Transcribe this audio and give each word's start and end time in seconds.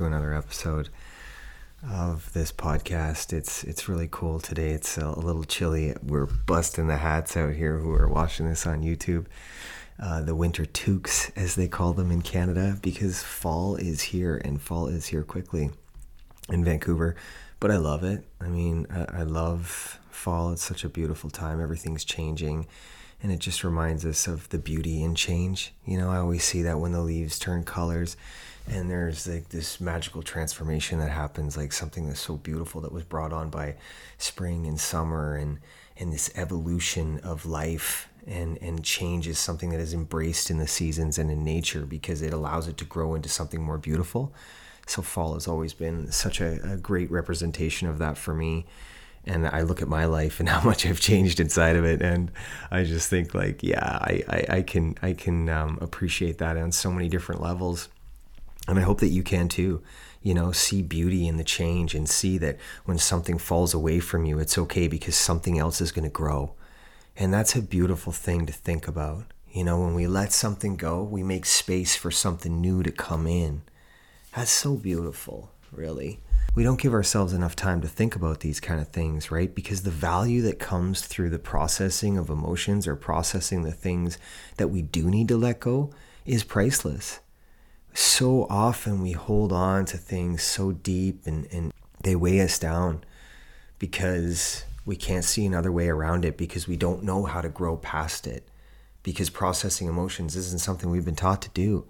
to 0.00 0.06
another 0.06 0.32
episode 0.32 0.88
of 1.86 2.32
this 2.32 2.52
podcast. 2.52 3.34
It's 3.34 3.64
it's 3.64 3.86
really 3.86 4.08
cool 4.10 4.40
today. 4.40 4.70
It's 4.70 4.96
a, 4.96 5.10
little 5.10 5.44
chilly. 5.44 5.94
We're 6.02 6.24
busting 6.24 6.86
the 6.86 6.96
hats 6.96 7.36
out 7.36 7.52
here 7.52 7.76
who 7.76 7.92
are 7.92 8.08
watching 8.08 8.48
this 8.48 8.66
on 8.66 8.80
YouTube. 8.80 9.26
Uh, 10.02 10.22
the 10.22 10.34
winter 10.34 10.64
toques, 10.64 11.30
as 11.36 11.54
they 11.54 11.68
call 11.68 11.92
them 11.92 12.10
in 12.10 12.22
Canada, 12.22 12.78
because 12.80 13.22
fall 13.22 13.76
is 13.76 14.00
here 14.00 14.40
and 14.42 14.62
fall 14.62 14.86
is 14.86 15.08
here 15.08 15.22
quickly 15.22 15.68
in 16.48 16.64
Vancouver. 16.64 17.14
But 17.58 17.70
I 17.70 17.76
love 17.76 18.02
it. 18.02 18.24
I 18.40 18.48
mean, 18.48 18.86
I, 18.90 19.20
I 19.20 19.22
love 19.24 20.00
fall. 20.08 20.50
It's 20.52 20.64
such 20.64 20.82
a 20.82 20.88
beautiful 20.88 21.28
time. 21.28 21.60
Everything's 21.60 22.06
changing 22.06 22.66
and 23.22 23.30
it 23.30 23.38
just 23.38 23.64
reminds 23.64 24.06
us 24.06 24.26
of 24.26 24.48
the 24.48 24.58
beauty 24.58 25.02
in 25.02 25.14
change. 25.14 25.74
You 25.84 25.98
know, 25.98 26.10
I 26.10 26.16
always 26.16 26.42
see 26.42 26.62
that 26.62 26.78
when 26.78 26.92
the 26.92 27.02
leaves 27.02 27.38
turn 27.38 27.64
colors 27.64 28.16
and 28.70 28.88
there's 28.88 29.26
like 29.26 29.48
this 29.48 29.80
magical 29.80 30.22
transformation 30.22 31.00
that 31.00 31.10
happens, 31.10 31.56
like 31.56 31.72
something 31.72 32.06
that's 32.06 32.20
so 32.20 32.36
beautiful 32.36 32.80
that 32.82 32.92
was 32.92 33.04
brought 33.04 33.32
on 33.32 33.50
by 33.50 33.74
spring 34.16 34.66
and 34.66 34.78
summer 34.78 35.36
and 35.36 35.58
and 35.98 36.12
this 36.12 36.30
evolution 36.36 37.18
of 37.20 37.44
life. 37.44 38.08
And 38.26 38.58
and 38.62 38.84
change 38.84 39.26
is 39.26 39.38
something 39.38 39.70
that 39.70 39.80
is 39.80 39.92
embraced 39.92 40.50
in 40.50 40.58
the 40.58 40.68
seasons 40.68 41.18
and 41.18 41.30
in 41.30 41.42
nature 41.42 41.84
because 41.84 42.22
it 42.22 42.32
allows 42.32 42.68
it 42.68 42.76
to 42.78 42.84
grow 42.84 43.14
into 43.14 43.28
something 43.28 43.60
more 43.60 43.78
beautiful. 43.78 44.32
So 44.86 45.02
fall 45.02 45.34
has 45.34 45.48
always 45.48 45.72
been 45.72 46.10
such 46.12 46.40
a, 46.40 46.72
a 46.72 46.76
great 46.76 47.10
representation 47.10 47.88
of 47.88 47.98
that 47.98 48.18
for 48.18 48.34
me. 48.34 48.66
And 49.24 49.46
I 49.46 49.62
look 49.62 49.82
at 49.82 49.88
my 49.88 50.04
life 50.04 50.38
and 50.38 50.48
how 50.54 50.62
much 50.62 50.86
I've 50.86 51.00
changed 51.00 51.40
inside 51.40 51.76
of 51.76 51.84
it, 51.84 52.02
and 52.02 52.30
I 52.70 52.84
just 52.84 53.10
think 53.10 53.34
like, 53.34 53.62
yeah, 53.62 53.98
I, 54.00 54.22
I, 54.28 54.56
I 54.56 54.62
can 54.62 54.96
I 55.02 55.12
can 55.12 55.48
um, 55.48 55.78
appreciate 55.80 56.38
that 56.38 56.56
on 56.56 56.72
so 56.72 56.90
many 56.90 57.08
different 57.08 57.40
levels, 57.40 57.88
and 58.70 58.78
I 58.78 58.82
hope 58.82 59.00
that 59.00 59.08
you 59.08 59.22
can 59.22 59.48
too. 59.48 59.82
You 60.22 60.34
know, 60.34 60.52
see 60.52 60.82
beauty 60.82 61.26
in 61.26 61.38
the 61.38 61.44
change 61.44 61.94
and 61.94 62.08
see 62.08 62.36
that 62.38 62.58
when 62.84 62.98
something 62.98 63.38
falls 63.38 63.72
away 63.72 64.00
from 64.00 64.26
you, 64.26 64.38
it's 64.38 64.58
okay 64.58 64.86
because 64.86 65.16
something 65.16 65.58
else 65.58 65.80
is 65.80 65.92
going 65.92 66.04
to 66.04 66.10
grow, 66.10 66.54
and 67.16 67.32
that's 67.32 67.56
a 67.56 67.62
beautiful 67.62 68.12
thing 68.12 68.46
to 68.46 68.52
think 68.52 68.86
about. 68.86 69.24
You 69.50 69.64
know, 69.64 69.80
when 69.80 69.94
we 69.94 70.06
let 70.06 70.32
something 70.32 70.76
go, 70.76 71.02
we 71.02 71.22
make 71.22 71.46
space 71.46 71.96
for 71.96 72.10
something 72.10 72.60
new 72.60 72.82
to 72.82 72.92
come 72.92 73.26
in. 73.26 73.62
That's 74.34 74.50
so 74.50 74.76
beautiful, 74.76 75.50
really 75.72 76.20
we 76.54 76.64
don't 76.64 76.80
give 76.80 76.92
ourselves 76.92 77.32
enough 77.32 77.54
time 77.54 77.80
to 77.80 77.88
think 77.88 78.16
about 78.16 78.40
these 78.40 78.60
kind 78.60 78.80
of 78.80 78.88
things, 78.88 79.30
right? 79.30 79.54
Because 79.54 79.82
the 79.82 79.90
value 79.90 80.42
that 80.42 80.58
comes 80.58 81.02
through 81.02 81.30
the 81.30 81.38
processing 81.38 82.18
of 82.18 82.28
emotions 82.28 82.86
or 82.86 82.96
processing 82.96 83.62
the 83.62 83.72
things 83.72 84.18
that 84.56 84.68
we 84.68 84.82
do 84.82 85.08
need 85.08 85.28
to 85.28 85.36
let 85.36 85.60
go 85.60 85.90
is 86.26 86.42
priceless. 86.42 87.20
So 87.94 88.46
often 88.48 89.02
we 89.02 89.12
hold 89.12 89.52
on 89.52 89.84
to 89.86 89.96
things 89.96 90.42
so 90.42 90.72
deep 90.72 91.26
and, 91.26 91.46
and 91.52 91.72
they 92.02 92.16
weigh 92.16 92.40
us 92.40 92.58
down 92.58 93.04
because 93.78 94.64
we 94.84 94.96
can't 94.96 95.24
see 95.24 95.44
another 95.44 95.72
way 95.72 95.88
around 95.88 96.24
it 96.24 96.36
because 96.36 96.66
we 96.66 96.76
don't 96.76 97.02
know 97.02 97.24
how 97.24 97.40
to 97.40 97.48
grow 97.48 97.76
past 97.76 98.26
it 98.26 98.48
because 99.02 99.30
processing 99.30 99.88
emotions 99.88 100.36
isn't 100.36 100.60
something 100.60 100.90
we've 100.90 101.04
been 101.04 101.16
taught 101.16 101.42
to 101.42 101.50
do 101.50 101.86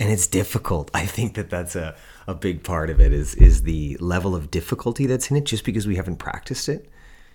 and 0.00 0.10
it's 0.10 0.26
difficult. 0.26 0.90
I 0.94 1.06
think 1.06 1.34
that 1.34 1.50
that's 1.50 1.76
a, 1.76 1.94
a 2.26 2.34
big 2.34 2.64
part 2.64 2.90
of 2.90 3.00
it 3.00 3.12
is 3.12 3.34
is 3.36 3.62
the 3.62 3.96
level 4.00 4.34
of 4.34 4.50
difficulty 4.50 5.06
that's 5.06 5.30
in 5.30 5.36
it 5.36 5.44
just 5.44 5.64
because 5.64 5.86
we 5.86 5.96
haven't 5.96 6.16
practiced 6.16 6.68
it. 6.68 6.90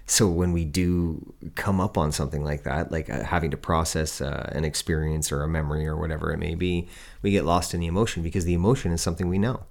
So 0.10 0.28
when 0.28 0.54
we 0.54 0.66
do 0.66 1.36
come 1.54 1.80
up 1.80 1.96
on 1.96 2.12
something 2.12 2.44
like 2.44 2.64
that, 2.64 2.92
like 2.92 3.12
uh, 3.12 3.24
having 3.24 3.52
to 3.52 3.58
process 3.58 4.22
uh, 4.22 4.52
an 4.54 4.66
experience 4.66 5.32
or 5.32 5.44
a 5.44 5.48
memory 5.48 5.86
or 5.86 5.96
whatever 5.96 6.34
it 6.34 6.40
may 6.40 6.56
be, 6.56 6.88
we 7.22 7.30
get 7.30 7.46
lost 7.46 7.76
in 7.76 7.80
the 7.80 7.86
emotion 7.86 8.24
because 8.24 8.44
the 8.44 8.56
emotion 8.56 8.92
is 8.92 9.02
something 9.02 9.30
we 9.30 9.38
know. 9.38 9.68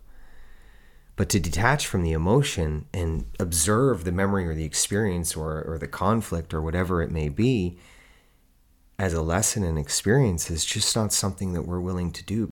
But 1.16 1.28
to 1.30 1.40
detach 1.40 1.88
from 1.88 2.04
the 2.04 2.12
emotion 2.12 2.86
and 2.94 3.24
observe 3.40 4.04
the 4.04 4.12
memory 4.12 4.46
or 4.46 4.54
the 4.54 4.64
experience 4.64 5.34
or, 5.34 5.60
or 5.62 5.76
the 5.76 5.88
conflict 5.88 6.54
or 6.54 6.62
whatever 6.62 7.02
it 7.02 7.10
may 7.10 7.28
be 7.28 7.76
as 8.96 9.12
a 9.12 9.22
lesson 9.22 9.64
and 9.64 9.76
experience 9.76 10.52
is 10.52 10.64
just 10.64 10.94
not 10.94 11.12
something 11.12 11.52
that 11.54 11.62
we're 11.62 11.80
willing 11.80 12.12
to 12.12 12.24
do 12.24 12.48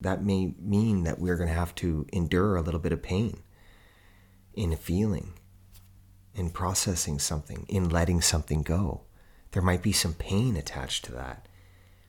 that 0.00 0.24
may 0.24 0.54
mean 0.58 1.04
that 1.04 1.20
we're 1.20 1.36
going 1.36 1.48
to 1.48 1.54
have 1.54 1.74
to 1.76 2.04
endure 2.12 2.56
a 2.56 2.62
little 2.62 2.80
bit 2.80 2.92
of 2.92 3.00
pain 3.00 3.44
in 4.54 4.74
feeling, 4.74 5.37
in 6.38 6.50
processing 6.50 7.18
something, 7.18 7.66
in 7.68 7.88
letting 7.88 8.20
something 8.20 8.62
go. 8.62 9.02
There 9.52 9.62
might 9.62 9.82
be 9.82 9.92
some 9.92 10.14
pain 10.14 10.56
attached 10.56 11.04
to 11.06 11.12
that. 11.12 11.46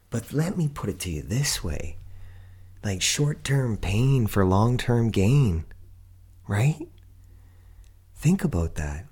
But 0.10 0.32
let 0.34 0.58
me 0.58 0.68
put 0.68 0.90
it 0.90 1.00
to 1.00 1.10
you 1.10 1.22
this 1.22 1.64
way 1.64 1.98
like 2.84 3.02
short 3.02 3.44
term 3.44 3.78
pain 3.78 4.28
for 4.28 4.46
long 4.46 4.78
term 4.78 5.10
gain, 5.10 5.66
right? 6.48 6.88
Think 8.16 8.44
about 8.44 8.76
that. 8.76 9.06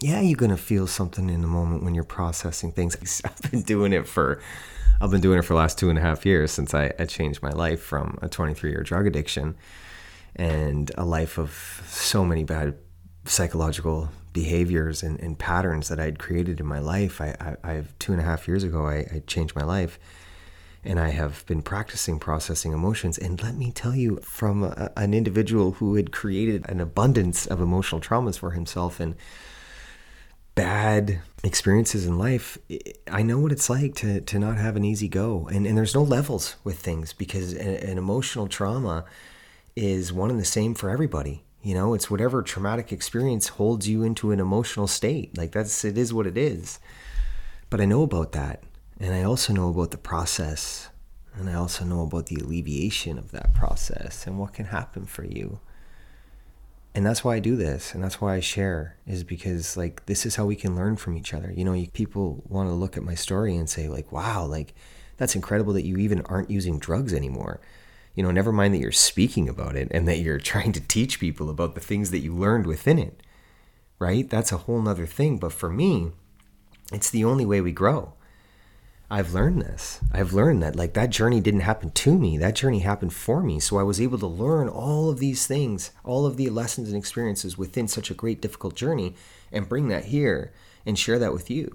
Yeah, 0.00 0.20
you're 0.20 0.36
to 0.36 0.56
feel 0.56 0.86
something 0.86 1.28
in 1.28 1.42
the 1.42 1.48
moment 1.48 1.82
when 1.82 1.94
you're 1.94 2.04
processing 2.04 2.72
things. 2.72 3.20
I've 3.24 3.50
been 3.50 3.62
doing 3.62 3.92
it 3.92 4.06
for 4.06 4.40
I've 5.00 5.10
been 5.10 5.20
doing 5.20 5.38
it 5.38 5.42
for 5.42 5.54
the 5.54 5.58
last 5.58 5.78
two 5.78 5.90
and 5.90 5.98
a 5.98 6.02
half 6.02 6.26
years 6.26 6.50
since 6.50 6.74
I, 6.74 6.92
I 6.98 7.04
changed 7.04 7.42
my 7.42 7.50
life 7.50 7.80
from 7.80 8.18
a 8.20 8.28
23 8.28 8.70
year 8.70 8.82
drug 8.82 9.06
addiction 9.06 9.56
and 10.34 10.90
a 10.96 11.04
life 11.04 11.38
of 11.38 11.82
so 11.86 12.24
many 12.24 12.44
bad 12.44 12.76
psychological 13.28 14.10
behaviors 14.32 15.02
and, 15.02 15.18
and 15.20 15.38
patterns 15.38 15.88
that 15.88 15.98
I'd 15.98 16.18
created 16.18 16.60
in 16.60 16.66
my 16.66 16.78
life. 16.78 17.20
I, 17.20 17.56
I, 17.64 17.70
I 17.70 17.84
two 17.98 18.12
and 18.12 18.20
a 18.20 18.24
half 18.24 18.48
years 18.48 18.64
ago, 18.64 18.86
I, 18.86 19.06
I 19.12 19.22
changed 19.26 19.56
my 19.56 19.64
life 19.64 19.98
and 20.84 20.98
I 21.00 21.10
have 21.10 21.44
been 21.46 21.62
practicing 21.62 22.18
processing 22.18 22.72
emotions. 22.72 23.18
And 23.18 23.42
let 23.42 23.56
me 23.56 23.72
tell 23.72 23.94
you, 23.94 24.18
from 24.18 24.62
a, 24.62 24.90
an 24.96 25.12
individual 25.12 25.72
who 25.72 25.96
had 25.96 26.12
created 26.12 26.68
an 26.68 26.80
abundance 26.80 27.46
of 27.46 27.60
emotional 27.60 28.00
traumas 28.00 28.38
for 28.38 28.52
himself 28.52 29.00
and 29.00 29.16
bad 30.54 31.20
experiences 31.44 32.06
in 32.06 32.18
life, 32.18 32.58
I 33.10 33.22
know 33.22 33.38
what 33.38 33.52
it's 33.52 33.68
like 33.68 33.94
to, 33.96 34.20
to 34.20 34.38
not 34.38 34.56
have 34.58 34.76
an 34.76 34.84
easy 34.84 35.08
go. 35.08 35.48
And, 35.52 35.66
and 35.66 35.76
there's 35.76 35.94
no 35.94 36.02
levels 36.02 36.56
with 36.64 36.78
things 36.78 37.12
because 37.12 37.52
an, 37.52 37.74
an 37.76 37.98
emotional 37.98 38.46
trauma 38.46 39.04
is 39.76 40.12
one 40.12 40.30
and 40.30 40.40
the 40.40 40.44
same 40.44 40.74
for 40.74 40.90
everybody. 40.90 41.44
You 41.62 41.74
know, 41.74 41.94
it's 41.94 42.10
whatever 42.10 42.42
traumatic 42.42 42.92
experience 42.92 43.48
holds 43.48 43.88
you 43.88 44.02
into 44.02 44.30
an 44.30 44.40
emotional 44.40 44.86
state. 44.86 45.36
Like 45.36 45.52
that's, 45.52 45.84
it 45.84 45.98
is 45.98 46.14
what 46.14 46.26
it 46.26 46.38
is. 46.38 46.78
But 47.70 47.80
I 47.80 47.84
know 47.84 48.02
about 48.02 48.32
that. 48.32 48.62
And 49.00 49.14
I 49.14 49.22
also 49.22 49.52
know 49.52 49.68
about 49.68 49.90
the 49.90 49.98
process. 49.98 50.88
And 51.34 51.48
I 51.50 51.54
also 51.54 51.84
know 51.84 52.02
about 52.02 52.26
the 52.26 52.36
alleviation 52.36 53.18
of 53.18 53.30
that 53.32 53.54
process 53.54 54.26
and 54.26 54.38
what 54.38 54.54
can 54.54 54.66
happen 54.66 55.04
for 55.04 55.24
you 55.24 55.60
and 56.98 57.06
that's 57.06 57.22
why 57.22 57.36
I 57.36 57.38
do 57.38 57.54
this 57.54 57.94
and 57.94 58.02
that's 58.02 58.20
why 58.20 58.34
I 58.34 58.40
share 58.40 58.96
is 59.06 59.22
because 59.22 59.76
like 59.76 60.04
this 60.06 60.26
is 60.26 60.34
how 60.34 60.46
we 60.46 60.56
can 60.56 60.74
learn 60.74 60.96
from 60.96 61.16
each 61.16 61.32
other. 61.32 61.52
You 61.54 61.64
know, 61.64 61.86
people 61.92 62.42
want 62.48 62.68
to 62.68 62.74
look 62.74 62.96
at 62.96 63.04
my 63.04 63.14
story 63.14 63.54
and 63.54 63.70
say 63.70 63.88
like, 63.88 64.10
"Wow, 64.10 64.46
like 64.46 64.74
that's 65.16 65.36
incredible 65.36 65.72
that 65.74 65.84
you 65.86 65.96
even 65.98 66.22
aren't 66.22 66.50
using 66.50 66.80
drugs 66.80 67.14
anymore." 67.14 67.60
You 68.18 68.24
know, 68.24 68.32
never 68.32 68.50
mind 68.50 68.74
that 68.74 68.80
you're 68.80 68.90
speaking 68.90 69.48
about 69.48 69.76
it 69.76 69.86
and 69.92 70.08
that 70.08 70.18
you're 70.18 70.40
trying 70.52 70.72
to 70.72 70.80
teach 70.80 71.20
people 71.20 71.48
about 71.48 71.76
the 71.76 71.80
things 71.80 72.10
that 72.10 72.18
you 72.18 72.34
learned 72.34 72.66
within 72.66 72.98
it. 72.98 73.22
Right? 74.00 74.28
That's 74.28 74.50
a 74.50 74.56
whole 74.56 74.82
nother 74.82 75.06
thing, 75.06 75.38
but 75.38 75.52
for 75.52 75.70
me, 75.70 76.10
it's 76.92 77.10
the 77.10 77.24
only 77.24 77.46
way 77.46 77.60
we 77.60 77.70
grow. 77.70 78.14
I've 79.08 79.34
learned 79.34 79.62
this. 79.62 80.00
I've 80.12 80.32
learned 80.32 80.64
that 80.64 80.74
like 80.74 80.94
that 80.94 81.10
journey 81.10 81.40
didn't 81.40 81.60
happen 81.60 81.92
to 81.92 82.18
me. 82.18 82.36
That 82.36 82.56
journey 82.56 82.80
happened 82.80 83.12
for 83.12 83.40
me. 83.40 83.60
So 83.60 83.78
I 83.78 83.84
was 83.84 84.00
able 84.00 84.18
to 84.18 84.26
learn 84.26 84.68
all 84.68 85.08
of 85.10 85.20
these 85.20 85.46
things, 85.46 85.92
all 86.02 86.26
of 86.26 86.36
the 86.36 86.50
lessons 86.50 86.88
and 86.88 86.98
experiences 86.98 87.56
within 87.56 87.86
such 87.86 88.10
a 88.10 88.14
great 88.14 88.42
difficult 88.42 88.74
journey 88.74 89.14
and 89.52 89.68
bring 89.68 89.86
that 89.88 90.06
here 90.06 90.52
and 90.84 90.98
share 90.98 91.20
that 91.20 91.32
with 91.32 91.50
you. 91.50 91.72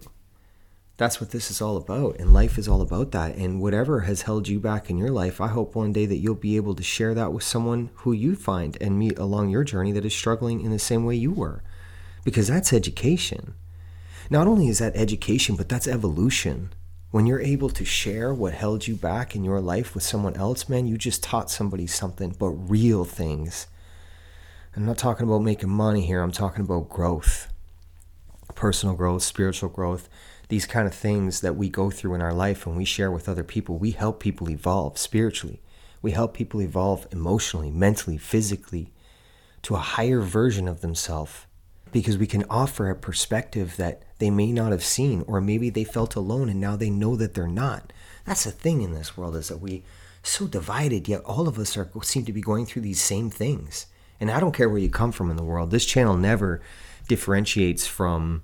That's 0.98 1.19
what 1.19 1.31
this 1.31 1.50
is 1.50 1.62
all 1.62 1.75
about. 1.78 2.18
And 2.19 2.34
life 2.34 2.57
is 2.57 2.68
all 2.68 2.81
about 2.81 3.12
that. 3.12 3.36
And 3.36 3.62
whatever 3.62 4.01
has 4.01 4.24
held 4.24 4.48
you 4.48 4.60
back 4.60 4.90
in 4.90 4.98
your 4.98 5.10
life, 5.10 5.42
I 5.42 5.48
hope 5.48 5.75
one 5.75 5.92
day 5.92 6.06
that 6.06 6.18
you'll 6.18 6.36
be 6.36 6.56
able 6.56 6.75
to 6.75 6.84
share 6.84 7.13
that 7.16 7.34
with 7.34 7.44
someone 7.44 7.90
who 7.95 8.12
you 8.12 8.36
find 8.36 8.78
and 8.80 9.00
meet 9.00 9.18
along 9.18 9.50
your 9.50 9.63
journey 9.63 9.92
that 9.94 10.06
is 10.06 10.13
struggling 10.13 10.62
in 10.62 10.72
the 10.72 10.80
same 10.80 11.04
way 11.06 11.16
you 11.16 11.31
were. 11.31 11.63
Because 12.24 12.48
that's 12.48 12.72
education. 12.72 13.56
Not 14.30 14.48
only 14.48 14.68
is 14.68 14.80
that 14.80 14.95
education, 14.95 15.56
but 15.56 15.68
that's 15.68 15.88
evolution 15.88 16.74
when 17.13 17.28
you're 17.28 17.42
able 17.42 17.69
to 17.69 17.86
share 17.86 18.34
what 18.34 18.56
held 18.56 18.88
you 18.88 18.95
back 18.95 19.36
in 19.36 19.44
your 19.44 19.62
life 19.62 19.94
with 19.94 20.01
someone 20.04 20.36
else, 20.36 20.68
man, 20.68 20.88
you 20.88 20.98
just 20.98 21.22
taught 21.22 21.51
somebody 21.51 21.86
something, 21.86 22.36
but 22.40 22.50
real 22.50 23.06
things. 23.06 23.68
I'm 24.75 24.88
not 24.88 24.98
talking 24.98 25.28
about 25.28 25.44
making 25.44 25.69
money 25.69 26.07
here, 26.07 26.24
I'm 26.24 26.31
talking 26.31 26.66
about 26.66 26.90
growth 26.90 27.50
personal 28.56 28.95
growth, 28.95 29.24
spiritual 29.24 29.69
growth, 29.69 30.10
these 30.54 30.68
kind 30.68 30.86
of 30.86 30.94
things 30.94 31.42
that 31.42 31.56
we 31.56 31.68
go 31.68 31.90
through 31.90 32.14
in 32.14 32.22
our 32.22 32.32
life 32.32 32.68
and 32.68 32.78
we 32.78 32.86
share 32.86 33.10
with 33.10 33.28
other 33.28 33.44
people. 33.44 33.80
We 33.80 33.90
help 33.90 34.20
people 34.20 34.52
evolve 34.52 35.00
spiritually, 35.00 35.64
we 36.04 36.12
help 36.12 36.36
people 36.36 36.62
evolve 36.62 37.08
emotionally, 37.12 37.72
mentally, 37.72 38.20
physically 38.20 38.94
to 39.64 39.74
a 39.74 39.80
higher 39.80 40.20
version 40.20 40.68
of 40.68 40.82
themselves 40.82 41.48
because 41.92 42.20
we 42.20 42.28
can 42.28 42.46
offer 42.52 42.88
a 42.88 42.96
perspective 42.96 43.78
that 43.78 44.04
they 44.20 44.30
may 44.30 44.52
not 44.52 44.72
have 44.72 44.84
seen, 44.84 45.24
or 45.26 45.42
maybe 45.42 45.72
they 45.72 45.84
felt 45.84 46.16
alone 46.16 46.50
and 46.50 46.62
now 46.62 46.76
they 46.76 46.92
know 46.92 47.16
that 47.16 47.34
they're 47.34 47.48
not. 47.48 47.92
That's 48.24 48.44
the 48.44 48.52
thing 48.52 48.84
in 48.84 48.94
this 48.94 49.18
world 49.18 49.36
is 49.36 49.48
that 49.48 49.58
we 49.58 49.84
so 50.22 50.46
divided, 50.46 51.08
yet 51.08 51.22
all 51.22 51.48
of 51.48 51.58
us 51.58 51.76
are 51.76 51.90
seem 52.04 52.26
to 52.26 52.32
be 52.34 52.42
going 52.42 52.68
through 52.68 52.84
these 52.84 53.02
same 53.02 53.32
things. 53.32 53.88
And 54.20 54.30
I 54.30 54.40
don't 54.40 54.54
care 54.54 54.70
where 54.70 54.78
you 54.78 54.92
come 54.92 55.12
from 55.12 55.32
in 55.32 55.36
the 55.36 55.44
world. 55.44 55.72
This 55.72 55.86
channel 55.86 56.16
never 56.16 56.62
differentiates 57.08 57.88
from 57.88 58.44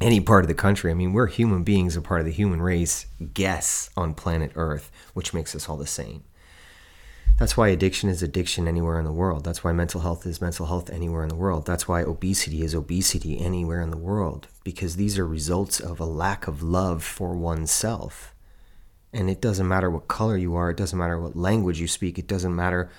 any 0.00 0.20
part 0.20 0.44
of 0.44 0.48
the 0.48 0.54
country. 0.54 0.90
I 0.90 0.94
mean, 0.94 1.12
we're 1.12 1.26
human 1.26 1.64
beings, 1.64 1.96
a 1.96 2.02
part 2.02 2.20
of 2.20 2.26
the 2.26 2.32
human 2.32 2.60
race, 2.60 3.06
guess 3.32 3.90
on 3.96 4.14
planet 4.14 4.52
Earth, 4.54 4.90
which 5.14 5.32
makes 5.32 5.54
us 5.54 5.68
all 5.68 5.76
the 5.76 5.86
same. 5.86 6.24
That's 7.38 7.56
why 7.56 7.68
addiction 7.68 8.08
is 8.08 8.22
addiction 8.22 8.66
anywhere 8.66 8.98
in 8.98 9.04
the 9.04 9.12
world. 9.12 9.44
That's 9.44 9.62
why 9.62 9.72
mental 9.72 10.00
health 10.00 10.24
is 10.24 10.40
mental 10.40 10.66
health 10.66 10.88
anywhere 10.88 11.22
in 11.22 11.28
the 11.28 11.34
world. 11.34 11.66
That's 11.66 11.86
why 11.86 12.02
obesity 12.02 12.62
is 12.62 12.74
obesity 12.74 13.38
anywhere 13.38 13.82
in 13.82 13.90
the 13.90 13.98
world, 13.98 14.48
because 14.64 14.96
these 14.96 15.18
are 15.18 15.26
results 15.26 15.78
of 15.78 16.00
a 16.00 16.06
lack 16.06 16.46
of 16.46 16.62
love 16.62 17.02
for 17.02 17.36
oneself. 17.36 18.34
And 19.12 19.28
it 19.28 19.40
doesn't 19.42 19.68
matter 19.68 19.90
what 19.90 20.08
color 20.08 20.36
you 20.36 20.56
are, 20.56 20.70
it 20.70 20.78
doesn't 20.78 20.98
matter 20.98 21.20
what 21.20 21.36
language 21.36 21.78
you 21.78 21.88
speak, 21.88 22.18
it 22.18 22.26
doesn't 22.26 22.56
matter 22.56 22.90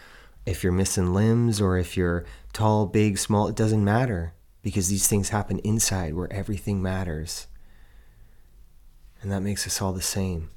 if 0.46 0.64
you're 0.64 0.72
missing 0.72 1.14
limbs 1.14 1.60
or 1.60 1.78
if 1.78 1.98
you're 1.98 2.26
tall, 2.54 2.86
big, 2.86 3.18
small, 3.18 3.48
it 3.48 3.56
doesn't 3.56 3.84
matter 3.84 4.34
because 4.68 4.90
these 4.90 5.08
things 5.08 5.30
happen 5.30 5.60
inside 5.60 6.14
where 6.14 6.28
everything 6.30 6.82
matters. 6.82 7.48
And 9.22 9.32
that 9.32 9.40
makes 9.40 9.66
us 9.66 9.82
all 9.82 9.94
the 9.94 10.02
same. 10.02 10.50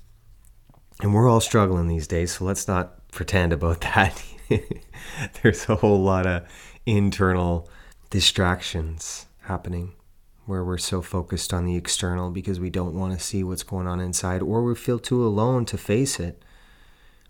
And 1.00 1.14
we're 1.14 1.30
all 1.30 1.40
struggling 1.40 1.86
these 1.86 2.08
days, 2.08 2.32
so 2.32 2.44
let's 2.44 2.66
not 2.66 3.08
pretend 3.12 3.52
about 3.52 3.80
that. 3.82 4.20
There's 5.42 5.68
a 5.68 5.76
whole 5.76 6.02
lot 6.02 6.26
of 6.26 6.42
internal 6.86 7.70
distractions 8.10 9.26
happening 9.42 9.92
where 10.44 10.64
we're 10.64 10.76
so 10.76 11.02
focused 11.02 11.54
on 11.54 11.64
the 11.64 11.76
external 11.76 12.32
because 12.32 12.58
we 12.58 12.68
don't 12.68 12.98
want 12.98 13.16
to 13.16 13.24
see 13.24 13.44
what's 13.44 13.62
going 13.62 13.86
on 13.86 14.00
inside 14.00 14.42
or 14.42 14.64
we 14.64 14.74
feel 14.74 14.98
too 14.98 15.24
alone 15.24 15.64
to 15.66 15.78
face 15.78 16.18
it. 16.18 16.42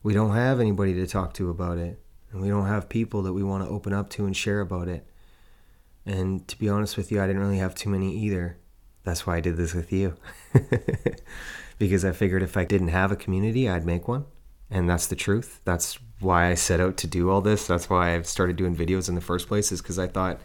We 0.02 0.14
don't 0.14 0.34
have 0.34 0.60
anybody 0.60 0.94
to 0.94 1.06
talk 1.06 1.34
to 1.34 1.50
about 1.50 1.76
it. 1.76 2.00
And 2.32 2.40
we 2.40 2.48
don't 2.48 2.68
have 2.68 2.88
people 2.88 3.20
that 3.24 3.34
we 3.34 3.42
want 3.42 3.64
to 3.64 3.68
open 3.68 3.92
up 3.92 4.08
to 4.10 4.24
and 4.24 4.34
share 4.34 4.60
about 4.60 4.88
it. 4.88 5.06
And 6.06 6.46
to 6.48 6.58
be 6.58 6.68
honest 6.68 6.96
with 6.96 7.12
you, 7.12 7.20
I 7.20 7.26
didn't 7.26 7.42
really 7.42 7.58
have 7.58 7.74
too 7.74 7.90
many 7.90 8.16
either. 8.16 8.56
That's 9.04 9.26
why 9.26 9.36
I 9.36 9.40
did 9.40 9.56
this 9.56 9.74
with 9.74 9.92
you. 9.92 10.16
because 11.78 12.04
I 12.04 12.12
figured 12.12 12.42
if 12.42 12.56
I 12.56 12.64
didn't 12.64 12.88
have 12.88 13.12
a 13.12 13.16
community, 13.16 13.68
I'd 13.68 13.86
make 13.86 14.08
one. 14.08 14.24
And 14.70 14.88
that's 14.88 15.06
the 15.06 15.16
truth. 15.16 15.60
That's 15.64 15.98
why 16.20 16.50
I 16.50 16.54
set 16.54 16.80
out 16.80 16.96
to 16.98 17.06
do 17.06 17.30
all 17.30 17.40
this. 17.40 17.66
That's 17.66 17.90
why 17.90 18.14
I 18.14 18.22
started 18.22 18.56
doing 18.56 18.76
videos 18.76 19.08
in 19.08 19.14
the 19.14 19.20
first 19.20 19.48
place, 19.48 19.72
is 19.72 19.82
because 19.82 19.98
I 19.98 20.06
thought 20.06 20.40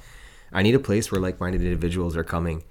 I 0.51 0.63
need 0.63 0.75
a 0.75 0.79
place 0.79 1.11
where 1.11 1.21
like 1.21 1.39
minded 1.39 1.61
individuals 1.61 2.17
are 2.17 2.23
coming. 2.23 2.63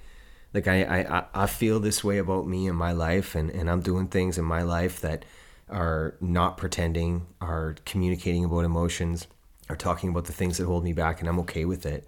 Like 0.53 0.67
I, 0.67 0.83
I, 0.83 1.25
I 1.35 1.47
feel 1.47 1.81
this 1.81 2.03
way 2.03 2.19
about 2.19 2.47
me 2.47 2.67
and 2.67 2.77
my 2.77 2.93
life, 2.93 3.35
and, 3.35 3.51
and 3.51 3.71
I'm 3.71 3.81
doing 3.81 4.09
things 4.09 4.39
in 4.39 4.45
my 4.45 4.63
life 4.63 5.01
that 5.01 5.25
are 5.69 6.17
not 6.21 6.57
pretending, 6.57 7.27
are 7.41 7.77
communicating 7.85 8.45
about 8.45 8.65
emotions, 8.65 9.27
are 9.69 9.77
talking 9.77 10.11
about 10.11 10.25
the 10.27 10.33
things 10.33 10.59
that 10.59 10.67
hold 10.67 10.85
me 10.85 10.93
back, 10.93 11.21
and 11.21 11.29
I'm 11.29 11.41
okay 11.41 11.65
with 11.65 11.87
it 11.87 12.07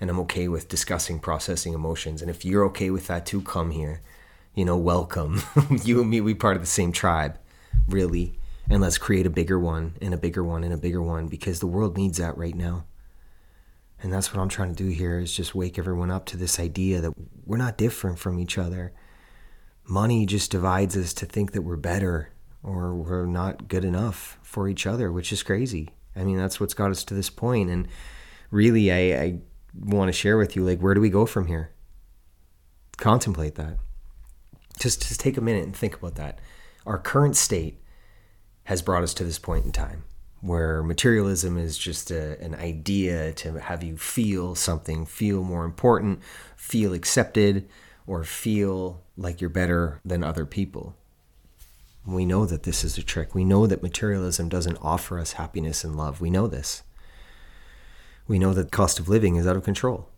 and 0.00 0.10
I'm 0.10 0.20
okay 0.20 0.48
with 0.48 0.68
discussing 0.68 1.18
processing 1.18 1.74
emotions. 1.74 2.22
And 2.22 2.30
if 2.30 2.44
you're 2.44 2.64
okay 2.66 2.90
with 2.90 3.06
that 3.08 3.26
too, 3.26 3.42
come 3.42 3.70
here. 3.70 4.02
You 4.54 4.64
know, 4.64 4.76
welcome. 4.76 5.42
you 5.84 6.00
and 6.00 6.10
me, 6.10 6.20
we 6.20 6.34
part 6.34 6.56
of 6.56 6.62
the 6.62 6.66
same 6.66 6.92
tribe, 6.92 7.38
really. 7.86 8.38
And 8.70 8.82
let's 8.82 8.98
create 8.98 9.26
a 9.26 9.30
bigger 9.30 9.58
one 9.58 9.94
and 10.02 10.12
a 10.12 10.18
bigger 10.18 10.44
one 10.44 10.62
and 10.64 10.74
a 10.74 10.78
bigger 10.78 11.02
one 11.02 11.28
because 11.28 11.60
the 11.60 11.66
world 11.66 11.96
needs 11.96 12.18
that 12.18 12.36
right 12.36 12.54
now. 12.54 12.84
And 14.02 14.12
that's 14.12 14.32
what 14.32 14.40
I'm 14.40 14.48
trying 14.48 14.74
to 14.74 14.84
do 14.84 14.90
here 14.90 15.18
is 15.18 15.32
just 15.32 15.54
wake 15.54 15.78
everyone 15.78 16.10
up 16.10 16.26
to 16.26 16.36
this 16.36 16.60
idea 16.60 17.00
that 17.00 17.14
we're 17.44 17.56
not 17.56 17.78
different 17.78 18.18
from 18.18 18.38
each 18.38 18.56
other. 18.56 18.92
Money 19.84 20.26
just 20.26 20.50
divides 20.50 20.96
us 20.96 21.12
to 21.14 21.26
think 21.26 21.52
that 21.52 21.62
we're 21.62 21.76
better 21.76 22.30
or 22.62 22.94
we're 22.94 23.26
not 23.26 23.68
good 23.68 23.84
enough 23.84 24.38
for 24.42 24.68
each 24.68 24.86
other, 24.86 25.10
which 25.10 25.32
is 25.32 25.42
crazy. 25.42 25.90
I 26.14 26.24
mean, 26.24 26.36
that's 26.36 26.60
what's 26.60 26.74
got 26.74 26.90
us 26.90 27.04
to 27.04 27.14
this 27.14 27.30
point. 27.30 27.70
And 27.70 27.88
really, 28.50 28.92
I, 28.92 29.20
I 29.20 29.38
want 29.80 30.08
to 30.08 30.12
share 30.12 30.36
with 30.36 30.56
you 30.56 30.64
like 30.64 30.80
where 30.80 30.94
do 30.94 31.00
we 31.00 31.10
go 31.10 31.26
from 31.26 31.46
here? 31.46 31.72
Contemplate 32.96 33.54
that. 33.56 33.78
Just 34.78 35.06
just 35.06 35.20
take 35.20 35.36
a 35.36 35.40
minute 35.40 35.64
and 35.64 35.76
think 35.76 35.96
about 35.96 36.16
that. 36.16 36.40
Our 36.86 36.98
current 36.98 37.36
state 37.36 37.82
has 38.64 38.82
brought 38.82 39.02
us 39.02 39.14
to 39.14 39.24
this 39.24 39.38
point 39.38 39.64
in 39.64 39.72
time 39.72 40.04
where 40.40 40.82
materialism 40.82 41.58
is 41.58 41.76
just 41.76 42.10
a, 42.10 42.40
an 42.40 42.54
idea 42.54 43.32
to 43.32 43.58
have 43.58 43.82
you 43.82 43.96
feel 43.96 44.54
something 44.54 45.04
feel 45.04 45.42
more 45.42 45.64
important 45.64 46.20
feel 46.54 46.92
accepted 46.92 47.68
or 48.06 48.24
feel 48.24 49.02
like 49.16 49.40
you're 49.40 49.50
better 49.50 50.00
than 50.04 50.24
other 50.24 50.46
people. 50.46 50.96
We 52.06 52.24
know 52.24 52.46
that 52.46 52.62
this 52.62 52.82
is 52.82 52.96
a 52.96 53.02
trick. 53.02 53.34
We 53.34 53.44
know 53.44 53.66
that 53.66 53.82
materialism 53.82 54.48
doesn't 54.48 54.78
offer 54.80 55.18
us 55.18 55.32
happiness 55.32 55.84
and 55.84 55.94
love. 55.94 56.20
We 56.20 56.30
know 56.30 56.46
this 56.46 56.82
we 58.28 58.38
know 58.38 58.52
that 58.52 58.70
cost 58.70 59.00
of 59.00 59.08
living 59.08 59.36
is 59.36 59.46
out 59.46 59.56
of 59.56 59.64
control. 59.64 60.10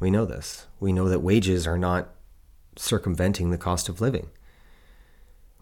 We 0.00 0.10
know 0.10 0.24
this. 0.24 0.66
We 0.80 0.94
know 0.94 1.08
that 1.10 1.20
wages 1.20 1.66
are 1.66 1.78
not 1.78 2.08
circumventing 2.74 3.50
the 3.50 3.58
cost 3.58 3.90
of 3.90 4.00
living. 4.00 4.30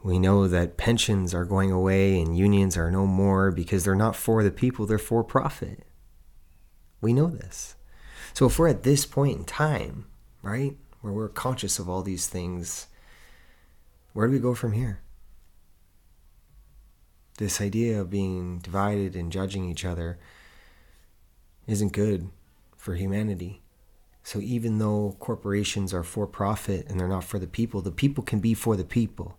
We 0.05 0.21
know 0.21 0.47
that 0.47 0.77
pensions 0.77 1.35
are 1.35 1.45
going 1.45 1.73
away 1.73 2.21
and 2.21 2.39
unions 2.39 2.77
are 2.77 2.91
no 2.93 3.05
more 3.05 3.51
because 3.51 3.83
they're 3.83 3.97
not 3.97 4.15
for 4.15 4.45
the 4.45 4.53
people, 4.53 4.87
they're 4.87 4.97
for 4.97 5.25
profit. 5.25 5.83
We 7.01 7.13
know 7.13 7.27
this. 7.27 7.75
So 8.33 8.47
if 8.47 8.59
we're 8.59 8.69
at 8.69 8.85
this 8.85 9.05
point 9.05 9.39
in 9.39 9.45
time, 9.45 10.07
right, 10.41 10.77
where 11.01 11.13
we're 11.13 11.29
conscious 11.29 11.81
of 11.81 11.89
all 11.89 12.03
these 12.03 12.29
things, 12.29 12.87
where 14.13 14.29
do 14.29 14.33
we 14.33 14.39
go 14.39 14.55
from 14.55 14.73
here? 14.73 15.01
This 17.39 17.61
idea 17.61 18.01
of 18.01 18.11
being 18.11 18.59
divided 18.59 19.17
and 19.17 19.33
judging 19.33 19.69
each 19.69 19.85
other 19.85 20.19
isn't 21.69 21.93
good 21.93 22.29
for 22.77 22.95
humanity. 22.97 23.61
So 24.25 24.41
even 24.41 24.79
though 24.79 25.17
corporations 25.21 25.95
are 25.95 26.03
for 26.03 26.27
profit 26.27 26.87
and 26.89 26.99
they're 26.99 27.07
not 27.07 27.25
for 27.25 27.39
the 27.39 27.47
people, 27.47 27.81
the 27.81 27.93
people 27.93 28.25
can 28.25 28.41
be 28.41 28.55
for 28.55 28.77
the 28.77 28.85
people. 28.85 29.39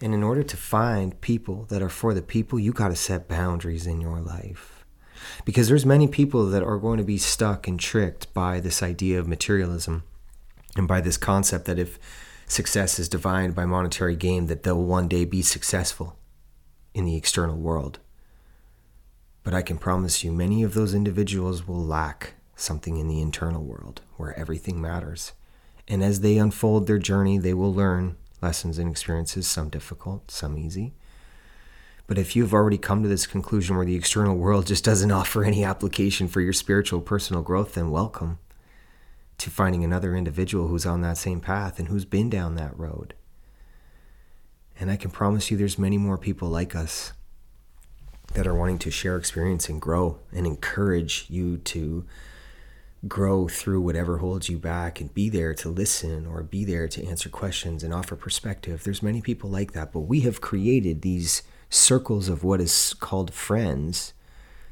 And 0.00 0.14
in 0.14 0.22
order 0.22 0.42
to 0.42 0.56
find 0.56 1.20
people 1.20 1.64
that 1.68 1.82
are 1.82 1.88
for 1.88 2.14
the 2.14 2.22
people, 2.22 2.58
you 2.58 2.72
got 2.72 2.88
to 2.88 2.96
set 2.96 3.28
boundaries 3.28 3.86
in 3.86 4.00
your 4.00 4.20
life. 4.20 4.84
Because 5.44 5.68
there's 5.68 5.86
many 5.86 6.08
people 6.08 6.46
that 6.46 6.62
are 6.62 6.78
going 6.78 6.98
to 6.98 7.04
be 7.04 7.18
stuck 7.18 7.68
and 7.68 7.78
tricked 7.78 8.32
by 8.34 8.60
this 8.60 8.82
idea 8.82 9.18
of 9.18 9.28
materialism 9.28 10.02
and 10.76 10.88
by 10.88 11.00
this 11.00 11.16
concept 11.16 11.66
that 11.66 11.78
if 11.78 11.98
success 12.46 12.98
is 12.98 13.08
defined 13.08 13.54
by 13.54 13.64
monetary 13.64 14.16
gain 14.16 14.46
that 14.46 14.62
they'll 14.64 14.82
one 14.82 15.08
day 15.08 15.24
be 15.24 15.42
successful 15.42 16.18
in 16.94 17.04
the 17.04 17.16
external 17.16 17.56
world. 17.56 17.98
But 19.42 19.54
I 19.54 19.62
can 19.62 19.78
promise 19.78 20.22
you, 20.22 20.32
many 20.32 20.62
of 20.62 20.74
those 20.74 20.94
individuals 20.94 21.66
will 21.66 21.82
lack 21.82 22.34
something 22.54 22.96
in 22.96 23.08
the 23.08 23.20
internal 23.20 23.62
world 23.62 24.02
where 24.16 24.38
everything 24.38 24.80
matters. 24.80 25.32
And 25.88 26.02
as 26.02 26.20
they 26.20 26.38
unfold 26.38 26.86
their 26.86 26.98
journey, 26.98 27.38
they 27.38 27.54
will 27.54 27.74
learn 27.74 28.16
lessons 28.40 28.78
and 28.78 28.90
experiences, 28.90 29.46
some 29.46 29.68
difficult, 29.68 30.30
some 30.30 30.56
easy. 30.56 30.94
But 32.06 32.18
if 32.18 32.36
you've 32.36 32.54
already 32.54 32.78
come 32.78 33.02
to 33.02 33.08
this 33.08 33.26
conclusion 33.26 33.76
where 33.76 33.86
the 33.86 33.96
external 33.96 34.36
world 34.36 34.66
just 34.66 34.84
doesn't 34.84 35.10
offer 35.20 35.44
any 35.44 35.64
application 35.64 36.28
for 36.28 36.40
your 36.40 36.52
spiritual 36.52 37.00
personal 37.00 37.42
growth, 37.42 37.74
then 37.74 37.90
welcome 37.90 38.38
to 39.38 39.50
finding 39.50 39.82
another 39.82 40.14
individual 40.14 40.68
who's 40.68 40.86
on 40.86 41.00
that 41.00 41.18
same 41.18 41.40
path 41.40 41.78
and 41.78 41.88
who's 41.88 42.04
been 42.04 42.30
down 42.30 42.54
that 42.54 42.78
road. 42.78 43.14
And 44.78 44.90
I 44.90 44.96
can 44.96 45.10
promise 45.10 45.50
you 45.50 45.56
there's 45.56 45.78
many 45.78 45.98
more 45.98 46.18
people 46.18 46.48
like 46.48 46.76
us 46.76 47.12
that 48.34 48.46
are 48.46 48.54
wanting 48.54 48.78
to 48.78 48.90
share 48.90 49.16
experience 49.16 49.68
and 49.68 49.80
grow 49.80 50.18
and 50.32 50.46
encourage 50.46 51.26
you 51.28 51.58
to 51.58 52.04
grow 53.08 53.48
through 53.48 53.80
whatever 53.80 54.18
holds 54.18 54.48
you 54.48 54.58
back 54.58 55.00
and 55.00 55.12
be 55.12 55.28
there 55.28 55.54
to 55.54 55.68
listen 55.68 56.24
or 56.24 56.42
be 56.42 56.64
there 56.64 56.86
to 56.86 57.04
answer 57.04 57.28
questions 57.28 57.82
and 57.82 57.92
offer 57.92 58.14
perspective. 58.14 58.84
There's 58.84 59.02
many 59.02 59.20
people 59.20 59.50
like 59.50 59.72
that, 59.72 59.92
but 59.92 60.00
we 60.00 60.20
have 60.20 60.40
created 60.40 61.02
these 61.02 61.42
circles 61.68 62.28
of 62.28 62.44
what 62.44 62.60
is 62.60 62.94
called 62.94 63.34
friends 63.34 64.12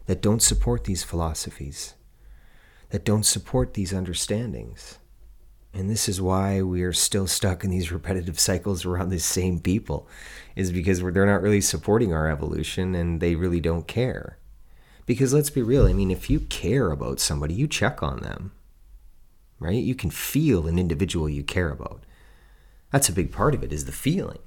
that 0.06 0.22
don't 0.22 0.42
support 0.42 0.84
these 0.84 1.02
philosophies, 1.02 1.94
that 2.90 3.04
don't 3.04 3.26
support 3.26 3.74
these 3.74 3.92
understandings. 3.92 4.99
And 5.72 5.88
this 5.88 6.08
is 6.08 6.20
why 6.20 6.62
we 6.62 6.82
are 6.82 6.92
still 6.92 7.26
stuck 7.26 7.62
in 7.62 7.70
these 7.70 7.92
repetitive 7.92 8.40
cycles 8.40 8.84
around 8.84 9.10
the 9.10 9.20
same 9.20 9.60
people, 9.60 10.08
is 10.56 10.72
because 10.72 11.00
they're 11.00 11.26
not 11.26 11.42
really 11.42 11.60
supporting 11.60 12.12
our 12.12 12.28
evolution 12.28 12.94
and 12.94 13.20
they 13.20 13.36
really 13.36 13.60
don't 13.60 13.86
care. 13.86 14.38
Because 15.06 15.32
let's 15.32 15.50
be 15.50 15.62
real, 15.62 15.86
I 15.86 15.92
mean, 15.92 16.10
if 16.10 16.28
you 16.28 16.40
care 16.40 16.90
about 16.90 17.20
somebody, 17.20 17.54
you 17.54 17.66
check 17.66 18.02
on 18.02 18.20
them, 18.20 18.52
right? 19.58 19.82
You 19.82 19.94
can 19.94 20.10
feel 20.10 20.66
an 20.66 20.78
individual 20.78 21.28
you 21.28 21.42
care 21.42 21.70
about. 21.70 22.04
That's 22.90 23.08
a 23.08 23.12
big 23.12 23.32
part 23.32 23.54
of 23.54 23.62
it, 23.62 23.72
is 23.72 23.84
the 23.84 23.92
feeling. 23.92 24.40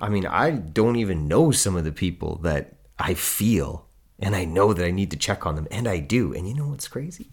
I 0.00 0.08
mean, 0.08 0.26
I 0.26 0.50
don't 0.50 0.96
even 0.96 1.28
know 1.28 1.50
some 1.50 1.76
of 1.76 1.84
the 1.84 1.92
people 1.92 2.36
that 2.42 2.74
I 2.98 3.14
feel, 3.14 3.86
and 4.18 4.34
I 4.34 4.44
know 4.44 4.72
that 4.72 4.84
I 4.84 4.90
need 4.90 5.10
to 5.12 5.16
check 5.16 5.46
on 5.46 5.54
them, 5.54 5.68
and 5.70 5.86
I 5.86 5.98
do. 5.98 6.34
And 6.34 6.48
you 6.48 6.54
know 6.54 6.68
what's 6.68 6.88
crazy? 6.88 7.30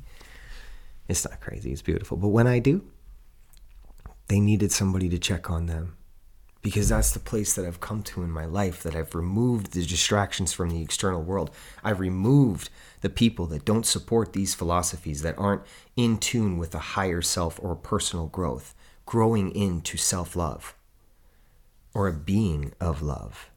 It's 1.07 1.27
not 1.27 1.41
crazy, 1.41 1.71
it's 1.71 1.81
beautiful. 1.81 2.17
But 2.17 2.29
when 2.29 2.47
I 2.47 2.59
do, 2.59 2.83
they 4.27 4.39
needed 4.39 4.71
somebody 4.71 5.09
to 5.09 5.17
check 5.17 5.49
on 5.49 5.65
them 5.65 5.95
because 6.61 6.89
that's 6.89 7.11
the 7.11 7.19
place 7.19 7.53
that 7.53 7.65
I've 7.65 7.79
come 7.79 8.03
to 8.03 8.23
in 8.23 8.31
my 8.31 8.45
life 8.45 8.83
that 8.83 8.95
I've 8.95 9.15
removed 9.15 9.71
the 9.71 9.85
distractions 9.85 10.51
from 10.51 10.69
the 10.69 10.81
external 10.81 11.21
world. 11.21 11.51
I've 11.83 11.99
removed 11.99 12.69
the 13.01 13.09
people 13.09 13.45
that 13.47 13.63
don't 13.63 13.85
support 13.85 14.33
these 14.33 14.53
philosophies 14.53 15.21
that 15.21 15.37
aren't 15.37 15.61
in 15.95 16.17
tune 16.17 16.57
with 16.57 16.75
a 16.75 16.79
higher 16.79 17.21
self 17.21 17.59
or 17.61 17.75
personal 17.75 18.27
growth, 18.27 18.75
growing 19.05 19.51
into 19.55 19.97
self-love 19.97 20.75
or 21.93 22.07
a 22.07 22.13
being 22.13 22.73
of 22.81 23.01
love 23.01 23.49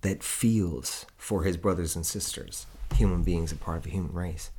that 0.00 0.24
feels 0.24 1.06
for 1.16 1.44
his 1.44 1.56
brothers 1.56 1.94
and 1.94 2.04
sisters, 2.04 2.66
human 2.96 3.22
beings, 3.22 3.52
a 3.52 3.56
part 3.56 3.76
of 3.78 3.84
the 3.84 3.90
human 3.90 4.12
race. 4.12 4.50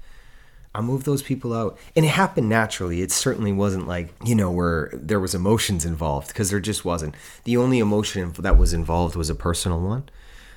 I 0.75 0.82
moved 0.82 1.06
those 1.06 1.22
people 1.22 1.53
out. 1.53 1.77
And 1.96 2.06
it 2.06 2.10
happened 2.10 2.50
naturally. 2.50 3.01
It 3.01 3.12
certainly 3.12 3.51
wasn't 3.51 3.88
like, 3.88 4.13
you 4.24 4.36
know, 4.36 4.51
where 4.51 4.89
there 4.94 5.20
was 5.20 5.36
emotions 5.36 5.86
involved 5.86 6.30
because 6.30 6.50
there 6.50 6.60
just 6.60 6.84
wasn't. 6.84 7.15
The 7.44 7.58
only 7.58 7.80
emotion 7.80 8.34
that 8.39 8.58
was 8.58 8.74
involved 8.74 9.15
was 9.15 9.30
a 9.30 9.36
personal 9.36 9.80
one 9.80 10.10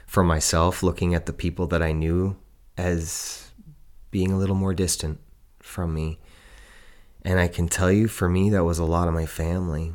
for 0.07 0.23
myself, 0.23 0.83
looking 0.83 1.15
at 1.15 1.27
the 1.27 1.33
people 1.33 1.67
that 1.67 1.83
I 1.83 1.93
knew 1.93 2.37
as 2.79 3.51
being 4.11 4.33
a 4.33 4.39
little 4.39 4.57
more 4.57 4.75
distant 4.75 5.19
from 5.61 5.93
me. 5.93 6.19
And 7.23 7.39
I 7.41 7.49
can 7.49 7.69
tell 7.69 7.91
you, 7.91 8.09
for 8.09 8.29
me, 8.29 8.51
that 8.51 8.65
was 8.65 8.79
a 8.79 8.85
lot 8.85 9.09
of 9.09 9.15
my 9.15 9.27
family. 9.27 9.95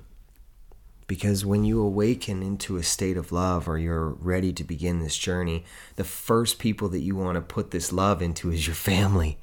Because 1.07 1.45
when 1.45 1.65
you 1.65 1.81
awaken 1.81 2.43
into 2.43 2.77
a 2.77 2.83
state 2.83 3.17
of 3.17 3.31
love 3.31 3.67
or 3.67 3.77
you're 3.77 4.09
ready 4.09 4.53
to 4.53 4.63
begin 4.63 4.99
this 4.99 5.17
journey, 5.17 5.65
the 5.95 6.03
first 6.03 6.59
people 6.59 6.87
that 6.89 7.01
you 7.01 7.15
want 7.15 7.35
to 7.35 7.41
put 7.41 7.71
this 7.71 7.91
love 7.91 8.21
into 8.21 8.51
is 8.51 8.67
your 8.67 8.75
family 8.75 9.37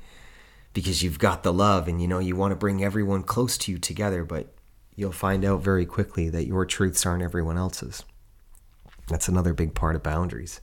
because 0.78 1.02
you've 1.02 1.18
got 1.18 1.42
the 1.42 1.52
love 1.52 1.88
and 1.88 2.00
you 2.00 2.06
know 2.06 2.20
you 2.20 2.37
want 2.37 2.52
to 2.52 2.56
bring 2.56 2.85
everyone 2.85 3.25
close 3.25 3.58
to 3.58 3.73
you 3.73 3.78
together, 3.78 4.23
but 4.23 4.54
you'll 4.94 5.11
find 5.11 5.44
out 5.44 5.61
very 5.61 5.85
quickly 5.85 6.28
that 6.28 6.47
your 6.47 6.64
truths 6.64 7.04
aren't 7.04 7.20
everyone 7.20 7.58
else's. 7.58 8.04
That's 9.08 9.26
another 9.26 9.52
big 9.52 9.75
part 9.75 9.97
of 9.97 10.04
boundaries. 10.04 10.61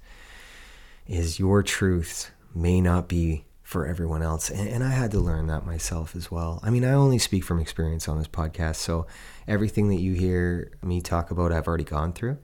Is 1.06 1.38
your 1.38 1.62
truths 1.62 2.32
may 2.54 2.80
not 2.80 3.10
be 3.10 3.44
for 3.62 3.86
everyone 3.86 4.22
else. 4.22 4.50
And, 4.50 4.70
and, 4.70 4.84
I 4.86 4.92
had 4.92 5.12
to 5.12 5.20
learn 5.20 5.48
that 5.48 5.66
myself 5.66 6.16
as 6.16 6.32
well. 6.32 6.62
I 6.64 6.70
mean, 6.70 6.86
I 6.86 6.94
only 6.94 7.18
speak 7.18 7.44
from 7.44 7.60
experience 7.60 8.08
on 8.08 8.18
this 8.18 8.28
podcast. 8.28 8.76
So 8.76 9.08
everything 9.50 9.90
that 9.90 10.00
you 10.00 10.14
hear 10.14 10.72
me 10.82 11.02
talk 11.02 11.30
about, 11.30 11.52
I've 11.52 11.68
already 11.68 11.84
gone 11.84 12.14
through. 12.14 12.38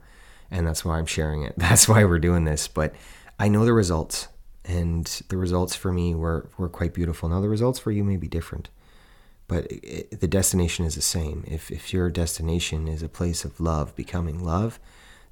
And 0.49 0.67
that's 0.67 0.83
why 0.83 0.97
I'm 0.97 1.05
sharing 1.05 1.43
it. 1.43 1.53
That's 1.57 1.87
why 1.87 2.03
we're 2.03 2.19
doing 2.19 2.43
this. 2.43 2.67
But 2.67 2.95
I 3.39 3.47
know 3.47 3.63
the 3.63 3.71
results 3.71 4.27
and 4.65 5.05
the 5.29 5.37
results 5.37 5.75
for 5.75 5.91
me 5.91 6.13
were, 6.13 6.49
were 6.57 6.69
quite 6.69 6.93
beautiful. 6.93 7.29
Now, 7.29 7.41
the 7.41 7.49
results 7.49 7.79
for 7.79 7.91
you 7.91 8.03
may 8.03 8.17
be 8.17 8.27
different, 8.27 8.69
but 9.47 9.65
it, 9.69 10.19
the 10.19 10.27
destination 10.27 10.85
is 10.85 10.95
the 10.95 11.01
same. 11.01 11.43
If, 11.47 11.71
if 11.71 11.93
your 11.93 12.09
destination 12.09 12.87
is 12.87 13.01
a 13.01 13.09
place 13.09 13.43
of 13.43 13.59
love, 13.59 13.95
becoming 13.95 14.43
love, 14.43 14.79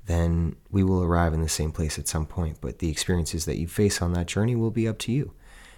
then 0.06 0.56
we 0.72 0.84
will 0.84 1.04
arrive 1.04 1.34
in 1.34 1.42
the 1.42 1.50
same 1.50 1.72
place 1.72 2.00
at 2.00 2.08
some 2.08 2.26
point. 2.26 2.58
But 2.62 2.80
the 2.80 2.90
experiences 2.90 3.46
that 3.46 3.58
you 3.58 3.68
face 3.68 4.02
on 4.02 4.14
that 4.14 4.28
journey 4.28 4.56
will 4.56 4.72
be 4.72 4.88
up 4.88 4.98
to 5.00 5.12
you. 5.12 5.34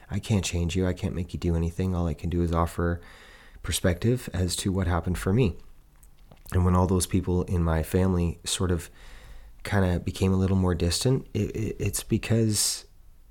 I 0.09 0.19
can't 0.19 0.45
change 0.45 0.75
you, 0.75 0.87
I 0.87 0.93
can't 0.93 1.15
make 1.15 1.33
you 1.33 1.39
do 1.39 1.55
anything. 1.55 1.93
All 1.95 2.07
I 2.07 2.13
can 2.13 2.29
do 2.29 2.41
is 2.41 2.51
offer 2.51 3.01
perspective 3.63 4.29
as 4.33 4.55
to 4.57 4.71
what 4.71 4.87
happened 4.87 5.17
for 5.17 5.33
me. 5.33 5.55
And 6.53 6.65
when 6.65 6.75
all 6.75 6.87
those 6.87 7.05
people 7.05 7.43
in 7.43 7.63
my 7.63 7.83
family 7.83 8.39
sort 8.43 8.71
of 8.71 8.89
kind 9.63 9.85
of 9.85 10.03
became 10.03 10.33
a 10.33 10.37
little 10.37 10.57
more 10.57 10.75
distant, 10.75 11.27
it, 11.33 11.55
it, 11.55 11.75
it's 11.79 12.03
because 12.03 12.85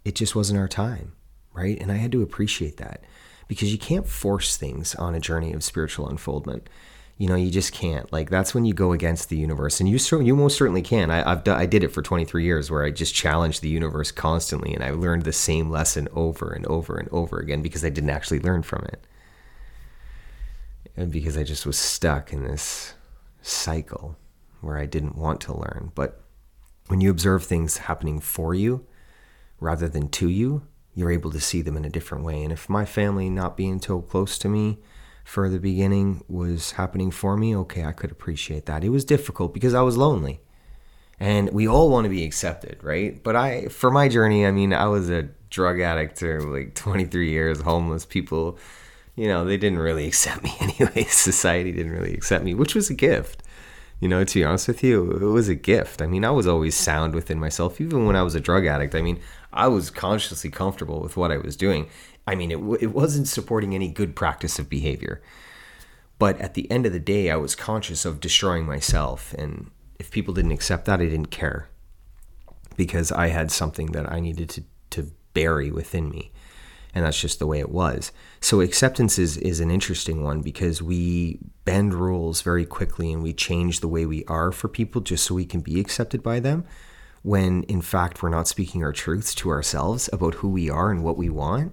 it 0.04 0.14
just 0.14 0.34
wasn't 0.34 0.58
our 0.58 0.68
time, 0.68 1.12
right? 1.52 1.78
And 1.80 1.90
I 1.92 1.96
had 1.96 2.12
to 2.12 2.22
appreciate 2.22 2.76
that 2.78 3.02
because 3.48 3.72
you 3.72 3.78
can't 3.78 4.06
force 4.06 4.56
things 4.56 4.94
on 4.94 5.14
a 5.14 5.20
journey 5.20 5.52
of 5.52 5.64
spiritual 5.64 6.08
unfoldment. 6.08 6.68
You 7.18 7.28
know, 7.28 7.34
you 7.34 7.50
just 7.50 7.72
can't. 7.72 8.10
Like 8.12 8.30
that's 8.30 8.54
when 8.54 8.64
you 8.64 8.72
go 8.72 8.92
against 8.92 9.28
the 9.28 9.36
universe, 9.36 9.80
and 9.80 9.88
you 9.88 9.98
you 10.20 10.34
most 10.34 10.56
certainly 10.56 10.80
can. 10.82 11.10
I, 11.10 11.32
I've 11.32 11.46
I 11.48 11.66
did 11.66 11.84
it 11.84 11.92
for 11.92 12.00
23 12.00 12.44
years, 12.44 12.70
where 12.70 12.84
I 12.84 12.90
just 12.90 13.14
challenged 13.14 13.60
the 13.60 13.68
universe 13.68 14.10
constantly, 14.10 14.72
and 14.72 14.82
I 14.82 14.90
learned 14.90 15.24
the 15.24 15.32
same 15.32 15.68
lesson 15.68 16.08
over 16.14 16.50
and 16.52 16.64
over 16.66 16.96
and 16.96 17.08
over 17.10 17.38
again 17.38 17.60
because 17.60 17.84
I 17.84 17.90
didn't 17.90 18.10
actually 18.10 18.40
learn 18.40 18.62
from 18.62 18.84
it, 18.86 19.04
and 20.96 21.12
because 21.12 21.36
I 21.36 21.42
just 21.42 21.66
was 21.66 21.76
stuck 21.76 22.32
in 22.32 22.44
this 22.44 22.94
cycle 23.42 24.16
where 24.60 24.78
I 24.78 24.86
didn't 24.86 25.16
want 25.16 25.40
to 25.42 25.56
learn. 25.56 25.92
But 25.94 26.22
when 26.86 27.00
you 27.00 27.10
observe 27.10 27.44
things 27.44 27.78
happening 27.78 28.20
for 28.20 28.54
you, 28.54 28.86
rather 29.60 29.88
than 29.88 30.08
to 30.08 30.28
you, 30.28 30.62
you're 30.94 31.10
able 31.10 31.30
to 31.30 31.40
see 31.40 31.62
them 31.62 31.76
in 31.76 31.84
a 31.84 31.90
different 31.90 32.24
way. 32.24 32.42
And 32.42 32.52
if 32.52 32.68
my 32.68 32.84
family 32.84 33.30
not 33.30 33.56
being 33.56 33.80
so 33.80 34.00
close 34.00 34.38
to 34.38 34.48
me 34.48 34.78
for 35.24 35.48
the 35.48 35.60
beginning 35.60 36.24
was 36.28 36.72
happening 36.72 37.10
for 37.10 37.36
me, 37.36 37.54
okay, 37.54 37.84
I 37.84 37.92
could 37.92 38.10
appreciate 38.10 38.66
that. 38.66 38.82
It 38.82 38.88
was 38.88 39.04
difficult 39.04 39.54
because 39.54 39.74
I 39.74 39.82
was 39.82 39.96
lonely. 39.96 40.40
And 41.20 41.50
we 41.52 41.68
all 41.68 41.90
want 41.90 42.06
to 42.06 42.08
be 42.10 42.24
accepted, 42.24 42.82
right? 42.82 43.22
But 43.22 43.36
I 43.36 43.66
for 43.66 43.90
my 43.90 44.08
journey, 44.08 44.46
I 44.46 44.50
mean, 44.50 44.72
I 44.72 44.86
was 44.86 45.10
a 45.10 45.28
drug 45.50 45.78
addict 45.80 46.18
for 46.18 46.40
like 46.40 46.74
23 46.74 47.30
years, 47.30 47.60
homeless 47.60 48.06
people, 48.06 48.58
you 49.16 49.28
know, 49.28 49.44
they 49.44 49.58
didn't 49.58 49.78
really 49.78 50.06
accept 50.06 50.42
me 50.42 50.54
anyway. 50.60 51.04
Society 51.04 51.72
didn't 51.72 51.92
really 51.92 52.14
accept 52.14 52.42
me, 52.42 52.54
which 52.54 52.74
was 52.74 52.88
a 52.88 52.94
gift. 52.94 53.42
You 54.00 54.08
know, 54.08 54.24
to 54.24 54.34
be 54.34 54.44
honest 54.44 54.66
with 54.66 54.82
you, 54.82 55.10
it 55.10 55.20
was 55.20 55.50
a 55.50 55.54
gift. 55.54 56.00
I 56.00 56.06
mean, 56.06 56.24
I 56.24 56.30
was 56.30 56.46
always 56.46 56.74
sound 56.74 57.14
within 57.14 57.38
myself, 57.38 57.82
even 57.82 58.06
when 58.06 58.16
I 58.16 58.22
was 58.22 58.34
a 58.34 58.40
drug 58.40 58.64
addict. 58.64 58.94
I 58.94 59.02
mean, 59.02 59.20
I 59.52 59.68
was 59.68 59.90
consciously 59.90 60.50
comfortable 60.50 61.00
with 61.00 61.16
what 61.16 61.32
I 61.32 61.38
was 61.38 61.56
doing. 61.56 61.88
I 62.26 62.34
mean, 62.34 62.50
it, 62.50 62.82
it 62.82 62.94
wasn't 62.94 63.28
supporting 63.28 63.74
any 63.74 63.88
good 63.88 64.14
practice 64.14 64.58
of 64.58 64.68
behavior. 64.68 65.22
But 66.18 66.38
at 66.40 66.54
the 66.54 66.70
end 66.70 66.86
of 66.86 66.92
the 66.92 67.00
day, 67.00 67.30
I 67.30 67.36
was 67.36 67.56
conscious 67.56 68.04
of 68.04 68.20
destroying 68.20 68.66
myself. 68.66 69.34
And 69.34 69.70
if 69.98 70.10
people 70.10 70.34
didn't 70.34 70.52
accept 70.52 70.84
that, 70.84 71.00
I 71.00 71.06
didn't 71.06 71.30
care 71.30 71.68
because 72.76 73.10
I 73.10 73.28
had 73.28 73.50
something 73.50 73.92
that 73.92 74.10
I 74.10 74.20
needed 74.20 74.48
to, 74.50 74.64
to 74.90 75.10
bury 75.34 75.70
within 75.70 76.10
me. 76.10 76.30
And 76.94 77.04
that's 77.04 77.20
just 77.20 77.38
the 77.38 77.46
way 77.46 77.60
it 77.60 77.70
was. 77.70 78.10
So 78.40 78.60
acceptance 78.60 79.18
is, 79.18 79.36
is 79.38 79.60
an 79.60 79.70
interesting 79.70 80.22
one 80.22 80.40
because 80.40 80.82
we 80.82 81.38
bend 81.64 81.94
rules 81.94 82.42
very 82.42 82.66
quickly 82.66 83.12
and 83.12 83.22
we 83.22 83.32
change 83.32 83.80
the 83.80 83.88
way 83.88 84.06
we 84.06 84.24
are 84.24 84.50
for 84.52 84.68
people 84.68 85.00
just 85.00 85.24
so 85.24 85.34
we 85.34 85.44
can 85.44 85.60
be 85.60 85.78
accepted 85.80 86.22
by 86.22 86.40
them 86.40 86.64
when 87.22 87.62
in 87.64 87.82
fact 87.82 88.22
we're 88.22 88.28
not 88.28 88.48
speaking 88.48 88.82
our 88.82 88.92
truths 88.92 89.34
to 89.34 89.50
ourselves 89.50 90.08
about 90.12 90.34
who 90.34 90.48
we 90.48 90.70
are 90.70 90.90
and 90.90 91.04
what 91.04 91.16
we 91.16 91.28
want. 91.28 91.72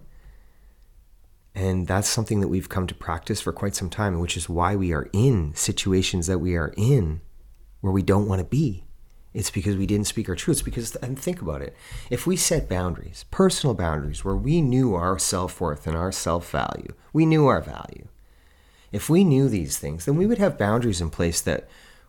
And 1.55 1.87
that's 1.87 2.07
something 2.07 2.39
that 2.41 2.49
we've 2.49 2.69
come 2.69 2.85
to 2.85 2.93
practice 2.93 3.41
for 3.41 3.51
quite 3.51 3.75
some 3.75 3.89
time, 3.89 4.19
which 4.19 4.37
is 4.37 4.47
why 4.47 4.75
we 4.75 4.93
are 4.93 5.09
in 5.11 5.55
situations 5.55 6.27
that 6.27 6.39
we 6.39 6.55
are 6.55 6.73
in 6.77 7.21
where 7.81 7.93
we 7.93 8.03
don't 8.03 8.27
want 8.27 8.39
to 8.39 8.45
be. 8.45 8.83
It's 9.33 9.51
because 9.51 9.75
we 9.75 9.85
didn't 9.85 10.07
speak 10.07 10.29
our 10.29 10.35
truths. 10.35 10.61
Because, 10.61 10.95
and 10.97 11.17
think 11.17 11.41
about 11.41 11.61
it 11.61 11.75
if 12.09 12.25
we 12.25 12.35
set 12.35 12.69
boundaries, 12.69 13.25
personal 13.31 13.73
boundaries, 13.73 14.25
where 14.25 14.35
we 14.35 14.61
knew 14.61 14.95
our 14.95 15.19
self 15.19 15.61
worth 15.61 15.87
and 15.87 15.95
our 15.95 16.11
self 16.11 16.49
value, 16.49 16.93
we 17.13 17.25
knew 17.25 17.47
our 17.47 17.61
value. 17.61 18.07
If 18.91 19.09
we 19.09 19.23
knew 19.23 19.49
these 19.49 19.77
things, 19.77 20.05
then 20.05 20.15
we 20.15 20.25
would 20.25 20.37
have 20.37 20.57
boundaries 20.57 21.01
in 21.01 21.09
place 21.09 21.41
that 21.41 21.67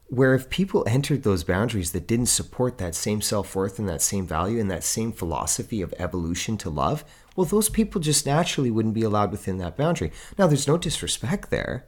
where 0.09 0.35
if 0.35 0.49
people 0.49 0.85
entered 0.87 1.23
those 1.23 1.45
boundaries 1.45 1.93
that 1.93 2.07
didn't 2.07 2.27
support 2.27 2.79
that 2.79 2.95
same 2.95 3.21
self-worth 3.21 3.79
and 3.79 3.89
that 3.89 4.03
same 4.03 4.27
value 4.27 4.59
and 4.59 4.71
that 4.71 4.83
same 4.83 5.13
philosophy 5.13 5.83
of 5.83 5.95
evolution 5.99 6.57
to 6.57 6.71
love 6.71 7.05
well 7.39 7.45
those 7.45 7.69
people 7.69 8.01
just 8.01 8.27
naturally 8.27 8.71
wouldn't 8.71 8.95
be 8.95 9.05
allowed 9.05 9.31
within 9.31 9.59
that 9.59 9.77
boundary. 9.77 10.11
Now 10.37 10.49
there's 10.49 10.67
no 10.67 10.77
disrespect 10.77 11.51
there. 11.51 11.87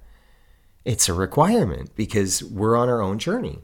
It's 0.84 1.08
a 1.08 1.12
requirement 1.12 1.96
because 1.96 2.44
we're 2.44 2.76
on 2.76 2.88
our 2.88 3.02
own 3.02 3.18
journey 3.18 3.58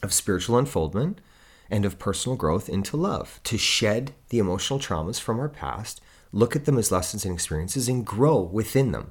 of 0.00 0.12
spiritual 0.12 0.56
unfoldment 0.56 1.20
and 1.68 1.84
of 1.84 1.98
personal 1.98 2.36
growth 2.36 2.68
into 2.68 2.96
love. 2.96 3.40
To 3.42 3.58
shed 3.58 4.14
the 4.28 4.38
emotional 4.38 4.78
traumas 4.78 5.20
from 5.20 5.40
our 5.40 5.48
past 5.48 6.00
look 6.30 6.54
at 6.54 6.66
them 6.66 6.78
as 6.78 6.92
lessons 6.92 7.24
and 7.24 7.34
experiences 7.34 7.88
and 7.88 8.06
grow 8.06 8.40
within 8.40 8.92
them 8.92 9.10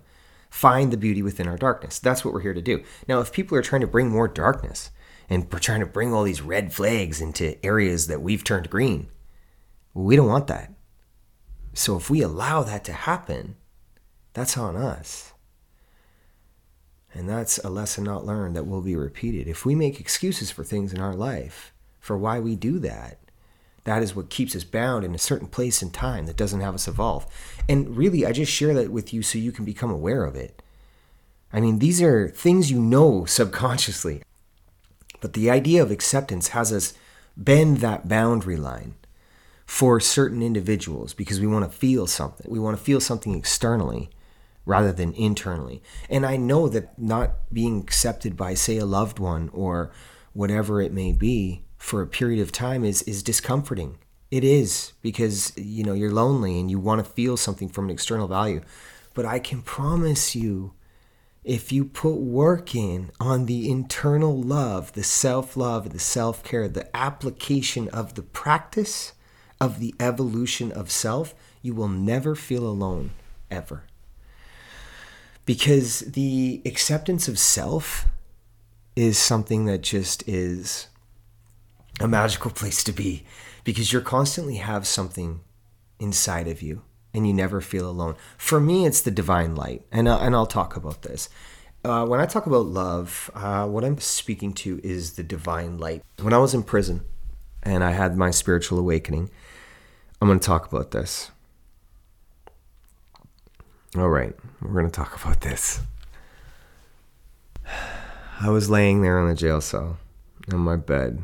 find 0.51 0.91
the 0.91 0.97
beauty 0.97 1.23
within 1.23 1.47
our 1.47 1.57
darkness. 1.57 1.97
That's 1.97 2.23
what 2.23 2.33
we're 2.33 2.41
here 2.41 2.53
to 2.53 2.61
do. 2.61 2.83
Now, 3.07 3.21
if 3.21 3.31
people 3.31 3.57
are 3.57 3.63
trying 3.63 3.81
to 3.81 3.87
bring 3.87 4.09
more 4.09 4.27
darkness 4.27 4.91
and 5.29 5.51
we're 5.51 5.59
trying 5.59 5.79
to 5.79 5.85
bring 5.85 6.13
all 6.13 6.23
these 6.23 6.41
red 6.41 6.73
flags 6.73 7.21
into 7.21 7.63
areas 7.65 8.07
that 8.07 8.21
we've 8.21 8.43
turned 8.43 8.69
green, 8.69 9.07
we 9.93 10.17
don't 10.17 10.27
want 10.27 10.47
that. 10.47 10.73
So 11.73 11.95
if 11.95 12.09
we 12.09 12.21
allow 12.21 12.63
that 12.63 12.83
to 12.83 12.93
happen, 12.93 13.55
that's 14.33 14.57
on 14.57 14.75
us. 14.75 15.31
And 17.13 17.29
that's 17.29 17.57
a 17.59 17.69
lesson 17.69 18.03
not 18.03 18.25
learned 18.25 18.55
that 18.57 18.67
will 18.67 18.81
be 18.81 18.95
repeated. 18.97 19.47
If 19.47 19.65
we 19.65 19.73
make 19.73 20.01
excuses 20.01 20.51
for 20.51 20.65
things 20.65 20.91
in 20.91 20.99
our 20.99 21.15
life 21.15 21.73
for 21.99 22.17
why 22.17 22.41
we 22.41 22.57
do 22.57 22.77
that, 22.79 23.20
that 23.83 24.03
is 24.03 24.15
what 24.15 24.29
keeps 24.29 24.55
us 24.55 24.63
bound 24.63 25.03
in 25.03 25.15
a 25.15 25.19
certain 25.19 25.47
place 25.47 25.81
and 25.81 25.93
time 25.93 26.25
that 26.27 26.37
doesn't 26.37 26.61
have 26.61 26.75
us 26.75 26.87
evolve. 26.87 27.25
And 27.67 27.97
really, 27.97 28.25
I 28.25 28.31
just 28.31 28.51
share 28.51 28.73
that 28.75 28.91
with 28.91 29.13
you 29.13 29.21
so 29.21 29.39
you 29.39 29.51
can 29.51 29.65
become 29.65 29.89
aware 29.89 30.23
of 30.23 30.35
it. 30.35 30.61
I 31.51 31.59
mean, 31.59 31.79
these 31.79 32.01
are 32.01 32.29
things 32.29 32.71
you 32.71 32.79
know 32.79 33.25
subconsciously. 33.27 34.23
But 35.19 35.33
the 35.33 35.49
idea 35.49 35.81
of 35.81 35.91
acceptance 35.91 36.49
has 36.49 36.71
us 36.71 36.93
bend 37.37 37.77
that 37.77 38.07
boundary 38.07 38.57
line 38.57 38.95
for 39.65 39.99
certain 39.99 40.41
individuals 40.41 41.13
because 41.13 41.39
we 41.39 41.47
want 41.47 41.69
to 41.69 41.77
feel 41.77 42.07
something. 42.07 42.49
We 42.49 42.59
want 42.59 42.77
to 42.77 42.83
feel 42.83 42.99
something 42.99 43.35
externally 43.35 44.09
rather 44.65 44.91
than 44.91 45.13
internally. 45.13 45.81
And 46.09 46.25
I 46.25 46.37
know 46.37 46.67
that 46.69 46.97
not 46.99 47.31
being 47.51 47.79
accepted 47.79 48.35
by, 48.35 48.53
say, 48.53 48.77
a 48.77 48.85
loved 48.85 49.17
one 49.17 49.49
or 49.53 49.91
whatever 50.33 50.81
it 50.81 50.91
may 50.91 51.11
be 51.11 51.63
for 51.81 52.03
a 52.03 52.07
period 52.07 52.39
of 52.39 52.51
time 52.51 52.85
is 52.85 53.01
is 53.01 53.23
discomforting. 53.23 53.97
It 54.29 54.43
is 54.43 54.93
because 55.01 55.51
you 55.57 55.83
know 55.83 55.93
you're 55.93 56.11
lonely 56.11 56.59
and 56.59 56.69
you 56.69 56.79
want 56.79 57.03
to 57.03 57.11
feel 57.11 57.35
something 57.35 57.67
from 57.67 57.85
an 57.85 57.91
external 57.91 58.27
value. 58.27 58.61
But 59.15 59.25
I 59.25 59.39
can 59.39 59.63
promise 59.63 60.35
you 60.35 60.73
if 61.43 61.71
you 61.71 61.83
put 61.83 62.17
work 62.17 62.75
in 62.75 63.09
on 63.19 63.47
the 63.47 63.69
internal 63.69 64.39
love, 64.39 64.93
the 64.93 65.03
self 65.03 65.57
love, 65.57 65.89
the 65.89 65.99
self 65.99 66.43
care, 66.43 66.69
the 66.69 66.95
application 66.95 67.89
of 67.89 68.13
the 68.13 68.21
practice 68.21 69.13
of 69.59 69.79
the 69.79 69.95
evolution 69.99 70.71
of 70.71 70.91
self, 70.91 71.33
you 71.63 71.73
will 71.73 71.89
never 71.89 72.35
feel 72.35 72.65
alone, 72.65 73.09
ever. 73.49 73.83
Because 75.45 76.01
the 76.01 76.61
acceptance 76.63 77.27
of 77.27 77.39
self 77.39 78.05
is 78.95 79.17
something 79.17 79.65
that 79.65 79.81
just 79.81 80.27
is 80.29 80.87
a 82.01 82.07
magical 82.07 82.51
place 82.51 82.83
to 82.83 82.91
be 82.91 83.23
because 83.63 83.93
you're 83.93 84.01
constantly 84.01 84.55
have 84.55 84.87
something 84.87 85.41
inside 85.99 86.47
of 86.47 86.61
you 86.61 86.81
and 87.13 87.27
you 87.27 87.33
never 87.33 87.61
feel 87.61 87.89
alone. 87.89 88.15
For 88.37 88.59
me, 88.59 88.85
it's 88.85 89.01
the 89.01 89.11
divine 89.11 89.55
light, 89.55 89.85
and 89.91 90.07
uh, 90.07 90.19
and 90.19 90.35
I'll 90.35 90.47
talk 90.47 90.75
about 90.75 91.03
this. 91.03 91.29
Uh, 91.83 92.05
when 92.05 92.19
I 92.19 92.25
talk 92.25 92.45
about 92.45 92.65
love, 92.65 93.29
uh, 93.33 93.67
what 93.67 93.83
I'm 93.83 93.99
speaking 93.99 94.53
to 94.53 94.79
is 94.83 95.13
the 95.13 95.23
divine 95.23 95.77
light. 95.77 96.03
When 96.21 96.33
I 96.33 96.37
was 96.37 96.53
in 96.53 96.63
prison 96.63 97.01
and 97.63 97.83
I 97.83 97.91
had 97.91 98.15
my 98.15 98.31
spiritual 98.31 98.77
awakening, 98.79 99.31
I'm 100.21 100.27
going 100.27 100.39
to 100.39 100.45
talk 100.45 100.71
about 100.71 100.91
this. 100.91 101.31
All 103.97 104.09
right, 104.09 104.33
we're 104.61 104.73
going 104.73 104.85
to 104.85 104.91
talk 104.91 105.19
about 105.21 105.41
this. 105.41 105.81
I 108.39 108.49
was 108.49 108.69
laying 108.69 109.01
there 109.01 109.19
in 109.19 109.27
the 109.27 109.35
jail 109.35 109.59
cell 109.59 109.97
on 110.51 110.59
my 110.59 110.75
bed 110.75 111.23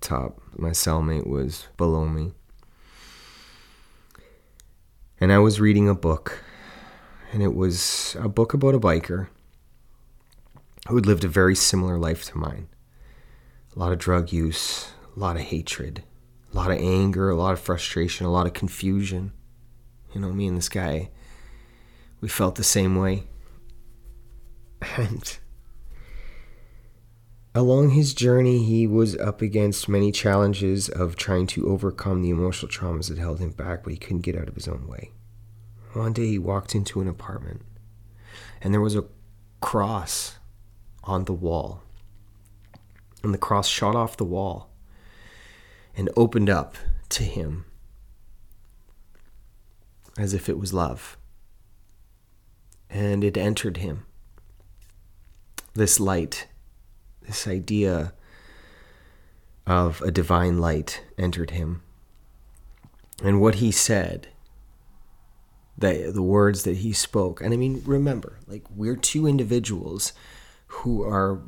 top. 0.00 0.40
My 0.56 0.70
cellmate 0.70 1.26
was 1.26 1.66
below 1.76 2.06
me. 2.06 2.32
And 5.20 5.32
I 5.32 5.38
was 5.38 5.60
reading 5.60 5.88
a 5.88 5.94
book, 5.94 6.42
and 7.32 7.42
it 7.42 7.54
was 7.54 8.16
a 8.20 8.28
book 8.28 8.52
about 8.52 8.74
a 8.74 8.80
biker 8.80 9.28
who 10.88 10.96
had 10.96 11.06
lived 11.06 11.24
a 11.24 11.28
very 11.28 11.54
similar 11.54 11.98
life 11.98 12.24
to 12.26 12.38
mine. 12.38 12.68
A 13.74 13.78
lot 13.78 13.92
of 13.92 13.98
drug 13.98 14.32
use, 14.32 14.88
a 15.16 15.18
lot 15.18 15.36
of 15.36 15.42
hatred, 15.42 16.04
a 16.52 16.56
lot 16.56 16.70
of 16.70 16.78
anger, 16.78 17.30
a 17.30 17.34
lot 17.34 17.52
of 17.52 17.60
frustration, 17.60 18.26
a 18.26 18.30
lot 18.30 18.46
of 18.46 18.52
confusion. 18.52 19.32
You 20.14 20.20
know, 20.20 20.32
me 20.32 20.46
and 20.46 20.56
this 20.56 20.68
guy, 20.68 21.10
we 22.20 22.28
felt 22.28 22.56
the 22.56 22.64
same 22.64 22.96
way. 22.96 23.24
And 24.98 25.38
along 27.56 27.90
his 27.90 28.12
journey, 28.12 28.62
he 28.62 28.86
was 28.86 29.16
up 29.16 29.40
against 29.40 29.88
many 29.88 30.12
challenges 30.12 30.90
of 30.90 31.16
trying 31.16 31.46
to 31.46 31.68
overcome 31.70 32.20
the 32.20 32.28
emotional 32.28 32.70
traumas 32.70 33.08
that 33.08 33.16
held 33.16 33.40
him 33.40 33.50
back, 33.50 33.82
but 33.82 33.94
he 33.94 33.98
couldn't 33.98 34.20
get 34.20 34.36
out 34.36 34.46
of 34.46 34.54
his 34.54 34.68
own 34.68 34.86
way. 34.86 35.10
One 35.94 36.12
day 36.12 36.26
he 36.26 36.38
walked 36.38 36.74
into 36.74 37.00
an 37.00 37.08
apartment, 37.08 37.62
and 38.60 38.74
there 38.74 38.82
was 38.82 38.94
a 38.94 39.06
cross 39.62 40.36
on 41.04 41.24
the 41.24 41.32
wall. 41.32 41.82
And 43.22 43.32
the 43.32 43.38
cross 43.38 43.66
shot 43.66 43.96
off 43.96 44.18
the 44.18 44.24
wall 44.24 44.70
and 45.96 46.10
opened 46.14 46.50
up 46.50 46.76
to 47.08 47.24
him 47.24 47.64
as 50.18 50.34
if 50.34 50.50
it 50.50 50.58
was 50.58 50.74
love. 50.74 51.16
And 52.90 53.24
it 53.24 53.38
entered 53.38 53.78
him. 53.78 54.04
This 55.72 55.98
light, 55.98 56.48
this 57.26 57.46
idea 57.46 58.12
of 59.66 60.00
a 60.02 60.10
divine 60.10 60.58
light 60.58 61.02
entered 61.18 61.50
him. 61.50 61.82
And 63.22 63.40
what 63.40 63.56
he 63.56 63.72
said, 63.72 64.28
the, 65.76 66.10
the 66.14 66.22
words 66.22 66.62
that 66.62 66.78
he 66.78 66.92
spoke, 66.92 67.40
and 67.40 67.52
I 67.52 67.56
mean, 67.56 67.82
remember, 67.84 68.38
like, 68.46 68.64
we're 68.74 68.96
two 68.96 69.26
individuals 69.26 70.12
who 70.68 71.02
are 71.02 71.42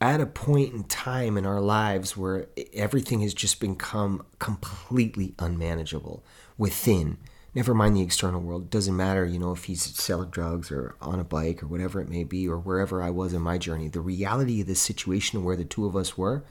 at 0.00 0.20
a 0.20 0.26
point 0.26 0.72
in 0.72 0.84
time 0.84 1.36
in 1.36 1.46
our 1.46 1.60
lives 1.60 2.16
where 2.16 2.46
everything 2.72 3.20
has 3.20 3.32
just 3.32 3.60
become 3.60 4.24
completely 4.38 5.34
unmanageable 5.38 6.24
within 6.58 7.18
never 7.54 7.74
mind 7.74 7.96
the 7.96 8.02
external 8.02 8.40
world 8.40 8.64
it 8.64 8.70
doesn't 8.70 8.96
matter 8.96 9.24
you 9.24 9.38
know 9.38 9.52
if 9.52 9.64
he's 9.64 9.82
selling 9.82 10.30
drugs 10.30 10.70
or 10.70 10.96
on 11.00 11.20
a 11.20 11.24
bike 11.24 11.62
or 11.62 11.66
whatever 11.66 12.00
it 12.00 12.08
may 12.08 12.24
be 12.24 12.48
or 12.48 12.58
wherever 12.58 13.02
i 13.02 13.10
was 13.10 13.32
in 13.32 13.42
my 13.42 13.58
journey 13.58 13.88
the 13.88 14.00
reality 14.00 14.60
of 14.60 14.66
the 14.66 14.74
situation 14.74 15.44
where 15.44 15.56
the 15.56 15.64
two 15.64 15.86
of 15.86 15.96
us 15.96 16.16
were 16.16 16.44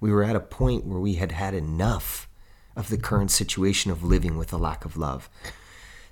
we 0.00 0.12
were 0.12 0.24
at 0.24 0.36
a 0.36 0.40
point 0.40 0.86
where 0.86 1.00
we 1.00 1.14
had 1.14 1.32
had 1.32 1.54
enough 1.54 2.28
of 2.76 2.88
the 2.88 2.98
current 2.98 3.30
situation 3.30 3.90
of 3.90 4.02
living 4.02 4.36
with 4.36 4.52
a 4.52 4.58
lack 4.58 4.84
of 4.84 4.96
love 4.96 5.28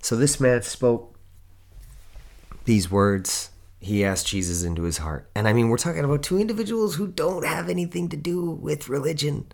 so 0.00 0.16
this 0.16 0.40
man 0.40 0.62
spoke 0.62 1.18
these 2.64 2.90
words 2.90 3.50
he 3.84 4.02
asked 4.02 4.28
Jesus 4.28 4.64
into 4.64 4.84
his 4.84 4.98
heart. 4.98 5.30
And 5.34 5.46
I 5.46 5.52
mean, 5.52 5.68
we're 5.68 5.76
talking 5.76 6.04
about 6.04 6.22
two 6.22 6.38
individuals 6.38 6.94
who 6.94 7.06
don't 7.06 7.44
have 7.44 7.68
anything 7.68 8.08
to 8.08 8.16
do 8.16 8.50
with 8.50 8.88
religion. 8.88 9.52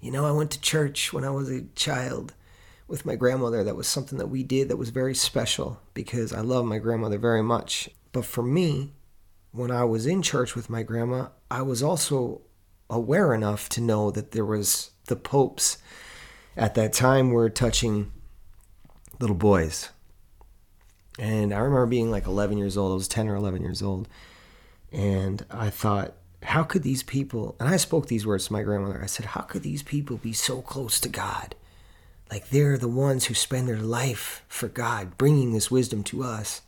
You 0.00 0.12
know, 0.12 0.24
I 0.24 0.30
went 0.30 0.52
to 0.52 0.60
church 0.60 1.12
when 1.12 1.24
I 1.24 1.30
was 1.30 1.50
a 1.50 1.62
child 1.74 2.34
with 2.88 3.06
my 3.06 3.16
grandmother. 3.16 3.64
That 3.64 3.76
was 3.76 3.86
something 3.86 4.18
that 4.18 4.28
we 4.28 4.42
did 4.42 4.68
that 4.68 4.76
was 4.76 4.90
very 4.90 5.14
special 5.14 5.80
because 5.94 6.32
I 6.32 6.40
love 6.40 6.64
my 6.64 6.78
grandmother 6.78 7.18
very 7.18 7.42
much. 7.42 7.88
But 8.12 8.24
for 8.24 8.42
me, 8.42 8.92
when 9.52 9.70
I 9.70 9.84
was 9.84 10.06
in 10.06 10.22
church 10.22 10.54
with 10.54 10.70
my 10.70 10.82
grandma, 10.82 11.28
I 11.50 11.62
was 11.62 11.82
also 11.82 12.42
aware 12.88 13.34
enough 13.34 13.68
to 13.70 13.80
know 13.80 14.10
that 14.10 14.30
there 14.30 14.44
was 14.44 14.90
the 15.06 15.16
popes 15.16 15.78
at 16.56 16.74
that 16.74 16.92
time 16.92 17.30
were 17.30 17.50
touching 17.50 18.12
little 19.18 19.36
boys 19.36 19.90
and 21.18 21.52
I 21.52 21.58
remember 21.58 21.86
being 21.86 22.10
like 22.10 22.26
11 22.26 22.58
years 22.58 22.76
old. 22.76 22.92
I 22.92 22.94
was 22.94 23.08
10 23.08 23.28
or 23.28 23.36
11 23.36 23.62
years 23.62 23.82
old. 23.82 24.08
And 24.92 25.44
I 25.50 25.70
thought, 25.70 26.14
how 26.42 26.62
could 26.62 26.82
these 26.82 27.02
people, 27.02 27.56
and 27.58 27.68
I 27.68 27.76
spoke 27.76 28.06
these 28.06 28.26
words 28.26 28.46
to 28.46 28.52
my 28.52 28.62
grandmother. 28.62 29.00
I 29.02 29.06
said, 29.06 29.26
how 29.26 29.40
could 29.42 29.62
these 29.62 29.82
people 29.82 30.18
be 30.18 30.32
so 30.32 30.62
close 30.62 31.00
to 31.00 31.08
God? 31.08 31.54
Like 32.30 32.50
they're 32.50 32.78
the 32.78 32.88
ones 32.88 33.26
who 33.26 33.34
spend 33.34 33.68
their 33.68 33.78
life 33.78 34.44
for 34.48 34.68
God, 34.68 35.16
bringing 35.16 35.52
this 35.52 35.70
wisdom 35.70 36.02
to 36.04 36.22
us. 36.22 36.62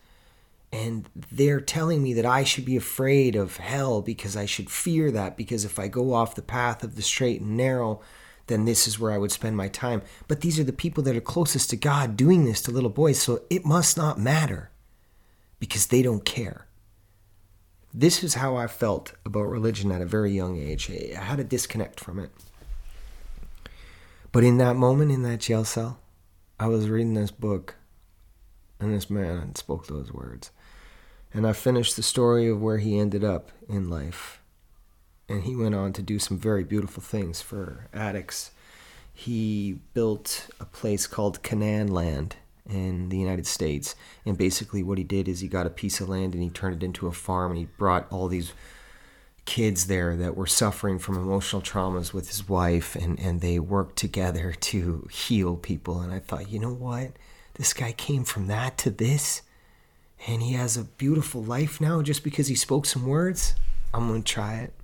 And 0.73 1.09
they're 1.33 1.61
telling 1.61 2.03
me 2.03 2.13
that 2.15 2.27
I 2.27 2.45
should 2.45 2.65
be 2.65 2.77
afraid 2.77 3.35
of 3.35 3.57
hell 3.57 4.03
because 4.03 4.37
I 4.37 4.45
should 4.45 4.71
fear 4.71 5.11
that 5.11 5.37
because 5.37 5.65
if 5.65 5.79
I 5.79 5.89
go 5.89 6.13
off 6.13 6.35
the 6.35 6.43
path 6.43 6.85
of 6.85 6.95
the 6.95 7.03
straight 7.03 7.41
and 7.41 7.57
narrow, 7.57 8.01
then 8.49 8.65
this 8.65 8.87
is 8.87 8.99
where 8.99 9.13
I 9.13 9.19
would 9.19 9.33
spend 9.33 9.57
my 9.57 9.69
time. 9.69 10.03
But 10.27 10.43
these 10.43 10.59
are 10.59 10.65
the 10.65 10.73
people 10.73 11.03
that 11.05 11.17
are 11.17 11.21
closest 11.21 11.71
to 11.71 11.77
God 11.77 12.17
doing 12.17 12.45
this 12.45 12.61
to 12.63 12.71
little 12.71 12.91
boys, 12.91 13.21
so 13.21 13.43
it 13.49 13.65
must 13.65 13.97
not 13.97 14.19
matter 14.19 14.71
because 15.59 15.87
they 15.87 16.03
don't 16.03 16.25
care. 16.25 16.67
This 17.95 18.23
is 18.23 18.35
how 18.35 18.57
I 18.57 18.67
felt 18.67 19.13
about 19.25 19.45
religion 19.45 19.91
at 19.91 20.03
a 20.03 20.07
very 20.07 20.33
young 20.33 20.59
age. 20.59 20.91
I 20.91 21.23
had 21.23 21.41
a 21.41 21.45
disconnect 21.45 21.99
from 21.99 22.19
it. 22.19 22.31
But 24.33 24.45
in 24.45 24.59
that 24.59 24.77
moment, 24.77 25.11
in 25.11 25.23
that 25.23 25.41
jail 25.41 25.65
cell, 25.65 26.01
I 26.61 26.67
was 26.67 26.89
reading 26.89 27.15
this 27.15 27.31
book, 27.31 27.77
and 28.79 28.95
this 28.95 29.09
man 29.09 29.55
spoke 29.55 29.87
those 29.87 30.13
words. 30.13 30.51
And 31.33 31.47
I 31.47 31.53
finished 31.53 31.97
the 31.97 32.03
story 32.03 32.49
of 32.49 32.61
where 32.61 32.79
he 32.79 32.99
ended 32.99 33.25
up 33.25 33.51
in 33.69 33.91
life 33.91 34.39
and 35.29 35.45
he 35.45 35.55
went 35.55 35.75
on 35.75 35.93
to 35.93 36.03
do 36.03 36.19
some 36.19 36.39
very 36.39 36.65
beautiful 36.65 37.03
things 37.03 37.43
for 37.43 37.89
addicts. 37.93 38.51
He 39.13 39.81
built 39.95 40.49
a 40.59 40.65
place 40.65 41.07
called 41.07 41.43
Canaan 41.43 41.89
Land 41.89 42.37
in 42.69 43.09
the 43.09 43.19
United 43.19 43.47
States, 43.47 43.95
and 44.25 44.39
basically 44.39 44.83
what 44.83 44.99
he 44.99 45.05
did 45.05 45.29
is 45.29 45.41
he 45.41 45.49
got 45.49 45.67
a 45.67 45.71
piece 45.71 46.01
of 46.01 46.09
land 46.09 46.35
and 46.35 46.43
he 46.43 46.51
turned 46.51 46.83
it 46.83 46.87
into 46.87 47.07
a 47.07 47.13
farm, 47.13 47.53
and 47.53 47.59
he 47.59 47.67
brought 47.77 48.07
all 48.11 48.29
these 48.29 48.53
kids 49.49 49.87
there 49.87 50.15
that 50.15 50.37
were 50.37 50.47
suffering 50.47 50.99
from 50.99 51.17
emotional 51.17 51.63
traumas 51.63 52.13
with 52.13 52.29
his 52.29 52.47
wife, 52.47 52.95
and 52.95 53.19
and 53.19 53.41
they 53.41 53.59
worked 53.59 53.97
together 53.97 54.53
to 54.53 55.09
heal 55.11 55.57
people. 55.57 56.03
And 56.03 56.13
I 56.13 56.19
thought, 56.19 56.51
you 56.51 56.59
know 56.59 56.73
what, 56.75 57.13
this 57.55 57.73
guy 57.73 57.93
came 57.93 58.25
from 58.25 58.47
that 58.49 58.77
to 58.79 58.91
this. 58.91 59.41
And 60.27 60.43
he 60.43 60.53
has 60.53 60.77
a 60.77 60.85
beautiful 60.85 61.43
life 61.43 61.81
now 61.81 62.03
just 62.03 62.23
because 62.23 62.49
he 62.49 62.55
spoke 62.55 62.85
some 62.85 63.07
words. 63.07 63.55
I'm 63.95 64.07
going 64.09 64.23
to 64.23 64.33
try 64.33 64.57
it. 64.57 64.75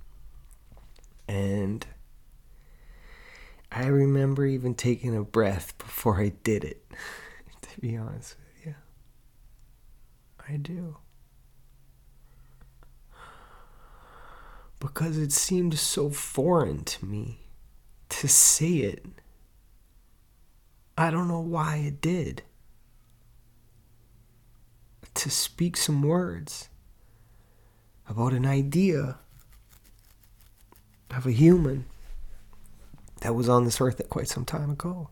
And 1.27 1.85
I 3.71 3.85
remember 3.85 4.47
even 4.47 4.73
taking 4.73 5.15
a 5.15 5.23
breath 5.23 5.77
before 5.77 6.19
I 6.19 6.29
did 6.43 6.63
it, 6.63 6.83
to 7.61 7.81
be 7.81 7.97
honest 7.97 8.35
with 8.39 8.65
you. 8.65 8.75
I 10.49 10.57
do. 10.57 10.97
Because 14.85 15.17
it 15.17 15.31
seemed 15.31 15.79
so 15.79 16.11
foreign 16.11 16.83
to 16.83 17.05
me 17.05 17.39
to 18.09 18.27
say 18.27 18.67
it. 18.67 19.03
I 20.95 21.09
don't 21.09 21.27
know 21.27 21.41
why 21.41 21.77
it 21.77 21.99
did. 22.01 22.43
To 25.15 25.29
speak 25.31 25.75
some 25.75 26.03
words 26.03 26.69
about 28.07 28.33
an 28.33 28.45
idea 28.45 29.17
of 31.09 31.25
a 31.25 31.31
human 31.31 31.85
that 33.21 33.33
was 33.33 33.49
on 33.49 33.65
this 33.65 33.81
earth 33.81 33.99
quite 34.11 34.27
some 34.27 34.45
time 34.45 34.69
ago. 34.69 35.09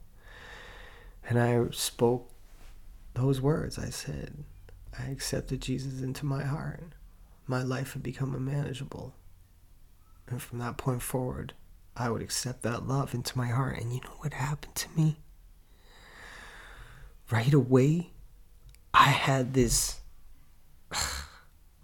And 1.28 1.40
I 1.40 1.66
spoke 1.72 2.30
those 3.16 3.42
words. 3.42 3.80
I 3.80 3.90
said, 3.90 4.44
I 5.00 5.06
accepted 5.06 5.62
Jesus 5.62 6.02
into 6.02 6.28
my 6.28 6.44
heart. 6.44 6.94
My 7.48 7.64
life 7.64 7.94
had 7.94 8.04
become 8.04 8.36
unmanageable. 8.36 9.16
And 10.28 10.42
from 10.42 10.60
that 10.60 10.78
point 10.78 11.02
forward, 11.02 11.54
I 11.96 12.10
would 12.10 12.22
accept 12.22 12.64
that 12.64 12.88
love 12.88 13.14
into 13.14 13.38
my 13.38 13.48
heart. 13.48 13.80
And 13.80 13.94
you 13.94 14.02
know 14.02 14.16
what 14.20 14.34
happened 14.34 14.76
to 14.76 14.88
me? 14.96 15.18
Right 17.30 17.54
away, 17.54 18.12
I 18.94 19.10
had 19.10 19.54
this. 19.54 20.00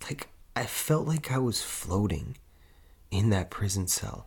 Like, 0.10 0.30
I 0.56 0.65
felt 0.65 1.08
like 1.08 1.32
I 1.32 1.38
was 1.38 1.62
floating 1.62 2.36
in 3.12 3.30
that 3.30 3.52
prison 3.52 3.86
cell. 3.88 4.25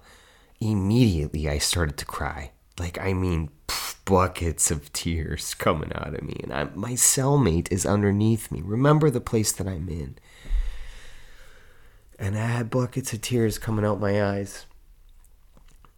Immediately, 0.60 1.48
I 1.48 1.58
started 1.58 1.96
to 1.96 2.04
cry. 2.04 2.52
Like, 2.78 3.00
I 3.00 3.14
mean, 3.14 3.50
buckets 4.04 4.70
of 4.70 4.92
tears 4.92 5.54
coming 5.54 5.92
out 5.94 6.14
of 6.14 6.22
me. 6.22 6.38
And 6.42 6.52
I, 6.52 6.64
my 6.74 6.92
cellmate 6.92 7.70
is 7.72 7.86
underneath 7.86 8.50
me. 8.50 8.60
Remember 8.62 9.10
the 9.10 9.20
place 9.20 9.52
that 9.52 9.66
I'm 9.66 9.88
in. 9.88 10.16
And 12.22 12.38
I 12.38 12.46
had 12.46 12.70
buckets 12.70 13.12
of 13.12 13.20
tears 13.20 13.58
coming 13.58 13.84
out 13.84 13.98
my 13.98 14.22
eyes. 14.24 14.66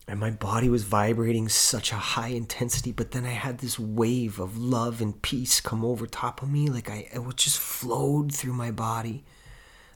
And 0.08 0.18
my 0.18 0.30
body 0.30 0.70
was 0.70 0.82
vibrating 0.84 1.50
such 1.50 1.92
a 1.92 1.96
high 1.96 2.28
intensity, 2.28 2.92
but 2.92 3.10
then 3.10 3.26
I 3.26 3.32
had 3.32 3.58
this 3.58 3.78
wave 3.78 4.40
of 4.40 4.56
love 4.56 5.02
and 5.02 5.20
peace 5.20 5.60
come 5.60 5.84
over 5.84 6.06
top 6.06 6.40
of 6.40 6.50
me. 6.50 6.70
Like 6.70 6.90
I, 6.90 7.08
it 7.12 7.37
just 7.37 7.58
flowed 7.58 8.34
through 8.34 8.54
my 8.54 8.70
body. 8.70 9.22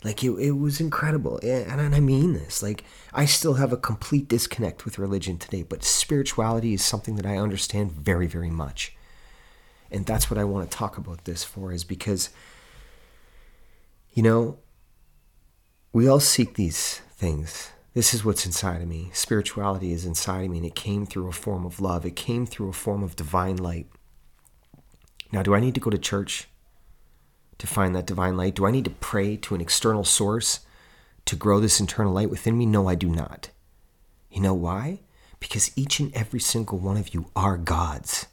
Like 0.05 0.23
it, 0.23 0.33
it 0.33 0.51
was 0.51 0.81
incredible. 0.81 1.41
And 1.43 1.95
I 1.95 2.01
mean 2.01 2.35
this. 2.35 2.63
Like 2.63 2.85
I 3.15 3.25
still 3.25 3.55
have 3.55 3.73
a 3.73 3.79
complete 3.79 4.29
disconnect 4.29 4.85
with 4.85 4.99
religion 4.99 5.39
today, 5.39 5.63
but 5.63 5.83
spirituality 5.83 6.75
is 6.75 6.85
something 6.85 7.17
that 7.17 7.27
I 7.27 7.39
understand 7.39 7.91
very, 7.93 8.27
very 8.27 8.51
much. 8.51 8.95
And 9.91 10.05
that's 10.05 10.31
what 10.31 10.37
I 10.37 10.45
want 10.45 10.71
to 10.71 10.77
talk 10.77 10.99
about 10.99 11.25
this 11.25 11.43
for, 11.43 11.73
is 11.73 11.85
because, 11.85 12.29
you 14.13 14.23
know, 14.23 14.59
we 15.93 16.09
all 16.09 16.21
seek 16.21 16.55
these 16.55 17.01
things. 17.13 17.71
This 17.95 18.15
is 18.15 18.25
what's 18.25 18.47
inside 18.47 18.83
of 18.83 18.89
me. 18.89 19.11
Spirituality 19.13 19.93
is 19.93 20.05
inside 20.05 20.45
of 20.45 20.51
me, 20.51 20.59
and 20.59 20.67
it 20.67 20.75
came 20.75 21.07
through 21.07 21.29
a 21.29 21.33
form 21.33 21.65
of 21.65 21.81
love. 21.81 22.07
It 22.07 22.17
came 22.17 22.47
through 22.47 22.69
a 22.69 22.75
form 22.75 23.03
of 23.03 23.17
divine 23.17 23.57
light. 23.57 23.87
Now, 25.33 25.43
do 25.43 25.55
I 25.55 25.61
need 25.61 25.75
to 25.75 25.81
go 25.81 25.91
to 25.91 25.99
church? 25.99 26.49
to 27.59 27.67
find 27.67 27.95
that 27.95 28.07
divine 28.07 28.37
light? 28.37 28.55
Do 28.55 28.67
I 28.67 28.71
need 28.71 28.85
to 28.85 28.91
pray 28.91 29.37
to 29.37 29.55
an 29.55 29.61
external 29.61 30.05
source 30.05 30.61
to 31.27 31.37
grow 31.37 31.61
this 31.61 31.81
internal 31.81 32.13
light 32.13 32.31
within 32.31 32.57
me? 32.57 32.67
No, 32.67 32.89
I 32.89 32.95
do 32.95 33.09
not. 33.09 33.51
You 34.31 34.41
know 34.41 34.55
why? 34.55 35.01
Because 35.41 35.77
each 35.77 36.01
and 36.01 36.15
every 36.15 36.41
single 36.41 36.79
one 36.79 36.97
of 36.97 37.13
you 37.15 37.31
are 37.37 37.57
gods. 37.57 38.27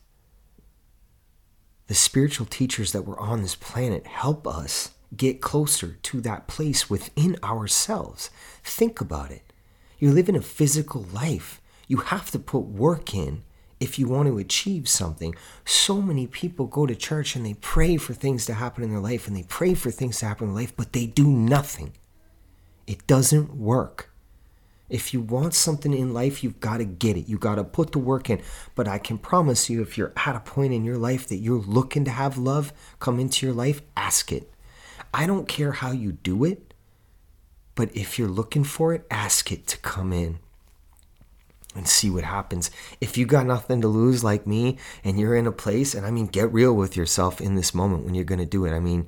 The 1.88 1.94
spiritual 1.94 2.46
teachers 2.46 2.94
that 2.94 3.04
were 3.04 3.20
on 3.20 3.42
this 3.42 3.56
planet 3.56 4.08
help 4.08 4.48
us 4.48 4.92
get 5.16 5.42
closer 5.42 5.98
to 6.04 6.22
that 6.22 6.48
place 6.48 6.90
within 6.90 7.38
ourselves. 7.44 8.30
Think 8.64 9.02
about 9.02 9.32
it. 9.32 9.54
You 10.00 10.12
live 10.12 10.30
in 10.30 10.36
a 10.36 10.42
physical 10.42 11.04
life. 11.14 11.62
You 11.88 11.98
have 11.98 12.32
to 12.32 12.40
put 12.40 12.60
work 12.60 13.14
in 13.14 13.44
if 13.80 14.00
you 14.00 14.08
want 14.08 14.28
to 14.28 14.38
achieve 14.38 14.88
something. 14.88 15.36
So 15.66 16.02
many 16.02 16.28
people 16.28 16.66
go 16.66 16.86
to 16.86 16.96
church 16.96 17.36
and 17.36 17.46
they 17.46 17.56
pray 17.56 17.98
for 17.98 18.14
things 18.14 18.46
to 18.46 18.54
happen 18.54 18.84
in 18.84 18.90
their 18.90 19.00
life 19.00 19.28
and 19.28 19.36
they 19.36 19.44
pray 19.44 19.74
for 19.74 19.92
things 19.92 20.20
to 20.20 20.26
happen 20.26 20.50
in 20.50 20.56
life, 20.56 20.76
but 20.76 20.94
they 20.94 21.06
do 21.06 21.28
nothing. 21.28 21.94
It 22.88 23.06
doesn't 23.08 23.56
work. 23.56 24.12
If 24.88 25.14
you 25.14 25.22
want 25.22 25.56
something 25.56 25.94
in 25.94 26.14
life, 26.14 26.44
you've 26.44 26.60
got 26.60 26.78
to 26.78 26.86
get 26.86 27.18
it. 27.18 27.28
You've 27.28 27.40
got 27.40 27.56
to 27.56 27.64
put 27.64 27.92
the 27.92 28.00
work 28.00 28.30
in. 28.30 28.42
But 28.76 28.88
I 28.88 29.00
can 29.00 29.18
promise 29.18 29.68
you, 29.70 29.82
if 29.82 29.98
you're 29.98 30.14
at 30.16 30.36
a 30.36 30.40
point 30.40 30.74
in 30.74 30.86
your 30.86 30.98
life 30.98 31.28
that 31.30 31.38
you're 31.38 31.62
looking 31.62 32.06
to 32.06 32.12
have 32.12 32.38
love 32.38 32.72
come 33.00 33.20
into 33.20 33.46
your 33.46 33.56
life, 33.56 33.82
ask 33.98 34.32
it. 34.32 34.52
I 35.16 35.28
don't 35.28 35.48
care 35.48 35.72
how 35.72 35.92
you 35.92 36.12
do 36.12 36.44
it, 36.44 36.74
but 37.74 37.90
if 37.96 38.20
you're 38.20 38.28
looking 38.28 38.66
for 38.66 38.94
it, 38.94 39.08
ask 39.10 39.50
it 39.50 39.66
to 39.68 39.78
come 39.78 40.12
in 40.12 40.40
and 41.74 41.88
see 41.88 42.10
what 42.10 42.26
happens. 42.26 42.70
If 43.00 43.18
you 43.18 43.26
got 43.26 43.46
nothing 43.46 43.80
to 43.80 43.88
lose 43.88 44.26
like 44.26 44.46
me 44.46 44.78
and 45.06 45.18
you're 45.18 45.38
in 45.38 45.48
a 45.48 45.54
place, 45.54 45.96
and 45.96 46.06
I 46.06 46.12
mean, 46.12 46.28
get 46.28 46.52
real 46.52 46.74
with 46.74 46.98
yourself 46.98 47.40
in 47.40 47.56
this 47.56 47.74
moment 47.74 48.04
when 48.04 48.14
you're 48.14 48.26
going 48.26 48.40
to 48.40 48.46
do 48.46 48.66
it. 48.66 48.76
I 48.76 48.82
mean, 48.82 49.08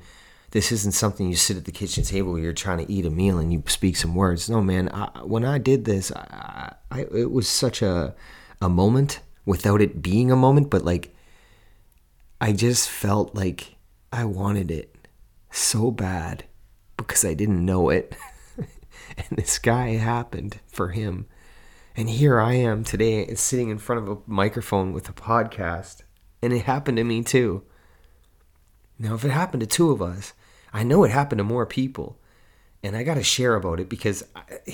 this 0.52 0.72
isn't 0.72 0.94
something 0.94 1.28
you 1.28 1.36
sit 1.36 1.58
at 1.58 1.66
the 1.66 1.74
kitchen 1.74 2.06
table 2.06 2.32
where 2.32 2.42
you're 2.42 2.54
trying 2.54 2.86
to 2.86 2.90
eat 2.90 3.06
a 3.06 3.10
meal 3.10 3.38
and 3.38 3.52
you 3.52 3.62
speak 3.68 3.98
some 3.98 4.16
words. 4.16 4.50
No, 4.50 4.62
man, 4.62 4.88
I, 4.94 5.10
when 5.26 5.44
I 5.44 5.58
did 5.58 5.84
this, 5.84 6.14
I, 6.14 6.74
I, 6.90 7.02
it 7.02 7.32
was 7.32 7.50
such 7.50 7.82
a, 7.82 8.16
a 8.62 8.70
moment 8.70 9.20
without 9.46 9.82
it 9.82 10.02
being 10.02 10.32
a 10.32 10.38
moment, 10.38 10.70
but 10.70 10.86
like, 10.86 11.14
I 12.40 12.54
just 12.54 12.90
felt 12.90 13.36
like 13.36 13.76
I 14.14 14.24
wanted 14.24 14.72
it 14.72 14.97
so 15.58 15.92
bad 15.92 16.46
because 16.96 17.26
I 17.26 17.34
didn't 17.34 17.66
know 17.66 17.90
it. 17.90 18.16
and 18.58 18.68
this 19.32 19.60
guy 19.60 19.90
happened 19.90 20.60
for 20.68 20.90
him 20.90 21.28
and 22.00 22.12
here 22.12 22.40
I 22.40 22.54
am 22.54 22.84
today 22.84 23.34
sitting 23.34 23.70
in 23.70 23.80
front 23.80 24.04
of 24.04 24.08
a 24.08 24.22
microphone 24.28 24.94
with 24.94 25.10
a 25.10 25.14
podcast. 25.14 26.04
And 26.44 26.54
it 26.54 26.66
happened 26.66 26.98
to 26.98 27.04
me 27.04 27.24
too. 27.24 27.64
Now, 29.00 29.16
if 29.16 29.26
it 29.26 29.32
happened 29.32 29.62
to 29.62 29.68
two 29.68 29.90
of 29.90 30.00
us, 30.00 30.34
I 30.72 30.84
know 30.84 31.04
it 31.04 31.10
happened 31.10 31.40
to 31.40 31.44
more 31.44 31.66
people. 31.66 32.20
And 32.84 32.96
I 32.96 33.02
got 33.02 33.16
to 33.16 33.24
share 33.24 33.56
about 33.56 33.80
it 33.80 33.90
because 33.90 34.24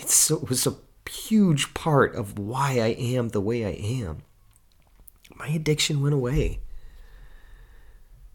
so, 0.06 0.36
it 0.36 0.50
was 0.50 0.68
a 0.68 0.76
huge 1.10 1.74
part 1.74 2.14
of 2.14 2.38
why 2.38 2.82
I 2.82 2.90
am 2.90 3.30
the 3.30 3.40
way 3.40 3.66
I 3.66 4.04
am. 4.04 4.24
My 5.34 5.48
addiction 5.48 6.02
went 6.02 6.14
away. 6.14 6.60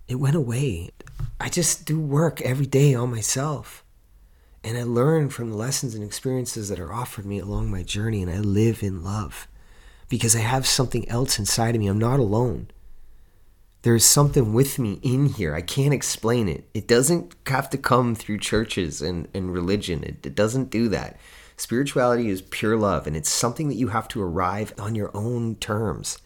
It 0.08 0.14
went 0.14 0.34
away. 0.34 0.88
I 1.40 1.48
just 1.48 1.84
do 1.86 2.00
work 2.00 2.40
every 2.40 2.66
day 2.66 2.94
on 2.94 3.10
myself. 3.10 3.84
And 4.64 4.76
I 4.76 4.82
learn 4.82 5.30
from 5.30 5.50
the 5.50 5.56
lessons 5.56 5.94
and 5.94 6.02
experiences 6.02 6.68
that 6.68 6.80
are 6.80 6.92
offered 6.92 7.24
me 7.24 7.38
along 7.38 7.70
my 7.70 7.82
journey, 7.82 8.22
and 8.22 8.30
I 8.30 8.38
live 8.38 8.82
in 8.82 9.04
love 9.04 9.46
because 10.08 10.34
I 10.34 10.40
have 10.40 10.66
something 10.66 11.08
else 11.08 11.38
inside 11.38 11.74
of 11.74 11.80
me. 11.80 11.86
I'm 11.86 11.98
not 11.98 12.18
alone. 12.18 12.68
There 13.82 13.94
is 13.94 14.04
something 14.04 14.52
with 14.52 14.78
me 14.80 14.98
in 15.02 15.26
here. 15.26 15.54
I 15.54 15.60
can't 15.62 15.94
explain 15.94 16.48
it. 16.48 16.68
It 16.74 16.88
doesn't 16.88 17.36
have 17.46 17.70
to 17.70 17.78
come 17.78 18.16
through 18.16 18.38
churches 18.38 19.00
and, 19.00 19.28
and 19.32 19.52
religion, 19.52 20.02
it, 20.02 20.26
it 20.26 20.34
doesn't 20.34 20.70
do 20.70 20.88
that. 20.88 21.18
Spirituality 21.56 22.28
is 22.28 22.42
pure 22.42 22.76
love, 22.76 23.06
and 23.06 23.16
it's 23.16 23.30
something 23.30 23.68
that 23.68 23.76
you 23.76 23.88
have 23.88 24.08
to 24.08 24.22
arrive 24.22 24.72
on 24.78 24.94
your 24.94 25.10
own 25.14 25.54
terms. 25.56 26.18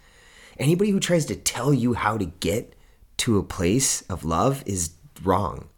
Anybody 0.58 0.90
who 0.90 1.00
tries 1.00 1.26
to 1.26 1.36
tell 1.36 1.72
you 1.72 1.94
how 1.94 2.16
to 2.16 2.26
get 2.26 2.74
to 3.18 3.38
a 3.38 3.42
place 3.42 4.02
of 4.02 4.24
love 4.24 4.62
is 4.66 4.90
wrong. 5.26 5.68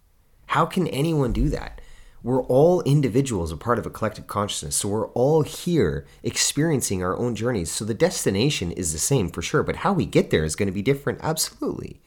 How 0.46 0.66
can 0.66 0.86
anyone 0.88 1.32
do 1.32 1.48
that? 1.50 1.80
We're 2.22 2.42
all 2.44 2.80
individuals, 2.82 3.52
a 3.52 3.56
part 3.56 3.78
of 3.78 3.84
a 3.84 3.90
collective 3.90 4.26
consciousness. 4.26 4.76
So 4.76 4.88
we're 4.88 5.08
all 5.08 5.42
here 5.42 6.06
experiencing 6.22 7.02
our 7.02 7.16
own 7.18 7.34
journeys. 7.34 7.70
So 7.70 7.84
the 7.84 7.92
destination 7.92 8.72
is 8.72 8.92
the 8.92 8.98
same 8.98 9.30
for 9.30 9.42
sure, 9.42 9.62
but 9.62 9.76
how 9.76 9.92
we 9.92 10.06
get 10.06 10.30
there 10.30 10.44
is 10.44 10.56
going 10.56 10.68
to 10.68 10.72
be 10.72 10.80
different. 10.80 11.18
Absolutely. 11.22 12.00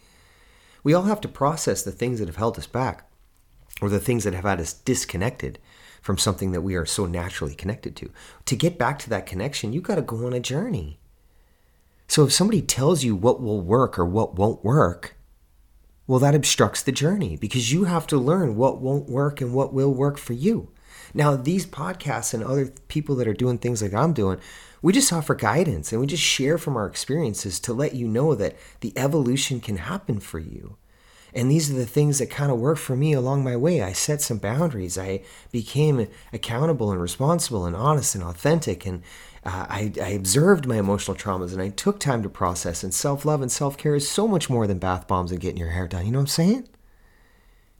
We 0.83 0.93
all 0.93 1.03
have 1.03 1.21
to 1.21 1.27
process 1.27 1.83
the 1.83 1.91
things 1.91 2.17
that 2.19 2.27
have 2.27 2.37
held 2.37 2.57
us 2.57 2.65
back 2.65 3.07
or 3.79 3.89
the 3.89 3.99
things 3.99 4.23
that 4.23 4.33
have 4.33 4.45
had 4.45 4.59
us 4.59 4.73
disconnected 4.73 5.59
from 6.01 6.17
something 6.17 6.51
that 6.51 6.61
we 6.61 6.75
are 6.75 6.85
so 6.85 7.05
naturally 7.05 7.53
connected 7.53 7.95
to. 7.97 8.09
To 8.45 8.55
get 8.55 8.79
back 8.79 8.97
to 8.99 9.09
that 9.09 9.25
connection, 9.25 9.73
you've 9.73 9.83
got 9.83 9.95
to 9.95 10.01
go 10.01 10.25
on 10.25 10.33
a 10.33 10.39
journey. 10.39 10.99
So 12.07 12.23
if 12.23 12.31
somebody 12.31 12.61
tells 12.61 13.03
you 13.03 13.15
what 13.15 13.41
will 13.41 13.61
work 13.61 13.99
or 13.99 14.05
what 14.05 14.35
won't 14.35 14.63
work, 14.63 15.16
well, 16.07 16.19
that 16.19 16.35
obstructs 16.35 16.81
the 16.81 16.91
journey 16.91 17.35
because 17.35 17.71
you 17.71 17.83
have 17.83 18.07
to 18.07 18.17
learn 18.17 18.55
what 18.55 18.79
won't 18.79 19.09
work 19.09 19.41
and 19.41 19.53
what 19.53 19.73
will 19.73 19.93
work 19.93 20.17
for 20.17 20.33
you. 20.33 20.69
Now, 21.13 21.35
these 21.35 21.65
podcasts 21.65 22.33
and 22.33 22.43
other 22.43 22.67
people 22.87 23.15
that 23.17 23.27
are 23.27 23.33
doing 23.33 23.57
things 23.57 23.81
like 23.81 23.93
I'm 23.93 24.13
doing, 24.13 24.39
we 24.81 24.93
just 24.93 25.11
offer 25.11 25.35
guidance 25.35 25.91
and 25.91 25.99
we 25.99 26.07
just 26.07 26.23
share 26.23 26.57
from 26.57 26.77
our 26.77 26.87
experiences 26.87 27.59
to 27.61 27.73
let 27.73 27.93
you 27.93 28.07
know 28.07 28.35
that 28.35 28.55
the 28.81 28.93
evolution 28.95 29.59
can 29.59 29.77
happen 29.77 30.19
for 30.19 30.39
you. 30.39 30.77
And 31.33 31.51
these 31.51 31.69
are 31.69 31.75
the 31.75 31.85
things 31.85 32.19
that 32.19 32.29
kind 32.29 32.51
of 32.51 32.59
work 32.59 32.77
for 32.77 32.95
me 32.95 33.13
along 33.13 33.43
my 33.43 33.55
way. 33.55 33.83
I 33.83 33.91
set 33.91 34.21
some 34.21 34.37
boundaries. 34.37 34.97
I 34.97 35.23
became 35.51 36.07
accountable 36.31 36.91
and 36.91 37.01
responsible 37.01 37.65
and 37.65 37.75
honest 37.75 38.15
and 38.15 38.23
authentic. 38.23 38.85
And 38.85 39.03
uh, 39.47 39.65
I, 39.69 39.93
I 40.03 40.09
observed 40.09 40.67
my 40.67 40.75
emotional 40.75 41.15
traumas 41.15 41.53
and 41.53 41.61
I 41.61 41.69
took 41.69 42.01
time 42.01 42.21
to 42.23 42.29
process. 42.29 42.83
And 42.83 42.93
self 42.93 43.23
love 43.23 43.41
and 43.41 43.49
self 43.49 43.77
care 43.77 43.95
is 43.95 44.09
so 44.09 44.27
much 44.27 44.49
more 44.49 44.67
than 44.67 44.77
bath 44.77 45.07
bombs 45.07 45.31
and 45.31 45.39
getting 45.39 45.57
your 45.57 45.69
hair 45.69 45.87
done. 45.87 46.05
You 46.05 46.11
know 46.11 46.19
what 46.19 46.23
I'm 46.23 46.27
saying? 46.27 46.67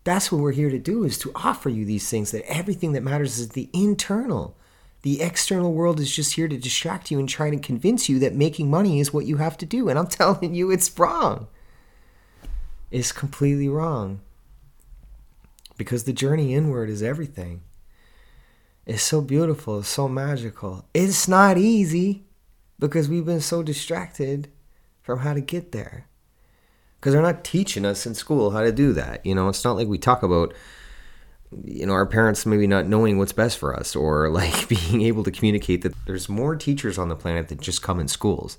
That's 0.06 0.32
what 0.32 0.40
we're 0.42 0.54
here 0.54 0.70
to 0.70 0.80
do 0.80 1.04
is 1.04 1.18
to 1.20 1.32
offer 1.36 1.68
you 1.68 1.84
these 1.84 2.10
things 2.10 2.32
that 2.32 2.50
everything 2.50 2.94
that 2.94 3.04
matters 3.04 3.38
is 3.38 3.50
the 3.50 3.70
internal. 3.74 4.56
The 5.02 5.22
external 5.22 5.74
world 5.74 6.00
is 6.00 6.16
just 6.16 6.36
here 6.36 6.48
to 6.48 6.58
distract 6.58 7.12
you 7.12 7.20
and 7.20 7.28
try 7.28 7.50
to 7.50 7.58
convince 7.58 8.08
you 8.08 8.18
that 8.20 8.34
making 8.34 8.70
money 8.70 9.02
is 9.02 9.12
what 9.12 9.26
you 9.26 9.36
have 9.36 9.58
to 9.58 9.66
do. 9.66 9.90
And 9.90 10.00
I'm 10.00 10.08
telling 10.08 10.56
you, 10.56 10.72
it's 10.72 10.98
wrong. 10.98 11.48
It's 12.92 13.12
completely 13.12 13.68
wrong. 13.68 14.22
Because 15.76 16.06
the 16.06 16.14
journey 16.14 16.56
inward 16.56 16.90
is 16.90 17.04
everything. 17.04 17.62
It's 18.88 19.04
so 19.04 19.19
beautiful, 19.19 19.80
it's 19.80 19.89
so 19.89 20.08
magical. 20.08 20.86
It's 20.93 21.28
not 21.28 21.58
easy 21.58 22.23
because 22.80 23.10
we've 23.10 23.26
been 23.26 23.41
so 23.41 23.62
distracted 23.62 24.47
from 25.02 25.19
how 25.19 25.34
to 25.34 25.41
get 25.41 25.73
there. 25.73 26.08
Because 26.95 27.12
they're 27.12 27.21
not 27.21 27.43
teaching 27.43 27.86
us 27.86 28.06
in 28.06 28.15
school 28.15 28.52
how 28.52 28.62
to 28.62 28.71
do 28.71 28.93
that. 28.93 29.26
You 29.26 29.36
know, 29.36 29.50
it's 29.50 29.65
not 29.65 29.76
like 29.76 29.89
we 29.89 29.97
talk 29.97 30.23
about, 30.23 30.54
you 31.65 31.86
know, 31.86 31.91
our 31.91 32.06
parents 32.06 32.45
maybe 32.45 32.65
not 32.65 32.88
knowing 32.88 33.17
what's 33.17 33.34
best 33.34 33.58
for 33.58 33.76
us 33.76 33.93
or 33.93 34.30
like 34.32 34.69
being 34.69 35.02
able 35.02 35.26
to 35.26 35.32
communicate 35.32 35.82
that 35.82 35.93
there's 36.06 36.30
more 36.30 36.56
teachers 36.56 36.97
on 36.97 37.10
the 37.10 37.15
planet 37.17 37.50
that 37.50 37.60
just 37.60 37.82
come 37.82 38.00
in 38.00 38.08
schools. 38.08 38.58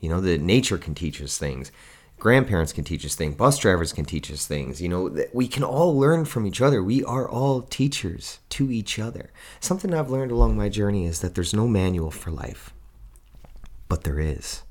You 0.00 0.08
know, 0.08 0.22
that 0.22 0.40
nature 0.40 0.78
can 0.78 0.94
teach 0.94 1.20
us 1.20 1.36
things 1.36 1.70
grandparents 2.18 2.72
can 2.72 2.84
teach 2.84 3.04
us 3.04 3.14
things 3.14 3.34
bus 3.34 3.58
drivers 3.58 3.92
can 3.92 4.04
teach 4.04 4.30
us 4.30 4.46
things 4.46 4.80
you 4.80 4.88
know 4.88 5.14
we 5.32 5.46
can 5.46 5.62
all 5.62 5.98
learn 5.98 6.24
from 6.24 6.46
each 6.46 6.60
other. 6.60 6.82
We 6.82 7.04
are 7.04 7.28
all 7.28 7.62
teachers 7.62 8.38
to 8.50 8.70
each 8.70 8.98
other. 8.98 9.30
Something 9.60 9.92
i've 9.92 10.10
learned 10.10 10.30
along 10.30 10.56
my 10.56 10.68
journey 10.68 11.06
is 11.06 11.20
that 11.20 11.34
there's 11.34 11.54
no 11.54 11.66
manual 11.66 12.10
for 12.10 12.30
life 12.30 12.72
but 13.88 14.04
there 14.04 14.18
is. 14.18 14.62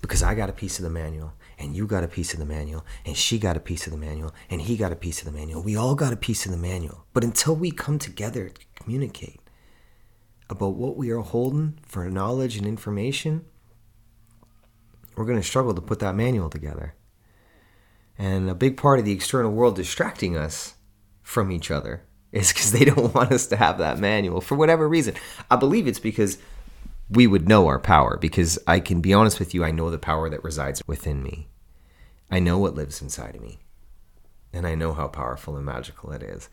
Because 0.00 0.22
i 0.22 0.34
got 0.34 0.50
a 0.50 0.52
piece 0.52 0.78
of 0.78 0.84
the 0.84 0.90
manual 0.90 1.32
and 1.58 1.76
you 1.76 1.86
got 1.86 2.04
a 2.04 2.08
piece 2.08 2.32
of 2.32 2.40
the 2.40 2.44
manual 2.44 2.84
and 3.06 3.16
she 3.16 3.38
got 3.38 3.56
a 3.56 3.60
piece 3.60 3.86
of 3.86 3.92
the 3.92 3.98
manual 3.98 4.34
and 4.50 4.62
he 4.62 4.76
got 4.76 4.92
a 4.92 4.96
piece 4.96 5.20
of 5.20 5.26
the 5.26 5.32
manual. 5.32 5.62
We 5.62 5.76
all 5.76 5.94
got 5.94 6.12
a 6.12 6.16
piece 6.16 6.44
of 6.44 6.52
the 6.52 6.58
manual. 6.58 7.04
But 7.12 7.24
until 7.24 7.54
we 7.54 7.70
come 7.70 7.98
together 7.98 8.48
to 8.48 8.60
communicate 8.74 9.40
about 10.50 10.74
what 10.74 10.96
we 10.96 11.10
are 11.10 11.20
holding 11.20 11.78
for 11.86 12.08
knowledge 12.10 12.56
and 12.56 12.66
information 12.66 13.44
we're 15.16 15.24
going 15.24 15.40
to 15.40 15.46
struggle 15.46 15.74
to 15.74 15.80
put 15.80 15.98
that 16.00 16.14
manual 16.14 16.50
together. 16.50 16.94
And 18.18 18.48
a 18.48 18.54
big 18.54 18.76
part 18.76 18.98
of 18.98 19.04
the 19.04 19.12
external 19.12 19.52
world 19.52 19.76
distracting 19.76 20.36
us 20.36 20.74
from 21.22 21.50
each 21.50 21.70
other 21.70 22.02
is 22.30 22.52
because 22.52 22.72
they 22.72 22.84
don't 22.84 23.14
want 23.14 23.32
us 23.32 23.46
to 23.48 23.56
have 23.56 23.78
that 23.78 23.98
manual 23.98 24.40
for 24.40 24.56
whatever 24.56 24.88
reason. 24.88 25.14
I 25.50 25.56
believe 25.56 25.86
it's 25.86 25.98
because 25.98 26.38
we 27.10 27.26
would 27.26 27.48
know 27.48 27.66
our 27.66 27.78
power, 27.78 28.16
because 28.16 28.58
I 28.66 28.80
can 28.80 29.00
be 29.00 29.12
honest 29.12 29.38
with 29.38 29.54
you, 29.54 29.64
I 29.64 29.70
know 29.70 29.90
the 29.90 29.98
power 29.98 30.30
that 30.30 30.44
resides 30.44 30.82
within 30.86 31.22
me. 31.22 31.48
I 32.30 32.38
know 32.38 32.58
what 32.58 32.74
lives 32.74 33.02
inside 33.02 33.36
of 33.36 33.42
me. 33.42 33.58
And 34.52 34.66
I 34.66 34.74
know 34.74 34.92
how 34.92 35.08
powerful 35.08 35.56
and 35.56 35.66
magical 35.66 36.12
it 36.12 36.22
is. 36.22 36.48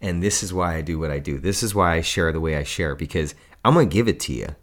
And 0.00 0.22
this 0.22 0.42
is 0.42 0.52
why 0.52 0.76
I 0.76 0.80
do 0.80 0.98
what 0.98 1.10
I 1.10 1.18
do. 1.18 1.38
This 1.38 1.62
is 1.62 1.74
why 1.74 1.94
I 1.94 2.00
share 2.00 2.32
the 2.32 2.40
way 2.40 2.56
I 2.56 2.64
share, 2.64 2.94
because 2.94 3.34
I'm 3.64 3.74
going 3.74 3.88
to 3.88 3.94
give 3.94 4.08
it 4.08 4.18
to 4.20 4.32
you. 4.32 4.56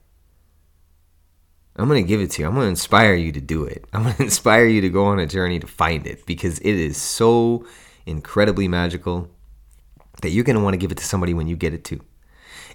I'm 1.78 1.88
going 1.88 2.04
to 2.04 2.08
give 2.08 2.22
it 2.22 2.32
to 2.32 2.42
you. 2.42 2.48
I'm 2.48 2.56
going 2.56 2.66
to 2.66 2.70
inspire 2.70 3.13
you 3.13 3.32
to 3.32 3.42
do 3.42 3.63
it. 3.63 3.86
I'm 3.94 4.04
going 4.04 4.16
to 4.18 4.24
inspire 4.24 4.66
you 4.66 4.82
to 4.82 4.90
go 4.90 5.06
on 5.06 5.20
a 5.20 5.28
journey 5.28 5.60
to 5.60 5.68
find 5.68 6.08
it 6.08 6.26
because 6.26 6.60
it 6.60 6.74
is 6.74 6.98
so 6.98 7.66
incredibly 8.06 8.68
magical 8.68 9.30
that 10.22 10.30
you're 10.30 10.44
going 10.44 10.56
to 10.56 10.63
want 10.63 10.74
to 10.74 10.80
give 10.80 10.92
it 10.92 10.98
to 10.98 11.06
somebody 11.06 11.34
when 11.34 11.48
you 11.48 11.56
get 11.56 11.74
it 11.74 11.84
too. 11.84 12.02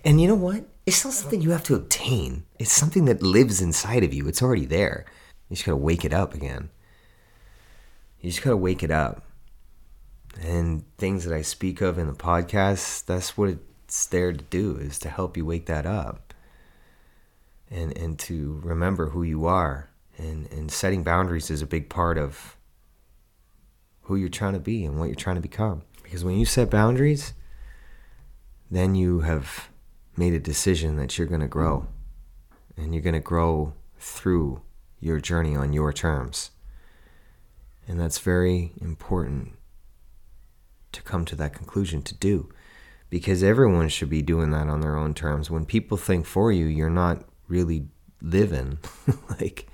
And 0.05 0.21
you 0.21 0.29
know 0.29 0.37
what? 0.37 0.67
It's 0.87 1.05
not 1.05 1.15
something 1.15 1.41
you 1.41 1.51
have 1.51 1.63
to 1.65 1.75
obtain, 1.75 2.45
it's 2.59 2.73
something 2.73 3.05
that 3.05 3.23
lives 3.23 3.61
inside 3.61 4.03
of 4.03 4.13
you. 4.13 4.27
It's 4.27 4.43
already 4.43 4.67
there. 4.67 5.05
You 5.49 5.57
just 5.57 5.67
got 5.67 5.73
to 5.73 5.77
wake 5.77 6.05
it 6.05 6.13
up 6.13 6.35
again. 6.35 6.71
You 8.21 8.31
just 8.31 8.43
got 8.43 8.51
to 8.51 8.57
wake 8.57 8.83
it 8.83 8.91
up. 8.91 9.23
And 10.41 10.85
things 10.97 11.25
that 11.25 11.35
I 11.35 11.43
speak 11.43 11.81
of 11.83 11.99
in 11.99 12.07
the 12.07 12.15
podcast, 12.15 13.05
that's 13.05 13.37
what 13.37 13.51
it's 13.85 14.07
there 14.07 14.33
to 14.33 14.43
do, 14.45 14.77
is 14.77 14.99
to 15.01 15.09
help 15.09 15.37
you 15.37 15.45
wake 15.45 15.67
that 15.67 15.87
up 15.87 16.22
and 17.73 17.97
and 17.97 18.19
to 18.21 18.61
remember 18.63 19.11
who 19.11 19.23
you 19.23 19.47
are. 19.47 19.89
And 20.19 20.51
and 20.53 20.71
setting 20.71 21.03
boundaries 21.03 21.51
is 21.51 21.63
a 21.63 21.67
big 21.67 21.89
part 21.89 22.19
of 22.19 22.57
who 24.03 24.17
you're 24.17 24.29
trying 24.29 24.53
to 24.53 24.61
be 24.61 24.85
and 24.85 24.99
what 24.99 25.07
you're 25.07 25.15
trying 25.15 25.37
to 25.37 25.43
become. 25.43 25.83
Because 26.03 26.25
when 26.25 26.39
you 26.39 26.45
set 26.45 26.71
boundaries 26.71 27.33
then 28.73 28.95
you 28.95 29.21
have 29.21 29.69
made 30.17 30.33
a 30.33 30.41
decision 30.41 30.97
that 30.97 31.19
you're 31.19 31.27
going 31.27 31.43
to 31.43 31.47
grow. 31.47 31.87
And 32.75 32.95
you're 32.95 33.03
going 33.03 33.13
to 33.13 33.21
grow 33.21 33.75
through 33.99 34.63
your 34.99 35.21
journey 35.21 35.55
on 35.55 35.75
your 35.75 35.93
terms. 35.93 36.53
And 37.87 38.01
that's 38.01 38.19
very 38.19 38.73
important 38.81 39.53
to 40.93 41.03
come 41.03 41.27
to 41.27 41.37
that 41.37 41.53
conclusion 41.53 42.03
to 42.03 42.15
do. 42.15 42.49
Because 43.11 43.43
everyone 43.43 43.91
should 43.91 44.09
be 44.09 44.23
doing 44.23 44.53
that 44.53 44.69
on 44.69 44.81
their 44.81 44.97
own 44.97 45.13
terms. 45.13 45.51
When 45.51 45.67
people 45.67 45.99
think 45.99 46.25
for 46.25 46.51
you 46.51 46.65
you're 46.65 46.89
not 46.89 47.25
really 47.53 47.87
living 48.23 48.79
like 49.41 49.69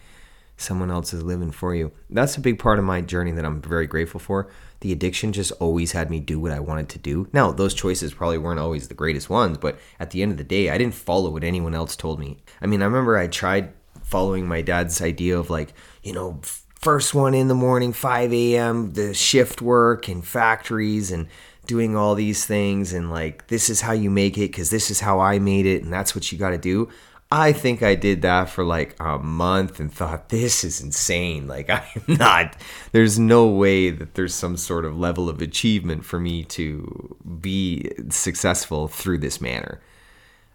someone 0.59 0.91
else 0.91 1.15
is 1.15 1.23
living 1.23 1.53
for 1.53 1.75
you. 1.75 1.93
That's 2.11 2.37
a 2.37 2.41
big 2.41 2.59
part 2.59 2.81
of 2.81 2.85
my 2.85 3.01
journey 3.01 3.31
that 3.33 3.45
I'm 3.45 3.63
very 3.63 3.87
grateful 3.87 4.19
for. 4.19 4.51
The 4.81 4.93
addiction 4.93 5.33
just 5.33 5.53
always 5.53 5.93
had 5.93 6.11
me 6.11 6.19
do 6.19 6.41
what 6.41 6.53
I 6.53 6.59
wanted 6.59 6.89
to 6.91 6.99
do. 6.99 7.29
Now, 7.33 7.53
those 7.53 7.75
choices 7.75 8.13
probably 8.13 8.39
weren't 8.39 8.61
always 8.61 8.89
the 8.89 8.95
greatest 8.95 9.31
ones, 9.31 9.57
but 9.57 9.79
at 10.01 10.11
the 10.11 10.21
end 10.21 10.33
of 10.33 10.39
the 10.39 10.45
day, 10.45 10.71
I 10.71 10.79
didn't 10.79 10.95
follow 10.95 11.31
what 11.31 11.45
anyone 11.45 11.75
else 11.75 11.95
told 11.95 12.19
me. 12.19 12.39
I 12.61 12.67
mean, 12.67 12.83
I 12.83 12.87
remember 12.87 13.17
I 13.17 13.29
tried 13.29 13.73
following 14.03 14.49
my 14.49 14.61
dad's 14.61 15.01
idea 15.01 15.39
of 15.39 15.49
like, 15.49 15.73
you 16.03 16.13
know, 16.13 16.41
first 16.81 17.15
one 17.15 17.35
in 17.35 17.49
the 17.49 17.55
morning, 17.55 17.93
5 17.93 18.33
a.m., 18.33 18.93
the 18.95 19.15
shift 19.15 19.63
work 19.63 20.09
and 20.09 20.27
factories 20.27 21.13
and 21.13 21.29
doing 21.67 21.95
all 21.95 22.15
these 22.15 22.47
things 22.47 22.95
and 22.95 23.11
like 23.11 23.47
this 23.49 23.69
is 23.69 23.83
how 23.83 23.93
you 23.93 24.09
make 24.11 24.39
it 24.39 24.51
because 24.51 24.71
this 24.71 24.91
is 24.91 25.01
how 25.01 25.21
I 25.21 25.39
made 25.39 25.67
it 25.67 25.85
and 25.85 25.93
that's 25.93 26.15
what 26.15 26.33
you 26.33 26.39
got 26.39 26.51
to 26.51 26.59
do. 26.59 26.89
I 27.31 27.53
think 27.53 27.83
I 27.83 27.95
did 27.95 28.23
that 28.23 28.49
for 28.49 28.65
like 28.65 28.97
a 28.99 29.19
month 29.19 29.81
and 29.81 29.93
thought, 29.93 30.31
this 30.31 30.65
is 30.65 30.81
insane. 30.81 31.47
Like, 31.59 31.69
I'm 31.71 32.03
not, 32.07 32.57
there's 32.93 33.19
no 33.19 33.47
way 33.49 33.91
that 33.91 34.15
there's 34.15 34.35
some 34.35 34.57
sort 34.57 34.85
of 34.85 34.99
level 34.99 35.29
of 35.29 35.43
achievement 35.43 36.05
for 36.05 36.21
me 36.21 36.45
to 36.45 37.17
be 37.41 37.91
successful 38.11 38.89
through 38.89 39.19
this 39.19 39.41
manner. 39.41 39.81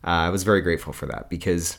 Uh, 0.04 0.28
I 0.28 0.30
was 0.30 0.44
very 0.44 0.62
grateful 0.62 0.94
for 0.94 1.06
that 1.08 1.30
because 1.30 1.78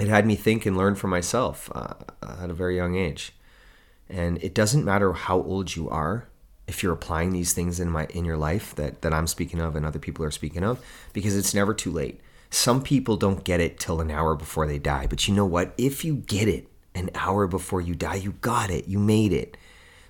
it 0.00 0.08
had 0.08 0.26
me 0.26 0.36
think 0.36 0.66
and 0.66 0.76
learn 0.76 0.94
for 0.96 1.08
myself 1.08 1.70
uh, 1.74 1.94
at 2.22 2.50
a 2.50 2.54
very 2.54 2.76
young 2.76 2.96
age. 2.96 3.32
And 4.08 4.42
it 4.42 4.54
doesn't 4.54 4.84
matter 4.84 5.12
how 5.12 5.40
old 5.40 5.76
you 5.76 5.88
are 5.88 6.28
if 6.66 6.82
you're 6.82 6.92
applying 6.92 7.30
these 7.30 7.52
things 7.52 7.78
in 7.78 7.90
my 7.90 8.06
in 8.06 8.24
your 8.24 8.36
life 8.36 8.74
that, 8.74 9.02
that 9.02 9.12
I'm 9.12 9.26
speaking 9.26 9.60
of 9.60 9.76
and 9.76 9.84
other 9.84 9.98
people 9.98 10.24
are 10.24 10.30
speaking 10.30 10.64
of, 10.64 10.84
because 11.12 11.36
it's 11.36 11.54
never 11.54 11.72
too 11.72 11.90
late 11.90 12.20
some 12.54 12.82
people 12.82 13.16
don't 13.16 13.42
get 13.42 13.60
it 13.60 13.80
till 13.80 14.00
an 14.00 14.10
hour 14.10 14.36
before 14.36 14.66
they 14.66 14.78
die. 14.78 15.06
But 15.08 15.26
you 15.26 15.34
know 15.34 15.44
what? 15.44 15.74
If 15.76 16.04
you 16.04 16.16
get 16.16 16.46
it 16.46 16.68
an 16.94 17.10
hour 17.14 17.48
before 17.48 17.80
you 17.80 17.94
die, 17.94 18.14
you 18.14 18.32
got 18.32 18.70
it. 18.70 18.86
You 18.86 18.98
made 18.98 19.32
it. 19.32 19.56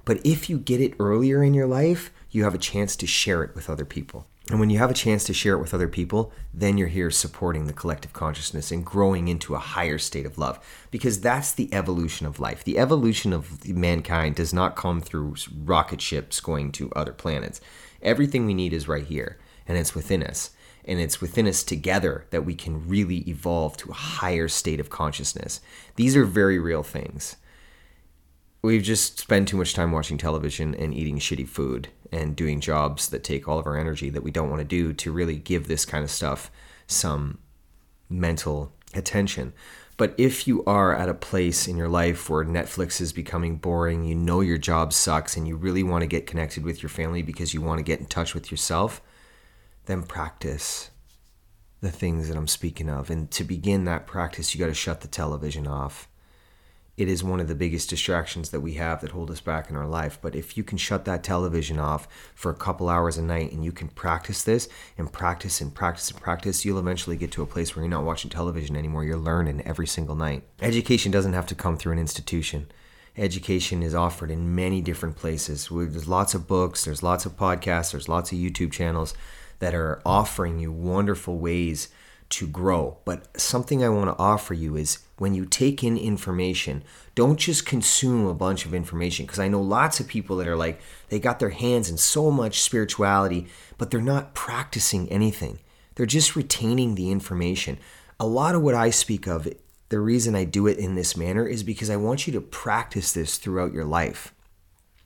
But 0.05 0.21
if 0.27 0.51
you 0.51 0.59
get 0.59 0.83
it 0.83 0.95
earlier 1.01 1.43
in 1.43 1.55
your 1.55 1.67
life, 1.67 2.13
you 2.31 2.45
have 2.45 2.55
a 2.55 2.59
chance 2.59 2.97
to 2.97 3.07
share 3.07 3.43
it 3.43 3.55
with 3.55 3.71
other 3.71 3.87
people. 3.87 4.27
And 4.51 4.61
when 4.61 4.69
you 4.69 4.77
have 4.77 4.91
a 4.91 4.95
chance 4.95 5.25
to 5.25 5.33
share 5.33 5.55
it 5.55 5.61
with 5.61 5.73
other 5.73 5.89
people, 5.89 6.33
then 6.53 6.77
you're 6.77 6.89
here 6.89 7.11
supporting 7.11 7.67
the 7.67 7.73
collective 7.73 8.13
consciousness 8.13 8.71
and 8.71 8.85
growing 8.85 9.29
into 9.29 9.55
a 9.55 9.59
higher 9.59 9.97
state 9.97 10.27
of 10.27 10.37
love. 10.37 10.63
Because 10.91 11.23
that's 11.23 11.53
the 11.53 11.73
evolution 11.73 12.27
of 12.27 12.41
life. 12.41 12.63
The 12.63 12.77
evolution 12.79 13.33
of 13.33 13.67
mankind 13.67 14.35
does 14.35 14.53
not 14.53 14.77
come 14.77 15.01
through 15.01 15.37
rocket 15.65 16.03
ships 16.03 16.41
going 16.41 16.73
to 16.73 16.93
other 16.93 17.15
planets. 17.15 17.63
Everything 18.03 18.45
we 18.45 18.53
need 18.53 18.75
is 18.75 18.87
right 18.87 19.07
here, 19.07 19.39
and 19.67 19.79
it's 19.79 19.95
within 19.95 20.23
us 20.23 20.51
and 20.85 21.01
it's 21.01 21.21
within 21.21 21.47
us 21.47 21.63
together 21.63 22.27
that 22.31 22.45
we 22.45 22.55
can 22.55 22.87
really 22.89 23.29
evolve 23.29 23.77
to 23.79 23.91
a 23.91 23.95
higher 23.95 24.49
state 24.49 24.81
of 24.81 24.91
consciousness. 24.91 25.61
These 25.97 26.17
are 26.17 26.25
very 26.25 26.59
real 26.59 26.83
things. 26.83 27.37
We've 28.63 28.83
just 28.83 29.19
spent 29.21 29.49
too 29.49 29.57
much 29.57 29.75
time 29.75 29.93
watching 29.93 30.17
television 30.17 30.75
and 30.75 30.95
eating 30.95 31.19
shitty 31.19 31.49
food 31.49 31.89
and 32.11 32.35
doing 32.35 32.61
jobs 32.61 33.09
that 33.09 33.25
take 33.25 33.47
all 33.47 33.59
of 33.59 33.67
our 33.67 33.77
energy 33.77 34.09
that 34.11 34.23
we 34.23 34.31
don't 34.31 34.49
want 34.49 34.61
to 34.61 34.65
do 34.65 34.93
to 34.93 35.13
really 35.13 35.37
give 35.37 35.69
this 35.69 35.85
kind 35.85 36.05
of 36.05 36.11
stuff 36.11 36.51
some 36.87 37.39
mental 38.09 38.73
attention. 38.95 39.53
But 39.97 40.15
if 40.19 40.49
you 40.49 40.65
are 40.65 40.95
at 40.95 41.09
a 41.09 41.15
place 41.15 41.69
in 41.69 41.77
your 41.77 41.89
life 41.89 42.29
where 42.29 42.45
Netflix 42.45 43.01
is 43.01 43.13
becoming 43.13 43.57
boring, 43.57 44.05
you 44.05 44.15
know 44.15 44.41
your 44.41 44.59
job 44.59 44.93
sucks, 44.93 45.37
and 45.37 45.47
you 45.47 45.57
really 45.57 45.83
want 45.83 46.03
to 46.03 46.09
get 46.09 46.27
connected 46.27 46.65
with 46.65 46.83
your 46.83 46.91
family 46.91 47.23
because 47.23 47.55
you 47.55 47.61
want 47.61 47.79
to 47.79 47.85
get 47.85 48.01
in 48.01 48.07
touch 48.07 48.35
with 48.35 48.51
yourself, 48.51 49.01
then 49.87 50.03
practice 50.03 50.91
the 51.81 51.91
things 51.91 52.29
that 52.29 52.37
I'm 52.37 52.49
speaking 52.49 52.89
of. 52.89 53.11
And 53.11 53.31
to 53.33 53.45
begin 53.45 53.85
that 53.85 54.07
practice, 54.07 54.55
you 54.55 54.61
got 54.61 54.67
to 54.67 54.75
shut 54.75 55.03
the 55.03 55.09
television 55.09 55.67
off. 55.67 56.09
It 56.97 57.09
is 57.09 57.25
one 57.25 57.41
of 57.41 57.49
the 57.49 57.57
biggest 57.57 57.91
distractions 57.91 58.51
that 58.51 58.61
we 58.61 58.75
have 58.75 59.01
that 59.01 59.11
hold 59.11 59.29
us 59.31 59.41
back 59.41 59.69
in 59.69 59.75
our 59.75 59.87
life. 59.87 60.17
But 60.23 60.37
if 60.37 60.57
you 60.57 60.63
can 60.63 60.79
shut 60.79 61.05
that 61.07 61.25
television 61.25 61.81
off 61.81 62.07
for 62.37 62.53
a 62.53 62.57
couple 62.57 62.89
hours 62.89 63.19
a 63.19 63.23
night 63.23 63.51
and 63.51 63.65
you 63.65 63.73
can 63.73 63.89
practice 63.89 64.45
this 64.45 64.69
and 64.97 65.13
practice 65.13 65.61
and 65.61 65.75
practice 65.75 66.11
and 66.11 66.21
practice, 66.21 66.65
you'll 66.65 66.79
eventually 66.79 67.17
get 67.17 67.33
to 67.33 67.43
a 67.43 67.47
place 67.47 67.75
where 67.75 67.83
you're 67.83 67.91
not 67.91 68.05
watching 68.05 68.31
television 68.31 68.77
anymore. 68.77 69.05
You're 69.05 69.17
learning 69.17 69.63
every 69.63 69.89
single 69.89 70.15
night. 70.15 70.45
Education 70.63 71.11
doesn't 71.11 71.33
have 71.33 71.49
to 71.49 71.57
come 71.57 71.77
through 71.77 71.95
an 71.95 71.99
institution. 71.99 72.69
Education 73.17 73.83
is 73.83 73.95
offered 73.95 74.31
in 74.31 74.55
many 74.55 74.81
different 74.81 75.17
places. 75.17 75.69
There's 75.71 76.09
lots 76.09 76.33
of 76.35 76.47
books, 76.47 76.85
there's 76.85 77.03
lots 77.03 77.27
of 77.27 77.37
podcasts, 77.37 77.91
there's 77.91 78.09
lots 78.09 78.31
of 78.31 78.39
YouTube 78.39 78.73
channels 78.73 79.15
that 79.59 79.75
are 79.75 80.01
offering 80.05 80.59
you 80.59 80.73
wonderful 80.73 81.39
ways 81.39 81.89
to 82.31 82.47
grow. 82.47 82.99
But 83.05 83.41
something 83.41 83.85
I 83.85 83.89
want 83.89 84.11
to 84.11 84.23
offer 84.23 84.55
you 84.55 84.77
is 84.77 84.99
when 85.19 85.35
you 85.35 85.45
take 85.47 85.85
in 85.85 85.97
information, 85.97 86.83
don't 87.15 87.39
just 87.39 87.67
consume 87.67 88.27
a 88.27 88.35
bunch 88.35 88.67
of 88.67 88.75
information. 88.75 89.27
Because 89.27 89.39
I 89.39 89.49
know 89.49 89.61
lots 89.61 90.01
of 90.01 90.09
people 90.09 90.37
that 90.37 90.49
are 90.49 90.57
like, 90.57 90.81
they 91.09 91.21
got 91.21 91.39
their 91.39 91.51
hands 91.51 91.89
in 91.89 91.97
so 91.97 92.31
much 92.31 92.61
spirituality, 92.61 93.47
but 93.79 93.91
they're 93.91 94.01
not 94.01 94.35
practicing 94.35 95.09
anything. 95.11 95.61
They're 95.95 96.07
just 96.07 96.35
retaining 96.35 96.95
the 96.95 97.11
information. 97.11 97.79
A 98.19 98.27
lot 98.27 98.55
of 98.55 98.63
what 98.63 98.75
I 98.75 98.91
speak 98.91 99.27
of, 99.27 99.49
the 99.91 100.01
reason 100.01 100.35
I 100.35 100.45
do 100.45 100.67
it 100.67 100.79
in 100.79 100.97
this 100.97 101.17
manner 101.17 101.47
is 101.47 101.63
because 101.63 101.91
I 101.91 101.97
want 101.97 102.27
you 102.27 102.33
to 102.33 102.41
practice 102.41 103.13
this 103.13 103.39
throughout 103.39 103.73
your 103.73 103.85
life. 103.85 104.35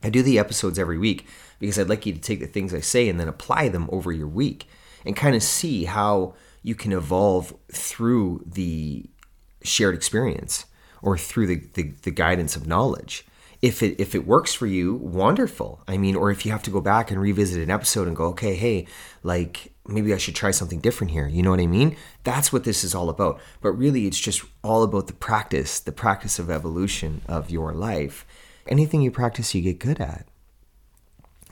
I 0.02 0.10
do 0.10 0.22
the 0.22 0.38
episodes 0.38 0.78
every 0.78 0.96
week 0.96 1.26
because 1.58 1.78
I'd 1.78 1.88
like 1.88 2.06
you 2.06 2.12
to 2.12 2.20
take 2.20 2.40
the 2.40 2.46
things 2.46 2.72
I 2.72 2.80
say 2.80 3.08
and 3.08 3.18
then 3.18 3.28
apply 3.28 3.68
them 3.68 3.88
over 3.90 4.12
your 4.12 4.28
week 4.28 4.68
and 5.04 5.16
kind 5.16 5.34
of 5.34 5.42
see 5.42 5.84
how 5.84 6.34
you 6.62 6.74
can 6.74 6.92
evolve 6.92 7.54
through 7.72 8.44
the 8.46 9.06
shared 9.62 9.94
experience 9.94 10.66
or 11.02 11.16
through 11.16 11.46
the, 11.46 11.62
the, 11.74 11.82
the 12.02 12.10
guidance 12.10 12.56
of 12.56 12.66
knowledge. 12.66 13.24
If 13.60 13.82
it 13.82 14.00
if 14.00 14.14
it 14.14 14.24
works 14.24 14.54
for 14.54 14.68
you 14.68 14.94
wonderful. 14.94 15.82
I 15.88 15.96
mean 15.96 16.14
or 16.14 16.30
if 16.30 16.46
you 16.46 16.52
have 16.52 16.62
to 16.64 16.70
go 16.70 16.80
back 16.80 17.10
and 17.10 17.20
revisit 17.20 17.60
an 17.60 17.72
episode 17.72 18.06
and 18.06 18.16
go 18.16 18.26
okay 18.26 18.54
hey 18.54 18.86
like 19.24 19.72
maybe 19.84 20.14
i 20.14 20.16
should 20.16 20.36
try 20.36 20.52
something 20.52 20.78
different 20.78 21.10
here. 21.10 21.26
You 21.26 21.42
know 21.42 21.50
what 21.50 21.58
i 21.58 21.66
mean? 21.66 21.96
That's 22.22 22.52
what 22.52 22.62
this 22.62 22.84
is 22.84 22.94
all 22.94 23.08
about. 23.08 23.40
But 23.60 23.72
really 23.72 24.06
it's 24.06 24.20
just 24.20 24.44
all 24.62 24.84
about 24.84 25.08
the 25.08 25.12
practice 25.12 25.80
the 25.80 25.90
practice 25.90 26.38
of 26.38 26.50
evolution 26.50 27.22
of 27.26 27.50
your 27.50 27.72
life. 27.72 28.24
Anything 28.68 29.02
you 29.02 29.10
practice 29.10 29.56
you 29.56 29.62
get 29.62 29.80
good 29.80 30.00
at 30.00 30.27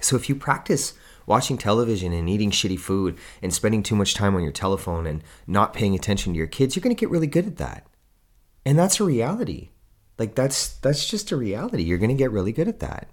so 0.00 0.16
if 0.16 0.28
you 0.28 0.34
practice 0.34 0.94
watching 1.26 1.58
television 1.58 2.12
and 2.12 2.28
eating 2.28 2.50
shitty 2.50 2.78
food 2.78 3.18
and 3.42 3.52
spending 3.52 3.82
too 3.82 3.96
much 3.96 4.14
time 4.14 4.34
on 4.34 4.42
your 4.42 4.52
telephone 4.52 5.06
and 5.06 5.22
not 5.46 5.74
paying 5.74 5.94
attention 5.94 6.32
to 6.32 6.38
your 6.38 6.46
kids 6.46 6.76
you're 6.76 6.82
going 6.82 6.94
to 6.94 7.00
get 7.00 7.10
really 7.10 7.26
good 7.26 7.46
at 7.46 7.56
that 7.56 7.86
and 8.64 8.78
that's 8.78 9.00
a 9.00 9.04
reality 9.04 9.70
like 10.18 10.34
that's 10.34 10.76
that's 10.78 11.08
just 11.08 11.30
a 11.30 11.36
reality. 11.36 11.82
You're 11.82 11.98
going 11.98 12.10
to 12.10 12.16
get 12.16 12.30
really 12.30 12.52
good 12.52 12.68
at 12.68 12.80
that. 12.80 13.10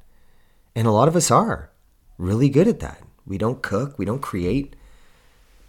And 0.75 0.87
a 0.87 0.91
lot 0.91 1.07
of 1.07 1.15
us 1.15 1.29
are 1.29 1.71
really 2.17 2.49
good 2.49 2.67
at 2.67 2.79
that. 2.79 3.01
We 3.25 3.37
don't 3.37 3.61
cook, 3.61 3.97
we 3.97 4.05
don't 4.05 4.21
create. 4.21 4.75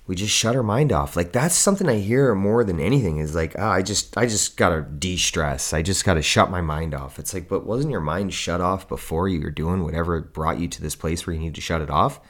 We 0.07 0.15
just 0.15 0.35
shut 0.35 0.55
our 0.55 0.63
mind 0.63 0.93
off. 0.93 1.17
Like 1.17 1.33
that's 1.33 1.55
something 1.55 1.89
I 1.89 1.97
hear 1.97 2.35
more 2.35 2.63
than 2.63 2.79
anything 2.79 3.19
is 3.19 3.35
like, 3.35 3.55
oh, 3.59 3.67
I 3.67 3.83
just 3.83 4.17
I 4.19 4.27
just 4.27 4.57
got 4.57 4.69
to 4.71 4.83
de-stress. 4.83 5.73
I 5.73 5.83
just 5.83 6.05
got 6.05 6.15
to 6.15 6.23
shut 6.23 6.51
my 6.51 6.61
mind 6.61 6.95
off. 6.95 7.19
It's 7.19 7.33
like, 7.33 7.49
but 7.49 7.65
wasn't 7.65 7.91
your 7.91 8.01
mind 8.01 8.35
shut 8.35 8.61
off 8.61 8.89
before 8.89 9.29
you 9.29 9.41
were 9.41 9.51
doing 9.51 9.83
whatever 9.83 10.21
brought 10.21 10.59
you 10.59 10.69
to 10.69 10.83
this 10.83 10.95
place 10.95 11.27
where 11.27 11.35
you 11.35 11.41
need 11.41 11.55
to 11.55 11.61
shut 11.61 11.81
it 11.81 11.91
off? 11.91 12.21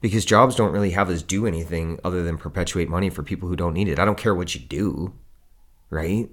Because 0.00 0.24
jobs 0.24 0.54
don't 0.54 0.72
really 0.72 0.90
have 0.90 1.10
us 1.10 1.22
do 1.22 1.46
anything 1.46 1.98
other 2.04 2.22
than 2.22 2.38
perpetuate 2.38 2.88
money 2.88 3.10
for 3.10 3.22
people 3.22 3.48
who 3.48 3.56
don't 3.56 3.74
need 3.74 3.88
it. 3.88 3.98
I 3.98 4.04
don't 4.04 4.18
care 4.18 4.34
what 4.34 4.54
you 4.54 4.60
do, 4.60 5.14
right? 5.90 6.28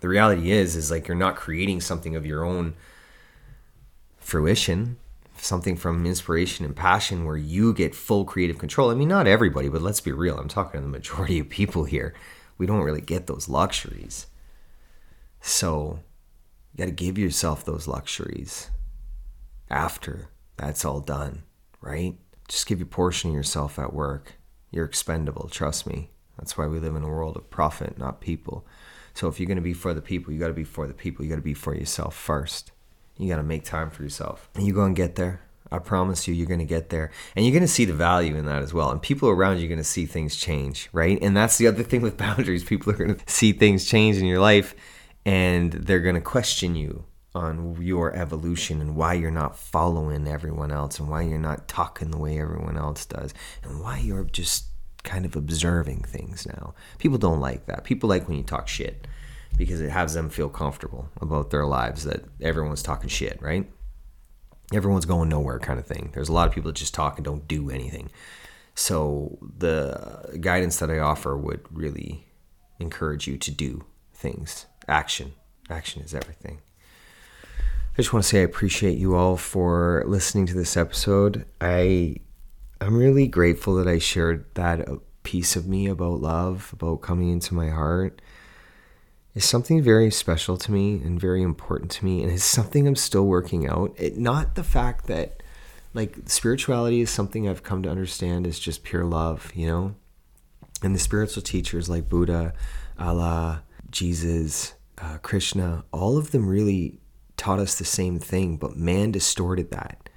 the 0.00 0.08
reality 0.08 0.50
is 0.50 0.76
is 0.76 0.90
like 0.90 1.08
you're 1.08 1.16
not 1.16 1.36
creating 1.36 1.80
something 1.80 2.14
of 2.16 2.26
your 2.26 2.44
own 2.44 2.74
fruition 4.18 4.96
something 5.46 5.76
from 5.76 6.04
inspiration 6.06 6.64
and 6.64 6.76
passion 6.76 7.24
where 7.24 7.36
you 7.36 7.72
get 7.72 7.94
full 7.94 8.24
creative 8.24 8.58
control. 8.58 8.90
I 8.90 8.94
mean 8.94 9.08
not 9.08 9.26
everybody 9.26 9.68
but 9.68 9.82
let's 9.82 10.00
be 10.00 10.12
real 10.12 10.38
i'm 10.38 10.48
talking 10.48 10.80
to 10.80 10.86
the 10.86 10.90
majority 10.90 11.38
of 11.38 11.48
people 11.48 11.84
here. 11.84 12.14
We 12.58 12.66
don't 12.66 12.82
really 12.82 13.00
get 13.00 13.26
those 13.26 13.48
luxuries. 13.48 14.26
So 15.40 16.00
you 16.72 16.78
got 16.78 16.86
to 16.86 16.90
give 16.90 17.18
yourself 17.18 17.64
those 17.64 17.86
luxuries 17.86 18.70
after 19.70 20.28
that's 20.56 20.84
all 20.84 21.00
done 21.00 21.42
right? 21.86 22.16
Just 22.48 22.66
give 22.66 22.78
your 22.78 22.86
portion 22.86 23.30
of 23.30 23.36
yourself 23.36 23.78
at 23.78 23.94
work. 23.94 24.34
You're 24.70 24.84
expendable 24.84 25.48
trust 25.48 25.86
me. 25.86 26.10
That's 26.36 26.58
why 26.58 26.66
we 26.66 26.78
live 26.78 26.96
in 26.96 27.02
a 27.02 27.08
world 27.08 27.36
of 27.36 27.48
profit 27.48 27.96
not 27.96 28.20
people. 28.20 28.66
So 29.14 29.28
if 29.28 29.40
you're 29.40 29.46
going 29.46 29.56
to 29.56 29.62
be 29.62 29.72
for 29.72 29.94
the 29.94 30.02
people, 30.02 30.32
you 30.32 30.38
got 30.38 30.48
to 30.48 30.52
be 30.52 30.64
for 30.64 30.86
the 30.86 30.92
people. 30.92 31.24
You 31.24 31.30
got 31.30 31.36
to 31.36 31.42
be 31.42 31.54
for 31.54 31.74
yourself 31.74 32.14
first. 32.14 32.72
You 33.18 33.28
got 33.28 33.36
to 33.36 33.42
make 33.42 33.64
time 33.64 33.90
for 33.90 34.02
yourself. 34.02 34.48
And 34.54 34.66
you 34.66 34.72
go 34.72 34.84
and 34.84 34.94
get 34.94 35.16
there. 35.16 35.40
I 35.70 35.78
promise 35.78 36.28
you, 36.28 36.34
you're 36.34 36.46
going 36.46 36.60
to 36.60 36.64
get 36.64 36.90
there. 36.90 37.10
And 37.34 37.44
you're 37.44 37.52
going 37.52 37.62
to 37.62 37.68
see 37.68 37.84
the 37.84 37.92
value 37.92 38.36
in 38.36 38.46
that 38.46 38.62
as 38.62 38.72
well. 38.72 38.90
And 38.90 39.02
people 39.02 39.28
around 39.28 39.58
you 39.58 39.66
are 39.66 39.68
going 39.68 39.78
to 39.78 39.84
see 39.84 40.06
things 40.06 40.36
change, 40.36 40.88
right? 40.92 41.18
And 41.20 41.36
that's 41.36 41.58
the 41.58 41.66
other 41.66 41.82
thing 41.82 42.02
with 42.02 42.16
boundaries. 42.26 42.64
People 42.64 42.92
are 42.92 42.96
going 42.96 43.14
to 43.14 43.32
see 43.32 43.52
things 43.52 43.84
change 43.84 44.16
in 44.16 44.26
your 44.26 44.40
life 44.40 44.74
and 45.24 45.72
they're 45.72 46.00
going 46.00 46.14
to 46.14 46.20
question 46.20 46.76
you 46.76 47.04
on 47.34 47.82
your 47.82 48.14
evolution 48.14 48.80
and 48.80 48.96
why 48.96 49.12
you're 49.12 49.30
not 49.30 49.58
following 49.58 50.26
everyone 50.26 50.70
else 50.70 50.98
and 50.98 51.10
why 51.10 51.20
you're 51.20 51.38
not 51.38 51.68
talking 51.68 52.10
the 52.10 52.16
way 52.16 52.40
everyone 52.40 52.78
else 52.78 53.04
does 53.04 53.34
and 53.62 53.80
why 53.80 53.98
you're 53.98 54.24
just 54.24 54.66
kind 55.02 55.26
of 55.26 55.36
observing 55.36 56.00
things 56.02 56.46
now. 56.46 56.74
People 56.98 57.18
don't 57.18 57.40
like 57.40 57.66
that. 57.66 57.84
People 57.84 58.08
like 58.08 58.26
when 58.28 58.38
you 58.38 58.42
talk 58.42 58.68
shit 58.68 59.06
because 59.56 59.80
it 59.80 59.90
has 59.90 60.14
them 60.14 60.28
feel 60.28 60.48
comfortable 60.48 61.08
about 61.20 61.50
their 61.50 61.66
lives 61.66 62.04
that 62.04 62.24
everyone's 62.40 62.82
talking 62.82 63.08
shit, 63.08 63.40
right? 63.40 63.70
Everyone's 64.72 65.06
going 65.06 65.28
nowhere 65.28 65.58
kind 65.58 65.78
of 65.78 65.86
thing. 65.86 66.10
There's 66.12 66.28
a 66.28 66.32
lot 66.32 66.48
of 66.48 66.54
people 66.54 66.70
that 66.70 66.76
just 66.76 66.94
talk 66.94 67.16
and 67.16 67.24
don't 67.24 67.48
do 67.48 67.70
anything. 67.70 68.10
So 68.74 69.38
the 69.40 70.38
guidance 70.40 70.78
that 70.78 70.90
I 70.90 70.98
offer 70.98 71.36
would 71.36 71.60
really 71.70 72.26
encourage 72.78 73.26
you 73.26 73.38
to 73.38 73.50
do 73.50 73.84
things. 74.12 74.66
Action. 74.86 75.32
Action 75.70 76.02
is 76.02 76.14
everything. 76.14 76.60
I 77.58 77.96
just 77.96 78.12
want 78.12 78.24
to 78.24 78.28
say 78.28 78.40
I 78.40 78.44
appreciate 78.44 78.98
you 78.98 79.14
all 79.14 79.38
for 79.38 80.04
listening 80.06 80.44
to 80.46 80.54
this 80.54 80.76
episode. 80.76 81.46
I 81.60 82.16
I'm 82.80 82.96
really 82.98 83.26
grateful 83.26 83.76
that 83.76 83.88
I 83.88 83.98
shared 83.98 84.44
that 84.54 84.86
piece 85.22 85.56
of 85.56 85.66
me 85.66 85.86
about 85.86 86.20
love, 86.20 86.70
about 86.74 87.00
coming 87.00 87.30
into 87.30 87.54
my 87.54 87.70
heart. 87.70 88.20
It's 89.36 89.46
something 89.46 89.82
very 89.82 90.10
special 90.10 90.56
to 90.56 90.72
me 90.72 90.94
and 90.94 91.20
very 91.20 91.42
important 91.42 91.90
to 91.92 92.04
me, 92.04 92.22
and 92.22 92.32
it's 92.32 92.42
something 92.42 92.88
I'm 92.88 92.96
still 92.96 93.26
working 93.26 93.68
out. 93.68 93.94
It 93.98 94.16
not 94.16 94.54
the 94.54 94.64
fact 94.64 95.06
that 95.06 95.42
like 95.92 96.16
spirituality 96.24 97.02
is 97.02 97.10
something 97.10 97.46
I've 97.46 97.62
come 97.62 97.82
to 97.82 97.90
understand 97.90 98.46
is 98.46 98.58
just 98.58 98.82
pure 98.82 99.04
love, 99.04 99.52
you 99.54 99.66
know? 99.66 99.94
And 100.82 100.94
the 100.94 100.98
spiritual 100.98 101.42
teachers 101.42 101.88
like 101.88 102.08
Buddha, 102.08 102.54
Allah, 102.98 103.62
Jesus, 103.90 104.72
uh, 104.98 105.18
Krishna, 105.18 105.84
all 105.92 106.16
of 106.16 106.30
them 106.30 106.48
really 106.48 106.98
taught 107.36 107.58
us 107.58 107.78
the 107.78 107.84
same 107.84 108.18
thing, 108.18 108.56
but 108.56 108.76
man 108.76 109.12
distorted 109.12 109.70
that 109.70 110.08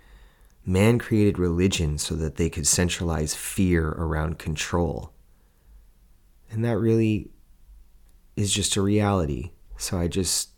man 0.65 0.99
created 0.99 1.39
religion 1.39 1.97
so 1.97 2.15
that 2.15 2.36
they 2.36 2.49
could 2.49 2.67
centralize 2.67 3.34
fear 3.34 3.89
around 3.89 4.38
control. 4.38 5.12
And 6.51 6.63
that 6.63 6.77
really 6.77 7.32
is 8.39 8.54
just 8.54 8.75
a 8.75 8.82
reality. 8.82 9.52
So 9.78 9.99
I 9.99 10.08
just 10.08 10.49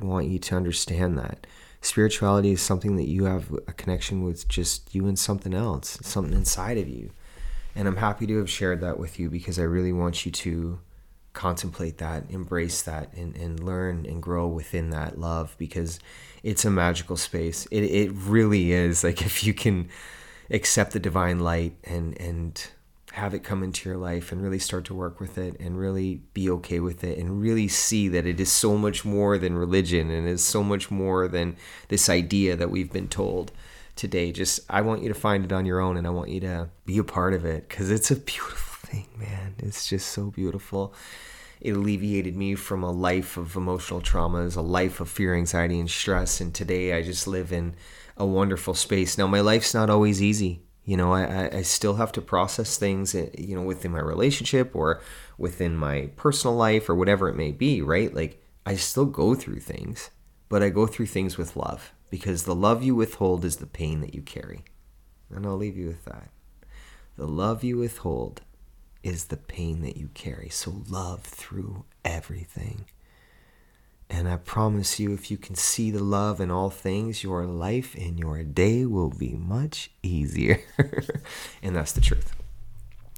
want 0.00 0.26
you 0.26 0.38
to 0.38 0.56
understand 0.56 1.18
that. 1.18 1.46
Spirituality 1.80 2.50
is 2.50 2.60
something 2.60 2.96
that 2.96 3.08
you 3.08 3.24
have 3.24 3.52
a 3.66 3.72
connection 3.72 4.24
with 4.24 4.48
just 4.48 4.94
you 4.94 5.06
and 5.06 5.18
something 5.18 5.54
else, 5.54 5.98
something 6.02 6.34
inside 6.34 6.78
of 6.78 6.88
you. 6.88 7.10
And 7.74 7.86
I'm 7.86 7.96
happy 7.96 8.26
to 8.26 8.38
have 8.38 8.50
shared 8.50 8.80
that 8.80 8.98
with 8.98 9.20
you 9.20 9.30
because 9.30 9.58
I 9.58 9.62
really 9.62 9.92
want 9.92 10.26
you 10.26 10.32
to 10.32 10.80
contemplate 11.32 11.98
that, 11.98 12.24
embrace 12.30 12.82
that, 12.82 13.14
and, 13.14 13.36
and 13.36 13.62
learn 13.62 14.04
and 14.06 14.20
grow 14.20 14.48
within 14.48 14.90
that 14.90 15.20
love 15.20 15.54
because 15.56 16.00
it's 16.42 16.64
a 16.64 16.70
magical 16.70 17.16
space. 17.16 17.66
It, 17.70 17.84
it 17.84 18.10
really 18.12 18.72
is. 18.72 19.04
Like 19.04 19.22
if 19.22 19.44
you 19.44 19.54
can 19.54 19.88
accept 20.50 20.92
the 20.92 20.98
divine 20.98 21.38
light 21.38 21.76
and, 21.84 22.20
and 22.20 22.66
have 23.18 23.34
it 23.34 23.42
come 23.42 23.62
into 23.62 23.88
your 23.88 23.98
life 23.98 24.30
and 24.30 24.42
really 24.42 24.58
start 24.58 24.84
to 24.86 24.94
work 24.94 25.18
with 25.20 25.36
it 25.38 25.58
and 25.58 25.78
really 25.78 26.22
be 26.34 26.48
okay 26.48 26.78
with 26.78 27.02
it 27.02 27.18
and 27.18 27.40
really 27.40 27.66
see 27.68 28.08
that 28.08 28.26
it 28.26 28.38
is 28.38 28.50
so 28.50 28.76
much 28.76 29.04
more 29.04 29.36
than 29.38 29.58
religion 29.58 30.10
and 30.10 30.28
is 30.28 30.44
so 30.44 30.62
much 30.62 30.90
more 30.90 31.26
than 31.26 31.56
this 31.88 32.08
idea 32.08 32.56
that 32.56 32.70
we've 32.70 32.92
been 32.92 33.08
told 33.08 33.50
today. 33.96 34.30
Just, 34.30 34.60
I 34.70 34.82
want 34.82 35.02
you 35.02 35.08
to 35.08 35.14
find 35.14 35.44
it 35.44 35.52
on 35.52 35.66
your 35.66 35.80
own 35.80 35.96
and 35.96 36.06
I 36.06 36.10
want 36.10 36.30
you 36.30 36.40
to 36.40 36.70
be 36.86 36.96
a 36.98 37.04
part 37.04 37.34
of 37.34 37.44
it 37.44 37.68
because 37.68 37.90
it's 37.90 38.10
a 38.10 38.16
beautiful 38.16 38.88
thing, 38.88 39.08
man. 39.18 39.56
It's 39.58 39.88
just 39.88 40.10
so 40.10 40.30
beautiful. 40.30 40.94
It 41.60 41.72
alleviated 41.72 42.36
me 42.36 42.54
from 42.54 42.84
a 42.84 42.92
life 42.92 43.36
of 43.36 43.56
emotional 43.56 44.00
traumas, 44.00 44.56
a 44.56 44.60
life 44.60 45.00
of 45.00 45.10
fear, 45.10 45.34
anxiety, 45.34 45.80
and 45.80 45.90
stress. 45.90 46.40
And 46.40 46.54
today 46.54 46.92
I 46.92 47.02
just 47.02 47.26
live 47.26 47.52
in 47.52 47.74
a 48.16 48.24
wonderful 48.24 48.74
space. 48.74 49.18
Now, 49.18 49.26
my 49.26 49.40
life's 49.40 49.74
not 49.74 49.90
always 49.90 50.22
easy. 50.22 50.62
You 50.88 50.96
know, 50.96 51.12
I, 51.12 51.58
I 51.58 51.62
still 51.62 51.96
have 51.96 52.12
to 52.12 52.22
process 52.22 52.78
things, 52.78 53.14
eh, 53.14 53.28
you 53.36 53.54
know, 53.54 53.60
within 53.60 53.92
my 53.92 54.00
relationship 54.00 54.74
or 54.74 55.02
within 55.36 55.76
my 55.76 56.08
personal 56.16 56.56
life 56.56 56.88
or 56.88 56.94
whatever 56.94 57.28
it 57.28 57.36
may 57.36 57.52
be, 57.52 57.82
right? 57.82 58.14
Like, 58.14 58.42
I 58.64 58.76
still 58.76 59.04
go 59.04 59.34
through 59.34 59.60
things, 59.60 60.08
but 60.48 60.62
I 60.62 60.70
go 60.70 60.86
through 60.86 61.08
things 61.08 61.36
with 61.36 61.56
love 61.56 61.92
because 62.08 62.44
the 62.44 62.54
love 62.54 62.82
you 62.82 62.94
withhold 62.94 63.44
is 63.44 63.56
the 63.56 63.66
pain 63.66 64.00
that 64.00 64.14
you 64.14 64.22
carry. 64.22 64.64
And 65.28 65.44
I'll 65.44 65.58
leave 65.58 65.76
you 65.76 65.88
with 65.88 66.06
that. 66.06 66.30
The 67.18 67.28
love 67.28 67.62
you 67.62 67.76
withhold 67.76 68.40
is 69.02 69.26
the 69.26 69.36
pain 69.36 69.82
that 69.82 69.98
you 69.98 70.08
carry. 70.14 70.48
So 70.48 70.84
love 70.88 71.20
through 71.20 71.84
everything. 72.02 72.86
And 74.10 74.28
I 74.28 74.36
promise 74.36 74.98
you, 74.98 75.12
if 75.12 75.30
you 75.30 75.36
can 75.36 75.54
see 75.54 75.90
the 75.90 76.02
love 76.02 76.40
in 76.40 76.50
all 76.50 76.70
things, 76.70 77.22
your 77.22 77.44
life 77.44 77.94
and 77.94 78.18
your 78.18 78.42
day 78.42 78.86
will 78.86 79.10
be 79.10 79.34
much 79.34 79.90
easier. 80.02 80.60
and 81.62 81.76
that's 81.76 81.92
the 81.92 82.00
truth. 82.00 82.34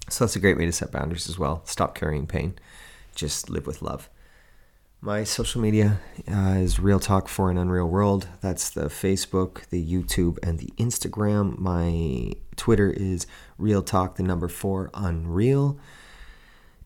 So 0.09 0.24
that's 0.24 0.34
a 0.34 0.41
great 0.41 0.59
way 0.59 0.66
to 0.66 0.72
set 0.72 0.91
boundaries 0.91 1.28
as 1.28 1.38
well. 1.38 1.62
Stop 1.64 1.95
carrying 1.95 2.26
pain, 2.26 2.59
just 3.14 3.49
live 3.49 3.66
with 3.66 3.82
love. 3.82 4.11
My 5.03 5.24
social 5.24 5.62
media 5.62 6.01
uh, 6.30 6.57
is 6.59 6.78
Real 6.78 7.01
Talk 7.01 7.28
for 7.28 7.51
an 7.51 7.57
Unreal 7.57 7.88
World. 7.88 8.28
That's 8.43 8.68
the 8.68 8.86
Facebook, 8.86 9.66
the 9.70 9.82
YouTube, 9.82 10.38
and 10.43 10.59
the 10.59 10.70
Instagram. 10.76 11.59
My 11.59 12.32
Twitter 12.57 12.91
is 12.91 13.26
Real 13.57 13.82
Talk, 13.82 14.16
the 14.16 14.22
number 14.22 14.47
four, 14.47 14.91
Unreal. 14.93 15.78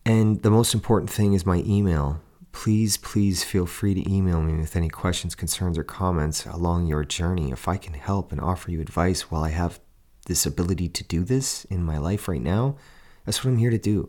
And 0.07 0.43
the 0.43 0.51
most 0.51 0.75
important 0.75 1.11
thing 1.11 1.33
is 1.33 1.45
my 1.45 1.65
email. 1.67 2.21
Please, 2.55 2.97
please 2.97 3.43
feel 3.43 3.67
free 3.67 3.95
to 3.95 4.11
email 4.11 4.41
me 4.41 4.55
with 4.55 4.77
any 4.77 4.89
questions, 4.89 5.35
concerns, 5.35 5.77
or 5.77 5.83
comments 5.83 6.47
along 6.47 6.87
your 6.87 7.05
journey. 7.05 7.51
If 7.51 7.67
I 7.67 7.77
can 7.77 7.95
help 7.95 8.31
and 8.31 8.41
offer 8.41 8.71
you 8.71 8.81
advice 8.81 9.23
while 9.23 9.43
I 9.43 9.51
have 9.51 9.81
this 10.27 10.47
ability 10.47 10.89
to 10.91 11.05
do 11.05 11.25
this 11.25 11.65
in 11.67 11.83
my 11.83 11.99
life 11.99 12.29
right 12.29 12.41
now, 12.41 12.77
that's 13.27 13.45
what 13.45 13.51
I'm 13.51 13.59
here 13.59 13.71
to 13.71 13.77
do. 13.77 14.09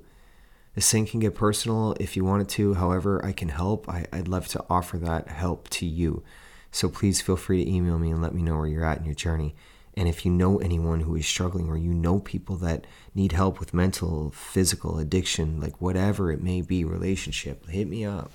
This 0.76 0.90
thing 0.90 1.08
can 1.08 1.20
get 1.20 1.34
personal 1.34 1.98
if 2.00 2.16
you 2.16 2.24
want 2.24 2.44
it 2.44 2.50
to. 2.50 2.76
However, 2.76 3.20
I 3.26 3.32
can 3.32 3.50
help. 3.50 3.90
I, 3.90 4.06
would 4.14 4.28
love 4.28 4.48
to 4.50 4.64
offer 4.70 5.00
that 5.00 5.28
help 5.28 5.68
to 5.70 5.88
you. 5.88 6.24
So 6.72 6.88
please 6.88 7.22
feel 7.22 7.38
free 7.38 7.66
to 7.66 7.70
email 7.70 7.98
me 7.98 8.12
and 8.12 8.22
let 8.22 8.36
me 8.36 8.44
know 8.44 8.58
where 8.58 8.68
you're 8.68 8.86
at 8.86 9.00
in 9.00 9.06
your 9.06 9.16
journey. 9.16 9.56
And 9.98 10.10
if 10.10 10.26
you 10.26 10.32
know 10.32 10.58
anyone 10.58 11.02
who 11.02 11.16
is 11.16 11.26
struggling 11.26 11.70
or 11.70 11.78
you 11.78 11.94
know 11.94 12.20
people 12.20 12.58
that 12.58 12.86
need 13.14 13.32
help 13.32 13.60
with 13.60 13.74
mental, 13.74 14.32
physical 14.32 15.00
addiction, 15.00 15.62
like 15.62 15.82
whatever 15.82 16.32
it 16.32 16.44
may 16.44 16.62
be, 16.62 16.84
relationship, 16.84 17.68
hit 17.68 17.88
me 17.88 18.04
up. 18.04 18.32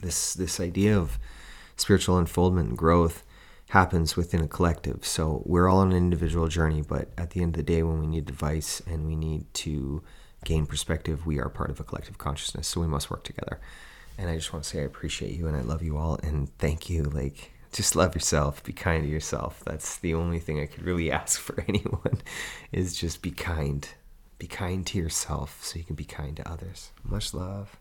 This 0.00 0.34
this 0.34 0.60
idea 0.60 0.96
of 0.96 1.18
spiritual 1.76 2.18
unfoldment 2.18 2.68
and 2.68 2.78
growth 2.78 3.24
happens 3.70 4.16
within 4.16 4.42
a 4.42 4.48
collective. 4.48 5.04
So 5.04 5.42
we're 5.46 5.68
all 5.68 5.78
on 5.78 5.92
an 5.92 5.96
individual 5.96 6.46
journey, 6.46 6.82
but 6.82 7.08
at 7.16 7.30
the 7.30 7.40
end 7.40 7.54
of 7.54 7.56
the 7.56 7.72
day 7.72 7.82
when 7.82 8.00
we 8.00 8.06
need 8.06 8.28
advice 8.28 8.82
and 8.86 9.06
we 9.06 9.16
need 9.16 9.52
to 9.54 10.02
gain 10.44 10.66
perspective, 10.66 11.26
we 11.26 11.38
are 11.38 11.48
part 11.48 11.70
of 11.70 11.80
a 11.80 11.84
collective 11.84 12.18
consciousness. 12.18 12.68
So 12.68 12.80
we 12.80 12.86
must 12.86 13.10
work 13.10 13.24
together. 13.24 13.60
And 14.18 14.28
I 14.28 14.36
just 14.36 14.52
want 14.52 14.64
to 14.64 14.68
say 14.68 14.80
I 14.80 14.84
appreciate 14.84 15.32
you 15.32 15.48
and 15.48 15.56
I 15.56 15.62
love 15.62 15.82
you 15.82 15.96
all 15.96 16.16
and 16.22 16.56
thank 16.58 16.90
you. 16.90 17.04
Like, 17.04 17.51
just 17.72 17.96
love 17.96 18.14
yourself. 18.14 18.62
Be 18.62 18.72
kind 18.72 19.04
to 19.04 19.08
yourself. 19.08 19.62
That's 19.64 19.96
the 19.96 20.14
only 20.14 20.38
thing 20.38 20.60
I 20.60 20.66
could 20.66 20.84
really 20.84 21.10
ask 21.20 21.40
for 21.40 21.64
anyone 21.66 22.22
is 22.70 22.96
just 22.96 23.22
be 23.22 23.30
kind. 23.30 23.88
Be 24.38 24.46
kind 24.46 24.86
to 24.88 24.98
yourself 24.98 25.64
so 25.64 25.78
you 25.78 25.84
can 25.84 25.96
be 25.96 26.04
kind 26.04 26.36
to 26.36 26.48
others. 26.48 26.90
Much 27.04 27.32
love. 27.32 27.78